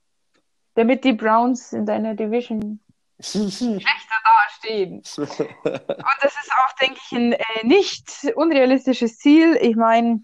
damit 0.74 1.04
die 1.04 1.14
Browns 1.14 1.72
in 1.72 1.86
deiner 1.86 2.14
Division 2.14 2.80
schlechter 3.20 4.16
dastehen. 4.24 5.02
Und 5.16 6.18
das 6.20 6.34
ist 6.34 6.52
auch, 6.52 6.72
denke 6.80 7.00
ich, 7.02 7.12
ein 7.12 7.32
äh, 7.32 7.42
nicht 7.62 8.32
unrealistisches 8.34 9.18
Ziel. 9.18 9.56
Ich 9.60 9.76
meine, 9.76 10.22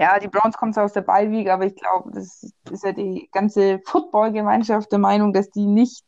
ja, 0.00 0.18
die 0.18 0.28
Browns 0.28 0.56
kommen 0.56 0.72
zwar 0.72 0.84
aus 0.84 0.94
der 0.94 1.02
Ballweek, 1.02 1.50
aber 1.50 1.66
ich 1.66 1.76
glaube, 1.76 2.10
das 2.14 2.42
ist 2.70 2.84
ja 2.84 2.92
die 2.92 3.28
ganze 3.32 3.80
Football-Gemeinschaft 3.84 4.90
der 4.90 4.98
Meinung, 4.98 5.34
dass 5.34 5.50
die 5.50 5.66
nicht 5.66 6.06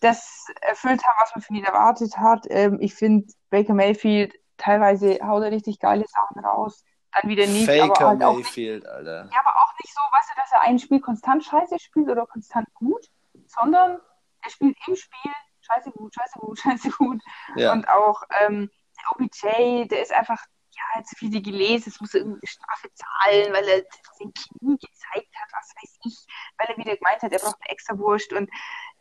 das 0.00 0.46
erfüllt 0.60 1.02
haben, 1.02 1.16
was 1.18 1.34
man 1.34 1.40
von 1.40 1.56
ihnen 1.56 1.64
erwartet 1.64 2.18
hat. 2.18 2.46
Ähm, 2.50 2.76
ich 2.78 2.94
finde, 2.94 3.32
Baker 3.48 3.72
Mayfield 3.72 4.34
teilweise 4.58 5.18
haut 5.26 5.42
er 5.42 5.50
richtig 5.50 5.78
geile 5.78 6.04
Sachen 6.06 6.44
raus, 6.44 6.84
dann 7.12 7.30
wieder 7.30 7.46
nicht. 7.46 7.64
Faker 7.64 7.84
aber 7.84 8.08
halt 8.08 8.18
Mayfield, 8.18 8.82
nicht, 8.82 8.92
Alter. 8.92 9.30
Ja, 9.32 9.40
aber 9.46 9.56
auch 9.60 9.72
nicht 9.82 9.94
so, 9.94 10.02
weißt 10.02 10.30
du, 10.30 10.40
dass 10.42 10.52
er 10.52 10.60
ein 10.68 10.78
Spiel 10.78 11.00
konstant 11.00 11.42
scheiße 11.42 11.78
spielt 11.78 12.10
oder 12.10 12.26
konstant 12.26 12.68
gut, 12.74 13.06
sondern 13.46 13.98
er 14.42 14.50
spielt 14.50 14.76
im 14.86 14.94
Spiel 14.94 15.32
scheiße 15.62 15.90
gut, 15.92 16.14
scheiße 16.14 16.38
gut, 16.38 16.58
scheiße 16.62 16.90
gut. 16.90 17.22
Ja. 17.56 17.72
Und 17.72 17.88
auch 17.88 18.24
ähm, 18.42 18.68
der 18.98 19.12
OBJ, 19.12 19.88
der 19.88 20.02
ist 20.02 20.12
einfach 20.12 20.44
ja, 20.76 20.98
hat 20.98 21.06
so 21.08 21.16
viele 21.16 21.40
gelesen, 21.42 21.88
es 21.88 22.00
muss 22.00 22.14
irgendwie 22.14 22.46
Strafe 22.46 22.88
zahlen, 22.94 23.52
weil 23.52 23.68
er 23.68 23.84
sein 24.18 24.32
Knie 24.32 24.76
gezeigt 24.76 25.34
hat, 25.34 25.48
was 25.52 25.72
weiß 25.76 25.98
ich, 26.04 26.26
weil 26.58 26.68
er 26.68 26.76
wieder 26.76 26.96
gemeint 26.96 27.22
hat, 27.22 27.32
er 27.32 27.38
braucht 27.38 27.60
eine 27.60 27.70
extra 27.70 27.98
Wurst 27.98 28.32
und 28.32 28.50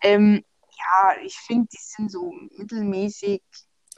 ähm, 0.01 0.43
ja, 0.79 1.15
ich 1.23 1.36
finde, 1.38 1.67
die 1.71 1.77
sind 1.79 2.12
so 2.12 2.34
mittelmäßig. 2.58 3.41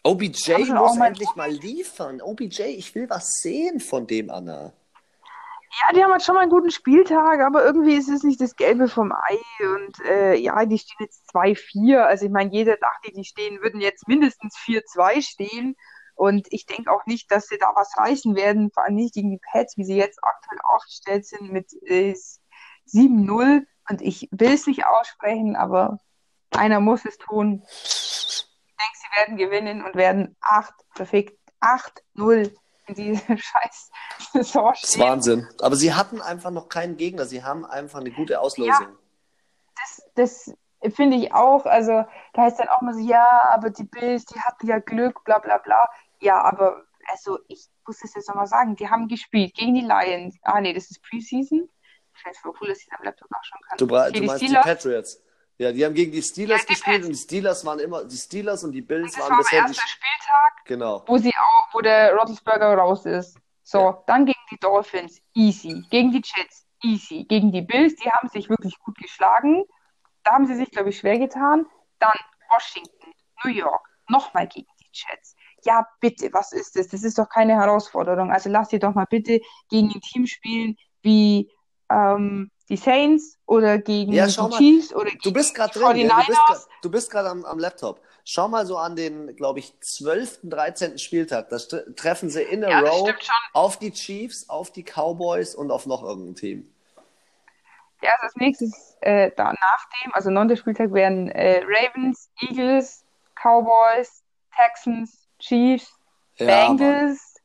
OBJ 0.04 0.66
muss 0.74 0.96
mal 0.96 1.08
endlich 1.08 1.36
mal 1.36 1.52
liefern. 1.52 2.22
OBJ, 2.22 2.64
ich 2.64 2.96
will 2.96 3.10
was 3.10 3.36
sehen 3.42 3.80
von 3.80 4.08
dem, 4.08 4.32
Anna. 4.32 4.74
Ja, 5.80 5.94
die 5.94 6.04
haben 6.04 6.12
halt 6.12 6.24
schon 6.24 6.36
mal 6.36 6.42
einen 6.42 6.52
guten 6.52 6.72
Spieltag, 6.72 7.40
aber 7.40 7.64
irgendwie 7.64 7.96
ist 7.96 8.10
es 8.10 8.24
nicht 8.24 8.42
das 8.42 8.56
Gelbe 8.56 8.90
vom 8.90 9.14
Ei. 9.14 9.38
Und 9.60 10.00
äh, 10.06 10.36
ja, 10.36 10.66
die 10.66 10.78
stehen 10.78 10.98
jetzt 11.00 11.30
2-4. 11.34 11.98
Also 12.00 12.26
ich 12.26 12.32
meine, 12.32 12.52
jeder 12.52 12.76
dachte, 12.78 13.12
die 13.14 13.24
stehen, 13.24 13.62
würden 13.62 13.80
jetzt 13.80 14.08
mindestens 14.08 14.58
4-2 14.58 15.22
stehen. 15.22 15.78
Und 16.22 16.46
ich 16.52 16.68
denke 16.68 16.92
auch 16.92 17.08
nicht, 17.08 17.32
dass 17.32 17.48
sie 17.48 17.58
da 17.58 17.72
was 17.74 17.98
reißen 17.98 18.36
werden, 18.36 18.70
vor 18.72 18.84
allem 18.84 18.94
nicht 18.94 19.16
gegen 19.16 19.32
die 19.32 19.42
Pets, 19.52 19.76
wie 19.78 19.84
sie 19.84 19.96
jetzt 19.96 20.24
aktuell 20.24 20.60
aufgestellt 20.62 21.26
sind 21.26 21.52
mit 21.52 21.74
äh, 21.82 22.14
7-0. 22.88 23.66
Und 23.90 24.02
ich 24.04 24.30
will 24.30 24.54
es 24.54 24.68
nicht 24.68 24.86
aussprechen, 24.86 25.56
aber 25.56 25.98
einer 26.52 26.80
muss 26.80 27.06
es 27.06 27.18
tun. 27.18 27.64
Ich 27.66 28.46
denke, 28.78 28.98
sie 28.98 29.18
werden 29.18 29.38
gewinnen 29.38 29.84
und 29.84 29.96
werden 29.96 30.38
8, 30.42 30.72
perfekt 30.94 31.40
8-0 31.60 32.56
in 32.86 32.94
diese 32.94 33.26
scheiß 33.40 33.90
Saison 34.32 34.76
stehen. 34.76 34.82
Das 34.84 34.90
ist 34.92 35.00
Wahnsinn. 35.00 35.50
Aber 35.60 35.76
sie 35.76 35.92
hatten 35.92 36.22
einfach 36.22 36.52
noch 36.52 36.70
keinen 36.70 36.98
Gegner. 36.98 37.26
Sie 37.26 37.44
haben 37.44 37.66
einfach 37.66 38.00
eine 38.00 38.12
gute 38.12 38.42
Auslosung. 38.42 38.70
Ja, 38.70 38.96
das, 39.76 40.04
das 40.14 40.56
finde 40.90 41.18
ich 41.18 41.34
auch. 41.34 41.66
Also 41.66 42.06
da 42.34 42.42
heißt 42.42 42.60
dann 42.60 42.70
auch 42.70 42.82
mal 42.82 42.94
so, 42.94 43.00
ja, 43.00 43.42
aber 43.52 43.70
die 43.70 43.84
Bills, 43.84 44.26
die 44.26 44.40
hatten 44.40 44.68
ja 44.68 44.80
Glück, 44.80 45.24
bla 45.24 45.40
bla 45.40 45.58
bla. 45.58 45.88
Ja, 46.22 46.42
aber 46.42 46.86
also 47.08 47.40
ich 47.48 47.68
muss 47.86 48.04
es 48.04 48.14
jetzt 48.14 48.30
nochmal 48.30 48.48
sagen, 48.48 48.76
die 48.76 48.90
haben 48.90 49.08
gespielt 49.08 49.54
gegen 49.56 49.74
die 49.74 49.82
Lions. 49.82 50.38
Ah 50.44 50.62
nee, 50.62 50.74
das 50.74 50.90
ist 50.90 51.02
Preseason. 51.04 51.68
Ich 52.14 52.22
finde 52.22 52.36
es 52.36 52.40
voll 52.40 52.54
cool, 52.62 52.68
dass 52.70 52.80
ich 52.80 52.88
es 52.88 52.98
am 52.98 53.04
Laptop 53.04 53.30
nachschauen 53.32 53.62
kann. 53.68 53.78
Du, 53.78 53.88
du 53.88 54.12
die 54.12 54.22
meinst 54.22 54.44
Steelers. 54.44 54.64
die 54.64 54.70
Patriots. 54.70 55.24
Ja, 55.58 55.72
die 55.72 55.86
haben 55.86 55.94
gegen 55.94 56.12
die 56.12 56.22
Steelers 56.22 56.62
ja, 56.62 56.66
die 56.66 56.74
gespielt 56.74 56.96
Pets. 56.98 57.06
und 57.08 57.14
die 57.14 57.20
Steelers 57.20 57.66
waren 57.66 57.80
immer, 57.80 58.04
die 58.04 58.18
Steelers 58.18 58.64
und 58.64 58.72
die 58.72 58.82
Bills 58.82 59.16
und 59.16 59.22
waren 59.22 59.32
war 59.32 59.38
bisher 59.40 59.62
der 59.62 59.68
erste 59.68 59.88
Spieltag, 59.88 60.66
genau. 60.66 61.04
wo 61.08 61.18
sie 61.18 61.34
auch, 61.38 61.74
wo 61.74 61.82
der 61.82 62.16
Roethlisberger 62.16 62.76
raus 62.76 63.06
ist. 63.06 63.38
So, 63.64 63.80
ja. 63.80 64.04
dann 64.08 64.26
gegen 64.26 64.40
die 64.50 64.58
Dolphins, 64.58 65.22
easy. 65.34 65.84
Gegen 65.90 66.12
die 66.12 66.22
Jets, 66.24 66.66
easy. 66.84 67.26
Gegen 67.26 67.52
die 67.52 67.62
Bills, 67.62 67.96
die 67.96 68.10
haben 68.10 68.28
sich 68.30 68.50
wirklich 68.50 68.78
gut 68.80 68.98
geschlagen. 68.98 69.66
Da 70.24 70.32
haben 70.32 70.48
sie 70.48 70.56
sich, 70.56 70.72
glaube 70.72 70.90
ich, 70.90 70.98
schwer 70.98 71.20
getan. 71.20 71.68
Dann 72.00 72.18
Washington, 72.50 73.14
New 73.44 73.52
York, 73.52 73.88
nochmal 74.08 74.48
gegen 74.48 74.68
die 74.80 74.90
Jets 74.92 75.36
ja, 75.65 75.88
bitte, 76.00 76.30
was 76.34 76.52
ist 76.52 76.76
das? 76.76 76.88
Das 76.88 77.04
ist 77.04 77.17
doch 77.17 77.30
keine 77.30 77.54
Herausforderung. 77.54 78.32
Also 78.32 78.50
lass 78.50 78.69
dir 78.69 78.80
doch 78.80 78.93
mal 78.93 79.06
bitte 79.10 79.41
gegen 79.69 79.91
ein 79.93 80.02
Team 80.02 80.26
spielen 80.26 80.78
wie 81.02 81.52
ähm, 81.89 82.52
die 82.69 82.78
Saints 82.78 83.38
oder 83.45 83.78
gegen 83.78 84.13
ja, 84.13 84.28
die 84.28 84.32
Chiefs 84.58 84.93
oder 84.93 85.12
du 85.21 85.34
bist 85.34 85.54
gerade 85.54 85.78
drin, 85.78 85.97
ja, 86.08 86.24
du 86.82 86.89
bist 86.89 87.12
gerade 87.12 87.30
am, 87.30 87.43
am 87.43 87.59
Laptop. 87.59 88.01
Schau 88.24 88.47
mal 88.47 88.66
so 88.66 88.78
an 88.78 88.95
den, 88.95 89.36
glaube 89.36 89.59
ich, 89.59 89.80
12., 89.82 90.41
13. 90.43 90.97
Spieltag. 90.99 91.49
Da 91.49 91.57
treffen 91.95 92.30
sie 92.30 92.43
in 92.43 92.64
a 92.64 92.70
ja, 92.70 92.80
row 92.80 93.12
auf 93.53 93.78
die 93.78 93.91
Chiefs, 93.91 94.47
auf 94.47 94.72
die 94.72 94.84
Cowboys 94.84 95.55
und 95.55 95.72
auf 95.72 95.86
noch 95.86 96.03
irgendein 96.03 96.36
Team. 96.36 96.74
Ja, 98.01 98.12
also 98.14 98.24
als 98.24 98.36
nächstes 98.36 98.97
äh, 99.01 99.32
da, 99.36 99.51
nach 99.51 99.89
dem, 100.03 100.14
also 100.14 100.30
neunter 100.30 100.55
Spieltag 100.55 100.93
werden 100.93 101.30
äh, 101.30 101.62
Ravens, 101.66 102.30
Eagles, 102.39 103.03
Cowboys, 103.36 104.24
Texans, 104.55 105.20
Chiefs, 105.42 105.94
ja, 106.38 106.46
Bengals, 106.70 107.36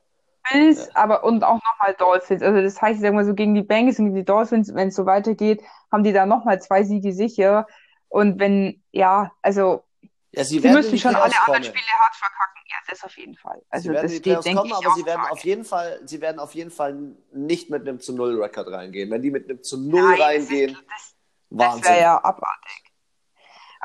Bills, 0.53 0.87
ja. 0.87 0.93
aber 0.95 1.25
und 1.25 1.43
auch 1.43 1.61
nochmal 1.63 1.95
Dolphins. 1.99 2.43
Also 2.43 2.63
das 2.63 2.81
heißt, 2.81 2.97
ich 2.97 3.01
sag 3.03 3.13
mal 3.13 3.25
so, 3.25 3.35
gegen 3.35 3.55
die 3.55 3.63
Bengals 3.63 3.99
und 3.99 4.15
die 4.15 4.25
Dolphins, 4.25 4.73
wenn 4.75 4.89
es 4.89 4.95
so 4.95 5.05
weitergeht, 5.07 5.63
haben 5.91 6.05
die 6.05 6.13
da 6.13 6.25
nochmal 6.27 6.61
zwei 6.63 6.85
Siege 6.85 7.13
sicher. 7.13 7.67
Und 8.09 8.39
wenn, 8.39 8.81
ja, 8.93 9.33
also 9.43 9.83
Ja, 10.31 10.45
sie 10.45 10.61
Sie 10.61 10.69
müssen 10.69 10.97
schon 10.99 11.15
alle 11.17 11.35
anderen. 11.47 11.65
Spiele 11.65 11.85
hart 11.99 12.15
verkacken. 12.15 12.63
Ja, 12.69 12.77
das 12.89 13.03
auf 13.05 13.17
jeden 13.17 13.35
Fall. 13.37 13.61
Also 13.71 13.89
sie 13.89 13.95
werden 13.95 14.03
das 14.03 14.13
die 14.13 14.19
steht, 14.19 14.45
denke 14.45 14.59
kommen, 14.61 14.71
ich, 14.71 14.87
aber 14.87 14.95
sie 14.95 15.07
werden 15.07 15.21
Frage. 15.21 15.33
auf 15.33 15.45
jeden 15.45 15.65
Fall, 15.65 16.01
sie 16.05 16.21
werden 16.21 16.39
auf 16.39 16.55
jeden 16.55 16.71
Fall 16.71 16.97
nicht 17.33 17.71
mit 17.71 17.83
einem 17.83 18.01
zu 18.01 18.13
Null 18.15 18.41
Rekord 18.41 18.69
reingehen. 18.71 19.11
Wenn 19.11 19.23
die 19.23 19.31
mit 19.31 19.49
einem 19.51 19.63
zu 19.63 19.77
Null 19.79 20.03
Nein, 20.03 20.19
das 20.19 20.27
reingehen, 20.27 20.71
ist- 20.71 20.85
Das, 20.89 21.15
das 21.51 21.69
Wahnsinn. 21.69 21.85
wäre 21.85 22.01
ja 22.01 22.17
abartig. 22.25 22.86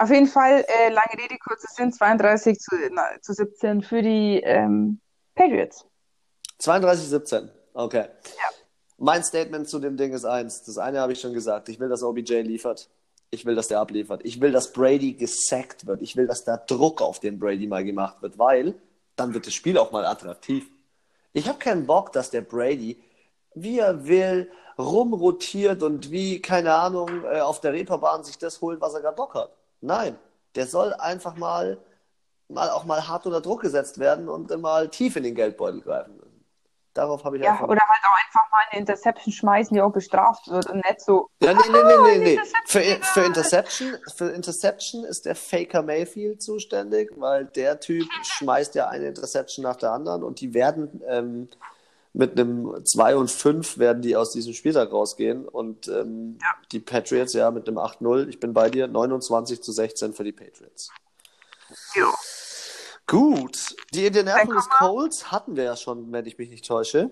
Auf 0.01 0.09
jeden 0.09 0.25
Fall, 0.25 0.65
äh, 0.67 0.89
lange 0.89 1.13
Rede, 1.13 1.37
kurzer 1.37 1.67
Sinn, 1.75 1.93
32 1.93 2.57
zu, 2.57 2.75
na, 2.91 3.03
zu 3.21 3.33
17 3.33 3.83
für 3.83 4.01
die 4.01 4.41
ähm, 4.43 4.99
Patriots. 5.35 5.85
32-17. 6.59 7.49
Okay. 7.75 8.05
Mein 8.97 9.23
Statement 9.23 9.69
zu 9.69 9.77
dem 9.77 9.97
Ding 9.97 10.11
ist 10.13 10.25
eins. 10.25 10.63
Das 10.63 10.79
eine 10.79 11.01
habe 11.01 11.13
ich 11.13 11.21
schon 11.21 11.33
gesagt. 11.33 11.69
Ich 11.69 11.79
will, 11.79 11.87
dass 11.87 12.01
OBJ 12.01 12.41
liefert. 12.41 12.89
Ich 13.29 13.45
will, 13.45 13.53
dass 13.53 13.67
der 13.67 13.79
abliefert. 13.79 14.21
Ich 14.23 14.41
will, 14.41 14.51
dass 14.51 14.73
Brady 14.73 15.13
gesackt 15.13 15.85
wird. 15.85 16.01
Ich 16.01 16.15
will, 16.15 16.25
dass 16.25 16.45
da 16.45 16.57
Druck 16.57 16.99
auf 17.03 17.19
den 17.19 17.37
Brady 17.37 17.67
mal 17.67 17.83
gemacht 17.83 18.23
wird, 18.23 18.39
weil 18.39 18.73
dann 19.15 19.35
wird 19.35 19.45
das 19.45 19.53
Spiel 19.53 19.77
auch 19.77 19.91
mal 19.91 20.07
attraktiv. 20.07 20.67
Ich 21.31 21.47
habe 21.47 21.59
keinen 21.59 21.85
Bock, 21.85 22.11
dass 22.11 22.31
der 22.31 22.41
Brady, 22.41 22.99
wie 23.53 23.77
er 23.77 24.07
will, 24.07 24.49
rumrotiert 24.79 25.83
und 25.83 26.09
wie, 26.09 26.41
keine 26.41 26.73
Ahnung, 26.73 27.23
äh, 27.25 27.41
auf 27.41 27.61
der 27.61 27.73
Reeperbahn 27.73 28.23
sich 28.23 28.39
das 28.39 28.61
holt, 28.61 28.81
was 28.81 28.95
er 28.95 29.01
gerade 29.01 29.15
Bock 29.15 29.35
hat. 29.35 29.60
Nein, 29.81 30.17
der 30.55 30.67
soll 30.67 30.93
einfach 30.93 31.35
mal, 31.35 31.77
mal 32.47 32.69
auch 32.69 32.85
mal 32.85 33.07
hart 33.07 33.25
unter 33.25 33.41
Druck 33.41 33.61
gesetzt 33.61 33.99
werden 33.99 34.29
und 34.29 34.49
mal 34.61 34.89
tief 34.89 35.15
in 35.15 35.23
den 35.23 35.35
Geldbeutel 35.35 35.81
greifen. 35.81 36.21
Darauf 36.93 37.23
habe 37.23 37.37
ich 37.37 37.43
Ja, 37.43 37.53
einfach 37.53 37.69
oder 37.69 37.81
halt 37.87 38.03
auch 38.03 38.17
einfach 38.25 38.51
mal 38.51 38.61
eine 38.69 38.81
Interception 38.81 39.31
schmeißen, 39.31 39.73
die 39.73 39.81
auch 39.81 39.93
bestraft 39.93 40.49
wird 40.49 40.69
und 40.69 40.83
nicht 40.85 40.99
so, 40.99 41.29
Ja, 41.41 41.53
nee, 41.53 41.59
nee, 41.71 41.77
nee, 41.83 42.17
nee, 42.17 42.17
nee. 42.17 42.33
Interception 42.33 42.65
Für, 42.65 43.03
für, 43.13 43.25
Interception, 43.25 43.97
für 44.13 44.29
Interception 44.31 45.03
ist 45.05 45.25
der 45.25 45.35
Faker 45.35 45.83
Mayfield 45.83 46.41
zuständig, 46.41 47.11
weil 47.15 47.45
der 47.45 47.79
Typ 47.79 48.05
schmeißt 48.23 48.75
ja 48.75 48.89
eine 48.89 49.07
Interception 49.07 49.63
nach 49.63 49.77
der 49.77 49.91
anderen 49.91 50.23
und 50.23 50.41
die 50.41 50.53
werden 50.53 51.01
ähm, 51.07 51.47
mit 52.13 52.37
einem 52.39 52.83
2 52.85 53.15
und 53.15 53.31
5 53.31 53.77
werden 53.77 54.01
die 54.01 54.15
aus 54.15 54.31
diesem 54.31 54.53
Spieltag 54.53 54.91
rausgehen 54.91 55.47
und 55.47 55.87
ähm, 55.87 56.37
die 56.71 56.79
Patriots 56.79 57.33
ja 57.33 57.51
mit 57.51 57.67
einem 57.67 57.77
8-0, 57.77 58.27
ich 58.27 58.39
bin 58.39 58.53
bei 58.53 58.69
dir, 58.69 58.87
29 58.87 59.61
zu 59.61 59.71
16 59.71 60.13
für 60.13 60.23
die 60.23 60.33
Patriots. 60.33 60.89
jo. 61.95 62.07
Gut, 63.07 63.75
die 63.93 64.05
Indianapolis 64.05 64.69
Colts 64.69 65.31
hatten 65.31 65.55
wir 65.55 65.63
ja 65.65 65.75
schon, 65.75 66.11
wenn 66.11 66.25
ich 66.25 66.37
mich 66.37 66.49
nicht 66.49 66.65
täusche. 66.65 67.11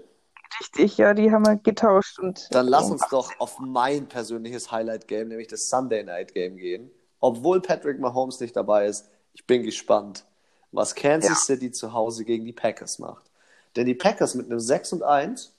richtig, 0.62 0.98
ja, 0.98 1.14
die 1.14 1.32
haben 1.32 1.46
wir 1.46 1.58
getauscht 1.58 2.20
und 2.20 2.48
Dann 2.52 2.68
lass 2.68 2.90
uns 2.90 3.06
doch 3.10 3.32
auf 3.40 3.60
mein 3.60 4.08
persönliches 4.08 4.72
Highlight-Game, 4.72 5.28
nämlich 5.30 5.48
das 5.48 5.70
Sunday 5.70 6.04
Night 6.04 6.34
Game 6.34 6.58
gehen. 6.58 6.90
Obwohl 7.20 7.62
Patrick 7.62 8.00
Mahomes 8.00 8.40
nicht 8.40 8.56
dabei 8.56 8.86
ist, 8.86 9.10
ich 9.34 9.46
bin 9.46 9.64
gespannt, 9.64 10.26
was 10.72 10.96
Kansas 10.96 11.30
Ja. 11.30 11.36
City 11.36 11.72
zu 11.72 11.92
Hause 11.94 12.24
gegen 12.24 12.46
die 12.46 12.54
Packers 12.54 13.00
macht. 13.00 13.29
Denn 13.76 13.86
die 13.86 13.96
Packers 13.96 14.36
mit 14.36 14.48
einem 14.48 14.60
6 14.60 14.94
und 14.94 15.04
1, 15.04 15.56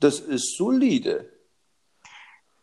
das 0.00 0.20
ist 0.20 0.56
solide. 0.56 1.30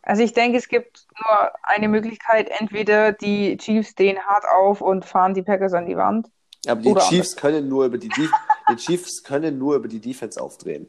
Also 0.01 0.21
ich 0.21 0.33
denke, 0.33 0.57
es 0.57 0.67
gibt 0.67 1.07
nur 1.23 1.51
eine 1.63 1.87
Möglichkeit, 1.87 2.49
entweder 2.49 3.11
die 3.11 3.57
Chiefs 3.57 3.89
stehen 3.89 4.19
hart 4.19 4.45
auf 4.45 4.81
und 4.81 5.03
fahren 5.03 5.33
die 5.33 5.41
Packers 5.41 5.73
an 5.73 5.87
die 5.87 5.97
Wand. 5.97 6.29
Aber 6.67 6.81
die 6.81 6.93
Chiefs 6.95 7.35
können 7.35 7.67
nur 7.67 7.85
über 7.85 7.97
die, 7.97 8.09
Def 8.09 8.31
die 8.69 8.75
Chiefs 8.75 9.23
können 9.23 9.57
nur 9.57 9.75
über 9.75 9.87
die 9.87 9.99
Defense 9.99 10.41
aufdrehen. 10.41 10.87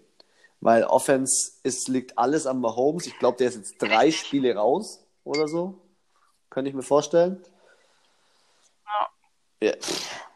Weil 0.60 0.84
Offense 0.84 1.52
ist, 1.62 1.88
liegt 1.88 2.18
alles 2.18 2.46
an 2.46 2.60
Mahomes. 2.60 3.06
Ich 3.06 3.18
glaube, 3.18 3.38
der 3.38 3.48
ist 3.48 3.56
jetzt 3.56 3.78
drei 3.78 4.10
Spiele 4.10 4.54
raus 4.54 5.06
oder 5.24 5.48
so. 5.48 5.80
Könnte 6.50 6.70
ich 6.70 6.74
mir 6.74 6.82
vorstellen. 6.82 7.42
Ja. 9.62 9.72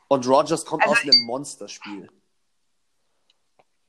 Und 0.09 0.27
Rogers 0.27 0.65
kommt 0.65 0.83
Also 0.83 0.95
aus 0.95 1.03
einem 1.03 1.27
Monsterspiel. 1.27 2.09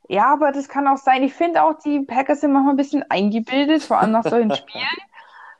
Ja, 0.08 0.32
aber 0.32 0.52
das 0.52 0.68
kann 0.68 0.88
auch 0.88 0.98
sein. 0.98 1.22
Ich 1.22 1.34
finde 1.34 1.62
auch, 1.62 1.74
die 1.78 2.00
Packers 2.00 2.40
sind 2.40 2.52
manchmal 2.52 2.74
ein 2.74 2.76
bisschen 2.78 3.04
eingebildet, 3.08 3.82
vor 3.82 3.98
allem 4.00 4.10
nach 4.12 4.24
solchen 4.24 4.50
Spielen. 4.56 4.84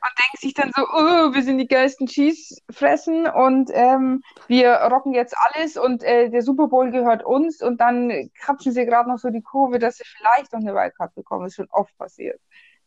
Und 0.05 0.11
denken 0.19 0.37
sich 0.37 0.53
dann 0.53 0.71
so, 0.75 0.83
oh, 0.83 1.33
wir 1.33 1.43
sind 1.43 1.59
die 1.59 1.67
geilsten 1.67 2.07
Cheese 2.07 2.57
fressen 2.69 3.25
und 3.25 3.69
ähm, 3.73 4.21
wir 4.47 4.73
rocken 4.91 5.13
jetzt 5.13 5.33
alles 5.37 5.77
und 5.77 6.03
äh, 6.03 6.29
der 6.29 6.41
Super 6.41 6.67
Bowl 6.67 6.91
gehört 6.91 7.23
uns 7.23 7.61
und 7.61 7.79
dann 7.79 8.29
krapschen 8.37 8.73
sie 8.73 8.85
gerade 8.85 9.09
noch 9.09 9.17
so 9.17 9.29
die 9.29 9.41
Kurve, 9.41 9.79
dass 9.79 9.95
sie 9.95 10.03
vielleicht 10.17 10.51
noch 10.51 10.59
eine 10.59 10.73
Wildcard 10.75 11.15
bekommen. 11.15 11.43
Das 11.45 11.53
ist 11.53 11.55
schon 11.55 11.69
oft 11.71 11.97
passiert. 11.97 12.37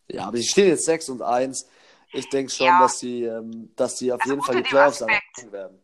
Ja, 0.08 0.26
aber 0.26 0.36
sie 0.36 0.44
stehen 0.44 0.68
jetzt 0.68 0.84
6 0.84 1.08
und 1.08 1.22
1. 1.22 1.66
Ich 2.12 2.28
denke 2.28 2.52
schon, 2.52 2.66
Ja. 2.66 2.80
dass 2.80 2.98
sie, 2.98 3.24
ähm, 3.24 3.72
dass 3.76 3.96
sie 3.96 4.12
auf 4.12 4.20
Also 4.20 4.34
jeden 4.34 4.44
Fall 4.44 4.56
die 4.56 4.62
Playoffs 4.62 5.00
erreichen 5.00 5.52
werden. 5.52 5.78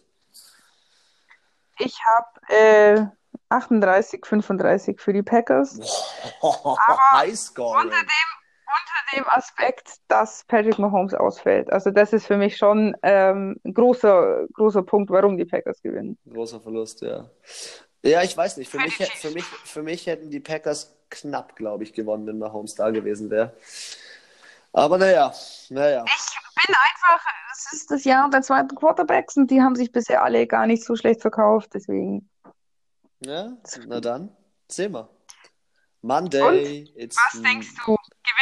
Ich 1.79 1.99
habe 2.05 2.27
äh, 2.49 3.07
38, 3.49 4.25
35 4.25 5.01
für 5.01 5.13
die 5.13 5.23
Packers. 5.23 5.79
High 7.13 7.37
scoring. 7.37 7.87
Unter 7.87 8.01
dem, 8.01 8.31
unter 8.67 9.17
dem 9.17 9.29
Aspekt, 9.29 9.97
dass 10.09 10.45
Patrick 10.47 10.79
Mahomes 10.79 11.15
ausfällt. 11.15 11.73
Also 11.73 11.91
das 11.91 12.13
ist 12.13 12.27
für 12.27 12.37
mich 12.37 12.57
schon 12.57 12.97
ähm, 13.03 13.61
ein 13.65 13.75
großer, 13.75 14.47
großer 14.53 14.83
Punkt, 14.83 15.11
warum 15.11 15.37
die 15.37 15.45
Packers 15.45 15.83
gewinnen. 15.83 16.19
Großer 16.31 16.61
Verlust, 16.61 17.03
ja. 17.03 17.29
Ja, 18.03 18.23
ich 18.23 18.37
weiß 18.37 18.57
nicht. 18.57 18.71
Für 18.71 18.79
Für 18.79 18.85
mich, 18.85 18.97
für 18.97 19.31
mich, 19.31 19.45
für 19.45 19.83
mich 19.83 20.07
hätten 20.07 20.31
die 20.31 20.41
Packers 20.41 20.97
knapp, 21.11 21.57
glaube 21.57 21.85
ich, 21.85 21.93
gewonnen, 21.93 22.27
wenn 22.27 22.39
Mahomes 22.39 22.75
da 22.75 22.91
gewesen 22.91 23.31
wäre. 23.31 23.53
Aber 24.73 24.99
naja, 24.99 25.33
naja. 25.69 26.05
Ich 26.07 26.67
bin 26.67 26.75
einfach, 26.75 27.27
es 27.53 27.73
ist 27.73 27.91
das 27.91 28.05
Jahr 28.05 28.31
der 28.31 28.43
zweiten 28.43 28.75
Quarterbacks 28.75 29.37
und 29.37 29.51
die 29.51 29.61
haben 29.61 29.75
sich 29.75 29.91
bisher 29.91 30.23
alle 30.23 30.47
gar 30.47 30.67
nicht 30.67 30.85
so 30.85 30.95
schlecht 30.95 31.21
verkauft, 31.21 31.71
deswegen. 31.75 32.30
Ja, 33.21 33.53
na 33.87 34.01
dann, 34.01 34.35
sehen 34.69 34.93
wir. 34.93 35.09
Monday, 36.03 36.91
it's 36.97 37.17
Was 37.17 37.43
denkst 37.43 37.69
du? 37.85 37.97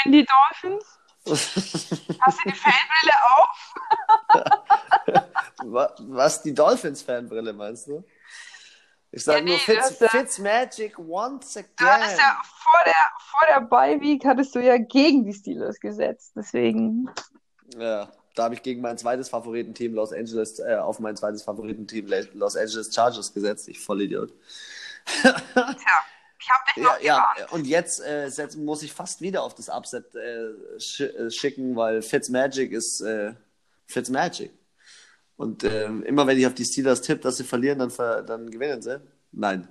Gewinnen 0.05 0.13
die 0.13 0.27
Dolphins? 0.27 0.99
Hast 2.21 2.39
du 2.45 2.51
die 2.51 2.55
Fanbrille 2.55 3.15
auf? 3.37 3.75
Wa- 5.65 5.95
Was, 6.01 6.43
die 6.43 6.55
Dolphins-Fanbrille 6.55 7.53
meinst 7.53 7.89
du? 7.89 8.05
Ich 9.11 9.25
sage 9.25 9.39
Ja, 9.41 9.45
nur 9.45 9.55
nee, 9.55 9.61
Fitz, 9.61 9.99
das, 9.99 10.03
äh, 10.03 10.09
Fitzmagic 10.09 10.99
once 10.99 11.55
Du 11.55 11.85
hattest 11.87 12.11
again. 12.13 12.19
ja 12.19 12.41
vor 12.45 12.81
der, 12.85 13.11
vor 13.31 13.47
der 13.49 13.61
Bye-Week 13.63 14.25
hattest 14.25 14.55
du 14.55 14.61
ja 14.61 14.77
gegen 14.79 15.25
die 15.25 15.33
Steelers 15.35 15.81
gesetzt, 15.81 16.33
deswegen. 16.37 17.11
Ja, 17.77 18.09
da 18.39 18.45
habe 18.45 18.55
ich 18.55 18.63
gegen 18.63 18.81
mein 18.81 18.97
zweites 18.99 19.29
Favoritenteam 19.29 19.95
Los 19.95 20.13
Angeles, 20.13 20.59
äh, 20.61 20.77
auf 20.77 21.01
mein 21.01 21.17
zweites 21.17 21.43
Favoritenteam 21.43 22.07
Los 22.35 22.57
Angeles 22.57 22.95
Chargers 22.95 23.33
gesetzt. 23.35 23.69
Ich 23.69 23.81
Vollidiot. 23.81 24.33
Tja, 25.23 25.37
ich 26.41 26.51
hab 26.51 26.67
dich 26.67 26.77
Ja, 26.77 26.83
noch 26.85 27.01
ja, 27.01 27.33
gewarnt. 27.35 27.53
und 27.53 27.67
jetzt 27.67 28.01
äh, 28.05 28.29
setz, 28.31 28.57
muss 28.57 28.83
ich 28.83 28.93
fast 28.93 29.21
wieder 29.21 29.43
auf 29.43 29.55
das 29.55 29.69
Upset 29.69 30.15
äh, 30.15 30.79
sch 30.81 31.01
äh, 31.01 31.31
schicken, 31.31 31.75
weil 31.77 32.03
Fitzmagic 32.03 32.73
ist 32.73 33.01
äh, 33.01 33.35
Fitzmagic. 33.87 34.53
Und 35.37 35.65
äh, 35.65 35.87
immer 35.87 36.27
wenn 36.27 36.39
ich 36.39 36.47
auf 36.47 36.55
die 36.55 36.65
Steelers 36.65 37.01
tippe, 37.01 37.23
dass 37.23 37.37
sie 37.39 37.45
verlieren, 37.45 37.79
dann, 37.79 37.91
ver 37.91 38.23
dann 38.23 38.51
gewinnen 38.51 38.83
sie. 38.83 39.01
Nein. 39.33 39.69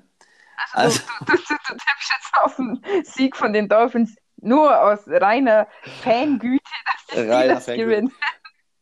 Also, 0.73 0.99
du, 1.25 1.25
du, 1.25 1.37
du, 1.37 1.55
du 1.67 1.73
tippst 1.73 2.11
jetzt 2.11 2.33
auf 2.41 2.59
einen 2.59 2.81
Sieg 3.03 3.35
von 3.35 3.53
den 3.53 3.67
Dolphins 3.69 4.15
nur 4.37 4.79
aus 4.81 4.99
reiner 5.07 5.67
Fangüte, 6.03 6.63
dass 6.85 7.05
die 7.07 7.23
Steelers 7.23 7.65
gewinnen. 7.65 8.11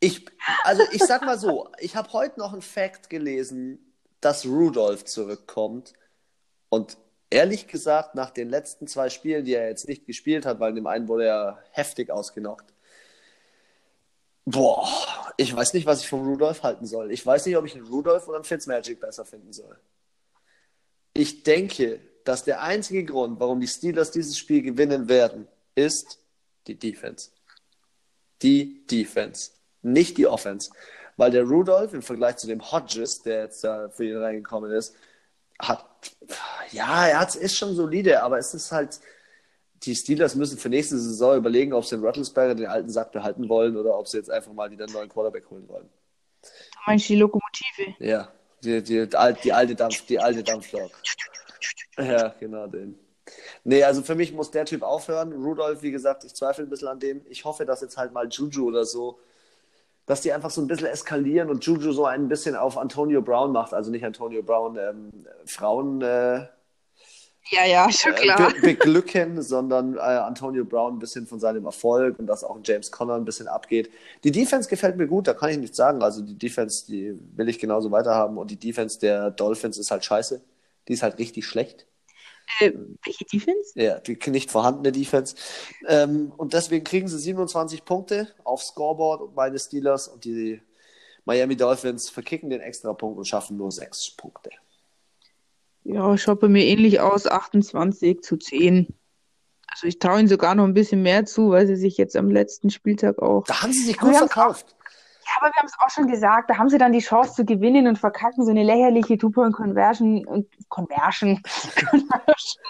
Ich, 0.05 0.23
also 0.63 0.83
ich 0.91 1.03
sag 1.03 1.23
mal 1.23 1.39
so, 1.39 1.71
ich 1.79 1.95
habe 1.95 2.13
heute 2.13 2.39
noch 2.39 2.53
einen 2.53 2.61
Fact 2.61 3.09
gelesen, 3.09 3.91
dass 4.21 4.45
Rudolph 4.45 5.05
zurückkommt. 5.05 5.93
Und 6.69 6.97
ehrlich 7.31 7.65
gesagt, 7.65 8.13
nach 8.13 8.29
den 8.29 8.49
letzten 8.49 8.85
zwei 8.85 9.09
Spielen, 9.09 9.45
die 9.45 9.55
er 9.55 9.67
jetzt 9.67 9.87
nicht 9.87 10.05
gespielt 10.05 10.45
hat, 10.45 10.59
weil 10.59 10.69
in 10.69 10.75
dem 10.75 10.85
einen 10.85 11.07
wurde 11.07 11.25
er 11.25 11.63
heftig 11.71 12.11
ausgenockt. 12.11 12.71
Boah, 14.45 14.87
Ich 15.37 15.55
weiß 15.55 15.73
nicht, 15.73 15.87
was 15.87 16.01
ich 16.01 16.07
von 16.07 16.23
Rudolph 16.23 16.61
halten 16.61 16.85
soll. 16.85 17.11
Ich 17.11 17.25
weiß 17.25 17.47
nicht, 17.47 17.57
ob 17.57 17.65
ich 17.65 17.73
einen 17.73 17.87
Rudolph 17.87 18.27
oder 18.27 18.37
einen 18.37 18.45
Fitzmagic 18.45 18.99
besser 18.99 19.25
finden 19.25 19.53
soll. 19.53 19.75
Ich 21.15 21.41
denke, 21.41 21.99
dass 22.25 22.43
der 22.43 22.61
einzige 22.61 23.03
Grund, 23.05 23.39
warum 23.39 23.59
die 23.59 23.67
Steelers 23.67 24.11
dieses 24.11 24.37
Spiel 24.37 24.61
gewinnen 24.61 25.09
werden, 25.09 25.47
ist 25.73 26.19
die 26.67 26.77
Defense. 26.77 27.31
Die 28.43 28.85
Defense, 28.85 29.49
nicht 29.85 30.17
die 30.17 30.27
Offense. 30.27 30.71
Weil 31.17 31.31
der 31.31 31.43
Rudolph 31.43 31.93
im 31.93 32.01
Vergleich 32.01 32.37
zu 32.37 32.47
dem 32.47 32.71
Hodges, 32.71 33.21
der 33.21 33.43
jetzt 33.43 33.63
da 33.63 33.89
für 33.89 34.05
ihn 34.05 34.17
reingekommen 34.17 34.71
ist, 34.71 34.95
hat, 35.59 35.85
ja, 36.71 37.07
er 37.07 37.19
hat, 37.21 37.35
ist 37.35 37.55
schon 37.55 37.73
solide, 37.73 38.21
aber 38.21 38.37
es 38.37 38.53
ist 38.53 38.71
halt, 38.73 38.99
die 39.83 39.95
Steelers 39.95 40.35
müssen 40.35 40.57
für 40.57 40.67
nächste 40.67 40.97
Saison 40.97 41.37
überlegen, 41.37 41.71
ob 41.71 41.85
sie 41.85 41.95
den 41.95 42.05
Rattlesberger, 42.05 42.55
den 42.55 42.65
alten 42.65 42.89
Sack, 42.89 43.13
behalten 43.13 43.47
wollen 43.47 43.77
oder 43.77 43.97
ob 43.97 44.07
sie 44.07 44.17
jetzt 44.17 44.29
einfach 44.29 44.51
mal 44.51 44.69
wieder 44.71 44.85
einen 44.85 44.93
neuen 44.93 45.09
Quarterback 45.09 45.49
holen 45.49 45.67
wollen. 45.69 45.89
Du 46.41 46.79
meinst 46.85 47.07
die 47.07 47.15
Lokomotive? 47.15 47.95
Ja, 47.99 48.31
die, 48.63 48.83
die, 48.83 49.07
die, 49.07 49.15
alte, 49.15 49.41
die 49.41 49.53
alte 49.53 49.75
Dampf, 49.75 50.05
die 50.05 50.19
alte 50.19 50.43
Dampflok. 50.43 50.91
Ja, 51.97 52.35
genau 52.39 52.67
den. 52.67 52.99
Nee, 53.63 53.83
also 53.83 54.03
für 54.03 54.15
mich 54.15 54.33
muss 54.33 54.51
der 54.51 54.65
Typ 54.65 54.83
aufhören. 54.83 55.33
Rudolph, 55.33 55.81
wie 55.81 55.91
gesagt, 55.91 56.23
ich 56.23 56.35
zweifle 56.35 56.65
ein 56.65 56.69
bisschen 56.69 56.87
an 56.87 56.99
dem. 56.99 57.25
Ich 57.29 57.45
hoffe, 57.45 57.65
dass 57.65 57.81
jetzt 57.81 57.97
halt 57.97 58.11
mal 58.11 58.27
Juju 58.27 58.67
oder 58.67 58.85
so, 58.85 59.19
dass 60.05 60.21
die 60.21 60.31
einfach 60.31 60.51
so 60.51 60.61
ein 60.61 60.67
bisschen 60.67 60.87
eskalieren 60.87 61.49
und 61.49 61.65
Juju 61.65 61.91
so 61.91 62.05
ein 62.05 62.27
bisschen 62.27 62.55
auf 62.55 62.77
Antonio 62.77 63.21
Brown 63.21 63.51
macht. 63.51 63.73
Also 63.73 63.91
nicht 63.91 64.05
Antonio 64.05 64.43
Brown, 64.43 64.77
ähm, 64.77 65.25
Frauen. 65.45 66.01
Äh, 66.01 66.47
ja, 67.51 67.65
ja, 67.65 67.91
schon 67.91 68.13
äh, 68.13 68.15
klar. 68.15 68.53
be 68.53 68.61
beglücken, 68.61 69.41
sondern 69.41 69.95
äh, 69.97 69.99
Antonio 69.99 70.65
Brown 70.65 70.95
ein 70.95 70.99
bisschen 70.99 71.27
von 71.27 71.39
seinem 71.39 71.65
Erfolg 71.65 72.17
und 72.19 72.27
dass 72.27 72.43
auch 72.43 72.59
James 72.63 72.91
Conner 72.91 73.15
ein 73.15 73.25
bisschen 73.25 73.47
abgeht. 73.47 73.91
Die 74.23 74.31
Defense 74.31 74.69
gefällt 74.69 74.97
mir 74.97 75.07
gut, 75.07 75.27
da 75.27 75.33
kann 75.33 75.49
ich 75.49 75.57
nichts 75.57 75.77
sagen. 75.77 76.01
Also 76.01 76.21
die 76.21 76.37
Defense, 76.37 76.85
die 76.87 77.19
will 77.35 77.49
ich 77.49 77.59
genauso 77.59 77.91
weiterhaben 77.91 78.37
und 78.37 78.49
die 78.51 78.59
Defense 78.59 78.99
der 78.99 79.31
Dolphins 79.31 79.77
ist 79.77 79.91
halt 79.91 80.05
scheiße. 80.05 80.41
Die 80.87 80.93
ist 80.93 81.03
halt 81.03 81.17
richtig 81.17 81.45
schlecht. 81.45 81.87
Äh, 82.59 82.71
welche 83.03 83.25
Defense? 83.25 83.71
Ja, 83.75 83.99
die 83.99 84.17
nicht 84.29 84.51
vorhandene 84.51 84.91
Defense. 84.91 85.35
Ähm, 85.87 86.31
und 86.37 86.53
deswegen 86.53 86.83
kriegen 86.83 87.07
sie 87.07 87.17
27 87.17 87.85
Punkte 87.85 88.29
aufs 88.43 88.67
Scoreboard 88.67 89.21
und 89.21 89.35
meine 89.35 89.59
Steelers 89.59 90.07
und 90.07 90.25
die 90.25 90.61
Miami 91.25 91.55
Dolphins 91.55 92.09
verkicken 92.09 92.49
den 92.49 92.61
extra 92.61 92.93
Punkt 92.93 93.17
und 93.17 93.25
schaffen 93.25 93.57
nur 93.57 93.71
sechs 93.71 94.11
Punkte. 94.11 94.51
Ja, 95.83 96.17
schaut 96.17 96.39
bei 96.39 96.47
mir 96.47 96.65
ähnlich 96.65 96.99
aus, 96.99 97.27
28 97.27 98.21
zu 98.21 98.37
10. 98.37 98.87
Also 99.67 99.87
ich 99.87 99.99
traue 99.99 100.19
ihnen 100.19 100.27
sogar 100.27 100.55
noch 100.55 100.63
ein 100.63 100.73
bisschen 100.73 101.01
mehr 101.01 101.25
zu, 101.25 101.49
weil 101.49 101.67
sie 101.67 101.75
sich 101.75 101.97
jetzt 101.97 102.15
am 102.15 102.29
letzten 102.29 102.69
Spieltag 102.69 103.19
auch. 103.19 103.43
Da 103.45 103.61
haben 103.61 103.73
sie 103.73 103.83
sich 103.83 103.97
gut 103.97 104.15
verkauft. 104.15 104.75
Aber 105.37 105.47
wir 105.47 105.55
haben 105.55 105.67
es 105.67 105.73
auch 105.79 105.89
schon 105.89 106.07
gesagt, 106.07 106.49
da 106.49 106.57
haben 106.57 106.69
sie 106.69 106.77
dann 106.77 106.91
die 106.91 106.99
Chance 106.99 107.33
zu 107.33 107.45
gewinnen 107.45 107.87
und 107.87 107.97
verkacken 107.97 108.45
so 108.45 108.51
eine 108.51 108.63
lächerliche 108.63 109.17
Two-Point-Conversion 109.17 110.25
und 110.25 110.47
Conversion. 110.69 111.41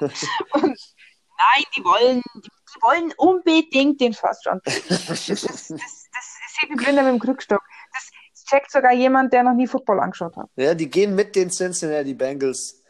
und 0.02 0.64
nein, 0.64 1.64
die 1.76 1.84
wollen, 1.84 2.22
die 2.36 2.82
wollen 2.82 3.14
unbedingt 3.18 4.02
den 4.02 4.14
First 4.14 4.48
Round. 4.48 4.62
Das, 4.66 5.30
ist, 5.30 5.30
das, 5.30 5.68
das 5.68 5.70
ist 5.70 6.70
wie 6.70 6.76
Blinder 6.76 7.04
mit 7.04 7.14
dem 7.14 7.20
Krückstock. 7.20 7.62
Das 7.94 8.10
checkt 8.46 8.72
sogar 8.72 8.94
jemand, 8.94 9.34
der 9.34 9.44
noch 9.44 9.54
nie 9.54 9.68
Football 9.68 10.00
angeschaut 10.00 10.36
hat. 10.38 10.50
Ja, 10.56 10.74
die 10.74 10.90
gehen 10.90 11.16
mit 11.16 11.36
den 11.36 11.50
Cincinnati 11.50 12.14
Bengals 12.14 12.82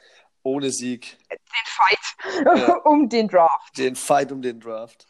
ohne 0.43 0.69
Sieg. 0.71 1.17
Den 1.29 1.37
Fight 1.65 1.99
ja. 2.45 2.75
um 2.85 3.09
den 3.09 3.27
Draft. 3.27 3.77
Den 3.77 3.95
Fight 3.95 4.31
um 4.31 4.41
den 4.41 4.59
Draft. 4.59 5.07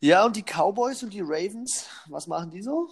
Ja, 0.00 0.24
und 0.24 0.34
die 0.34 0.42
Cowboys 0.42 1.02
und 1.02 1.12
die 1.12 1.20
Ravens, 1.20 1.88
was 2.08 2.26
machen 2.26 2.50
die 2.50 2.62
so? 2.62 2.88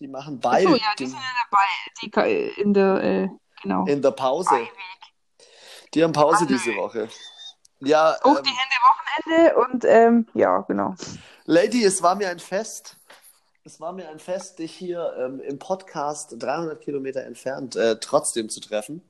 Die 0.00 0.08
machen 0.08 0.40
beide. 0.40 0.66
Achso, 0.66 0.76
ja, 0.76 0.94
die 0.98 1.06
sind 1.06 1.18
in 1.18 2.12
der, 2.12 2.24
die, 2.24 2.60
in 2.60 2.74
der 2.74 3.04
äh, 3.04 3.28
genau. 3.62 3.84
In 3.84 4.00
der 4.00 4.12
Pause. 4.12 4.66
Die 5.92 6.02
haben 6.02 6.12
Pause 6.12 6.46
diese 6.46 6.74
Woche. 6.76 7.08
Ja, 7.80 8.16
Auch 8.22 8.38
ähm, 8.38 8.42
die 8.42 8.50
Hände 8.50 8.74
Wochenende 8.82 9.56
und 9.56 9.84
ähm, 9.84 10.26
ja, 10.34 10.60
genau. 10.60 10.94
Lady, 11.44 11.84
es 11.84 12.02
war 12.02 12.14
mir 12.14 12.30
ein 12.30 12.38
Fest. 12.38 12.96
Es 13.64 13.78
war 13.78 13.92
mir 13.92 14.08
ein 14.08 14.18
Fest, 14.18 14.58
dich 14.58 14.72
hier 14.72 15.14
ähm, 15.18 15.40
im 15.40 15.58
Podcast 15.58 16.34
300 16.38 16.80
Kilometer 16.80 17.24
entfernt 17.24 17.76
äh, 17.76 17.98
trotzdem 18.00 18.48
zu 18.48 18.60
treffen. 18.60 19.02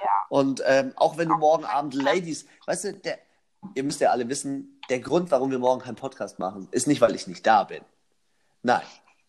Ja. 0.00 0.08
Und 0.30 0.62
ähm, 0.66 0.92
auch 0.96 1.18
wenn 1.18 1.28
du 1.28 1.36
morgen 1.36 1.64
Abend 1.64 1.94
Ladies, 1.94 2.46
weißt 2.66 2.84
du, 2.84 2.94
der, 2.94 3.18
ihr 3.74 3.84
müsst 3.84 4.00
ja 4.00 4.10
alle 4.10 4.28
wissen, 4.28 4.80
der 4.88 5.00
Grund, 5.00 5.30
warum 5.30 5.50
wir 5.50 5.58
morgen 5.58 5.82
keinen 5.82 5.96
Podcast 5.96 6.38
machen, 6.38 6.68
ist 6.70 6.86
nicht, 6.86 7.00
weil 7.00 7.14
ich 7.14 7.26
nicht 7.26 7.46
da 7.46 7.64
bin. 7.64 7.84
Nein, 8.62 8.82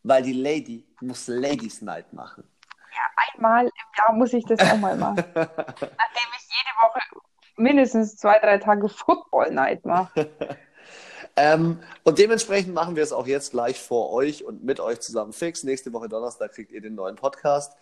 weil 0.03 0.23
die 0.23 0.33
Lady 0.33 0.85
muss 1.01 1.27
Ladies 1.27 1.81
Night 1.81 2.11
machen. 2.13 2.43
Ja, 2.91 3.33
einmal 3.33 3.65
im 3.65 3.71
Jahr 3.97 4.13
muss 4.13 4.33
ich 4.33 4.45
das 4.45 4.59
auch 4.59 4.77
mal 4.77 4.95
machen. 4.95 5.23
Nachdem 5.33 6.29
ich 6.37 6.47
jede 6.47 6.73
Woche 6.81 6.99
mindestens 7.55 8.17
zwei, 8.17 8.39
drei 8.39 8.57
Tage 8.57 8.89
Football 8.89 9.51
Night 9.51 9.85
mache. 9.85 10.29
ähm, 11.35 11.79
und 12.03 12.19
dementsprechend 12.19 12.73
machen 12.73 12.95
wir 12.95 13.03
es 13.03 13.13
auch 13.13 13.25
jetzt 13.25 13.51
gleich 13.51 13.79
vor 13.79 14.11
euch 14.11 14.43
und 14.43 14.63
mit 14.63 14.79
euch 14.79 14.99
zusammen 14.99 15.33
fix. 15.33 15.63
Nächste 15.63 15.91
Woche 15.93 16.09
Donnerstag 16.09 16.53
kriegt 16.53 16.71
ihr 16.71 16.81
den 16.81 16.95
neuen 16.95 17.15
Podcast. 17.15 17.75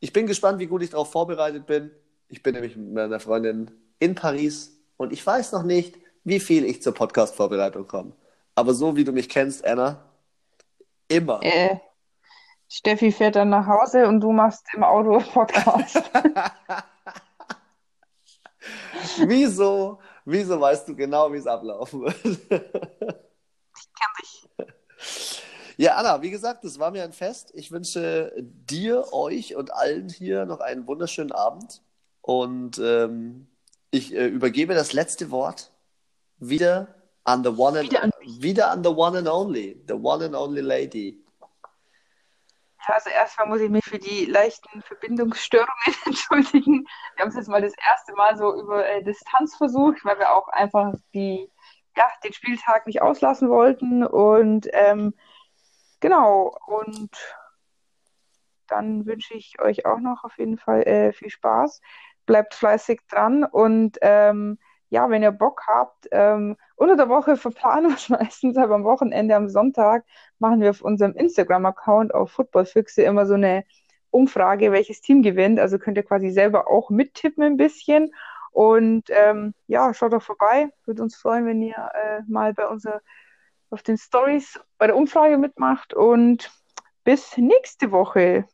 Ich 0.00 0.12
bin 0.12 0.26
gespannt, 0.26 0.58
wie 0.58 0.66
gut 0.66 0.82
ich 0.82 0.90
darauf 0.90 1.10
vorbereitet 1.10 1.66
bin. 1.66 1.90
Ich 2.28 2.42
bin 2.42 2.54
nämlich 2.54 2.76
mit 2.76 2.92
meiner 2.92 3.20
Freundin 3.20 3.70
in 3.98 4.14
Paris 4.14 4.78
und 4.96 5.12
ich 5.12 5.24
weiß 5.24 5.52
noch 5.52 5.62
nicht, 5.62 5.98
wie 6.24 6.40
viel 6.40 6.64
ich 6.64 6.82
zur 6.82 6.94
Podcast-Vorbereitung 6.94 7.86
komme. 7.86 8.12
Aber 8.54 8.74
so 8.74 8.96
wie 8.96 9.04
du 9.04 9.12
mich 9.12 9.28
kennst, 9.28 9.64
Anna, 9.64 10.11
Immer. 11.12 11.40
Äh, 11.42 11.76
Steffi 12.68 13.12
fährt 13.12 13.36
dann 13.36 13.50
nach 13.50 13.66
Hause 13.66 14.08
und 14.08 14.20
du 14.20 14.32
machst 14.32 14.64
im 14.74 14.82
Auto 14.82 15.20
Podcast. 15.32 15.96
wieso, 19.26 19.98
wieso 20.24 20.58
weißt 20.58 20.88
du 20.88 20.96
genau, 20.96 21.30
wie 21.30 21.36
es 21.36 21.46
ablaufen 21.46 22.00
wird? 22.00 22.16
ich 22.24 22.48
kenn 22.48 22.62
dich. 24.20 24.48
Ja, 25.76 25.96
Anna, 25.96 26.22
wie 26.22 26.30
gesagt, 26.30 26.64
es 26.64 26.78
war 26.78 26.90
mir 26.90 27.04
ein 27.04 27.12
Fest. 27.12 27.50
Ich 27.54 27.70
wünsche 27.72 28.32
dir, 28.38 29.12
euch 29.12 29.54
und 29.54 29.72
allen 29.72 30.08
hier 30.08 30.46
noch 30.46 30.60
einen 30.60 30.86
wunderschönen 30.86 31.32
Abend. 31.32 31.82
Und 32.22 32.78
ähm, 32.78 33.48
ich 33.90 34.14
äh, 34.14 34.28
übergebe 34.28 34.74
das 34.74 34.94
letzte 34.94 35.30
Wort 35.30 35.72
wieder 36.38 37.01
an 37.24 37.42
the 37.42 37.50
one 37.50 37.78
and, 37.78 37.90
wieder 37.90 38.02
an, 38.02 38.12
wieder 38.40 38.70
an 38.70 38.82
the 38.82 38.90
one 38.90 39.16
and 39.16 39.28
only, 39.28 39.76
the 39.86 39.96
one 39.96 40.22
and 40.22 40.34
only 40.34 40.62
lady. 40.62 41.18
Ja, 42.88 42.94
also 42.94 43.10
erstmal 43.10 43.46
muss 43.46 43.60
ich 43.60 43.70
mich 43.70 43.84
für 43.84 43.98
die 43.98 44.26
leichten 44.26 44.82
Verbindungsstörungen 44.82 45.70
entschuldigen. 46.04 46.86
Wir 47.14 47.22
haben 47.22 47.28
es 47.28 47.36
jetzt 47.36 47.48
mal 47.48 47.62
das 47.62 47.74
erste 47.74 48.12
Mal 48.14 48.36
so 48.36 48.54
über 48.54 48.86
äh, 48.86 49.02
Distanz 49.04 49.56
versucht, 49.56 50.04
weil 50.04 50.18
wir 50.18 50.34
auch 50.34 50.48
einfach 50.48 50.94
die, 51.14 51.48
ja, 51.96 52.04
den 52.24 52.32
Spieltag 52.32 52.86
nicht 52.86 53.00
auslassen 53.00 53.48
wollten. 53.48 54.04
Und 54.04 54.68
ähm, 54.72 55.14
genau, 56.00 56.56
und 56.66 57.10
dann 58.66 59.06
wünsche 59.06 59.34
ich 59.34 59.60
euch 59.60 59.86
auch 59.86 59.98
noch 59.98 60.24
auf 60.24 60.36
jeden 60.38 60.58
Fall 60.58 60.82
äh, 60.82 61.12
viel 61.12 61.30
Spaß. 61.30 61.80
Bleibt 62.26 62.54
fleißig 62.54 63.00
dran 63.08 63.44
und 63.44 63.98
ähm, 64.00 64.58
ja, 64.92 65.08
wenn 65.08 65.22
ihr 65.22 65.32
Bock 65.32 65.62
habt, 65.66 66.06
ähm, 66.12 66.58
unter 66.76 66.96
der 66.96 67.08
Woche 67.08 67.38
verplanen 67.38 67.88
wir 67.88 67.96
es 67.96 68.10
meistens, 68.10 68.58
aber 68.58 68.74
am 68.74 68.84
Wochenende, 68.84 69.34
am 69.34 69.48
Sonntag, 69.48 70.04
machen 70.38 70.60
wir 70.60 70.68
auf 70.68 70.82
unserem 70.82 71.14
Instagram-Account 71.14 72.12
auf 72.14 72.32
Footballfüchse 72.32 73.02
immer 73.02 73.24
so 73.24 73.32
eine 73.32 73.64
Umfrage, 74.10 74.70
welches 74.70 75.00
Team 75.00 75.22
gewinnt. 75.22 75.58
Also 75.58 75.78
könnt 75.78 75.96
ihr 75.96 76.02
quasi 76.02 76.30
selber 76.30 76.68
auch 76.68 76.90
mittippen 76.90 77.42
ein 77.42 77.56
bisschen. 77.56 78.12
Und 78.50 79.04
ähm, 79.08 79.54
ja, 79.66 79.94
schaut 79.94 80.12
doch 80.12 80.22
vorbei. 80.22 80.68
Würde 80.84 81.02
uns 81.02 81.16
freuen, 81.16 81.46
wenn 81.46 81.62
ihr 81.62 81.90
äh, 81.94 82.20
mal 82.28 82.52
bei 82.52 82.66
uns 82.68 82.86
auf 83.70 83.82
den 83.82 83.96
Stories 83.96 84.60
bei 84.76 84.88
der 84.88 84.96
Umfrage 84.96 85.38
mitmacht. 85.38 85.94
Und 85.94 86.50
bis 87.02 87.34
nächste 87.38 87.92
Woche. 87.92 88.44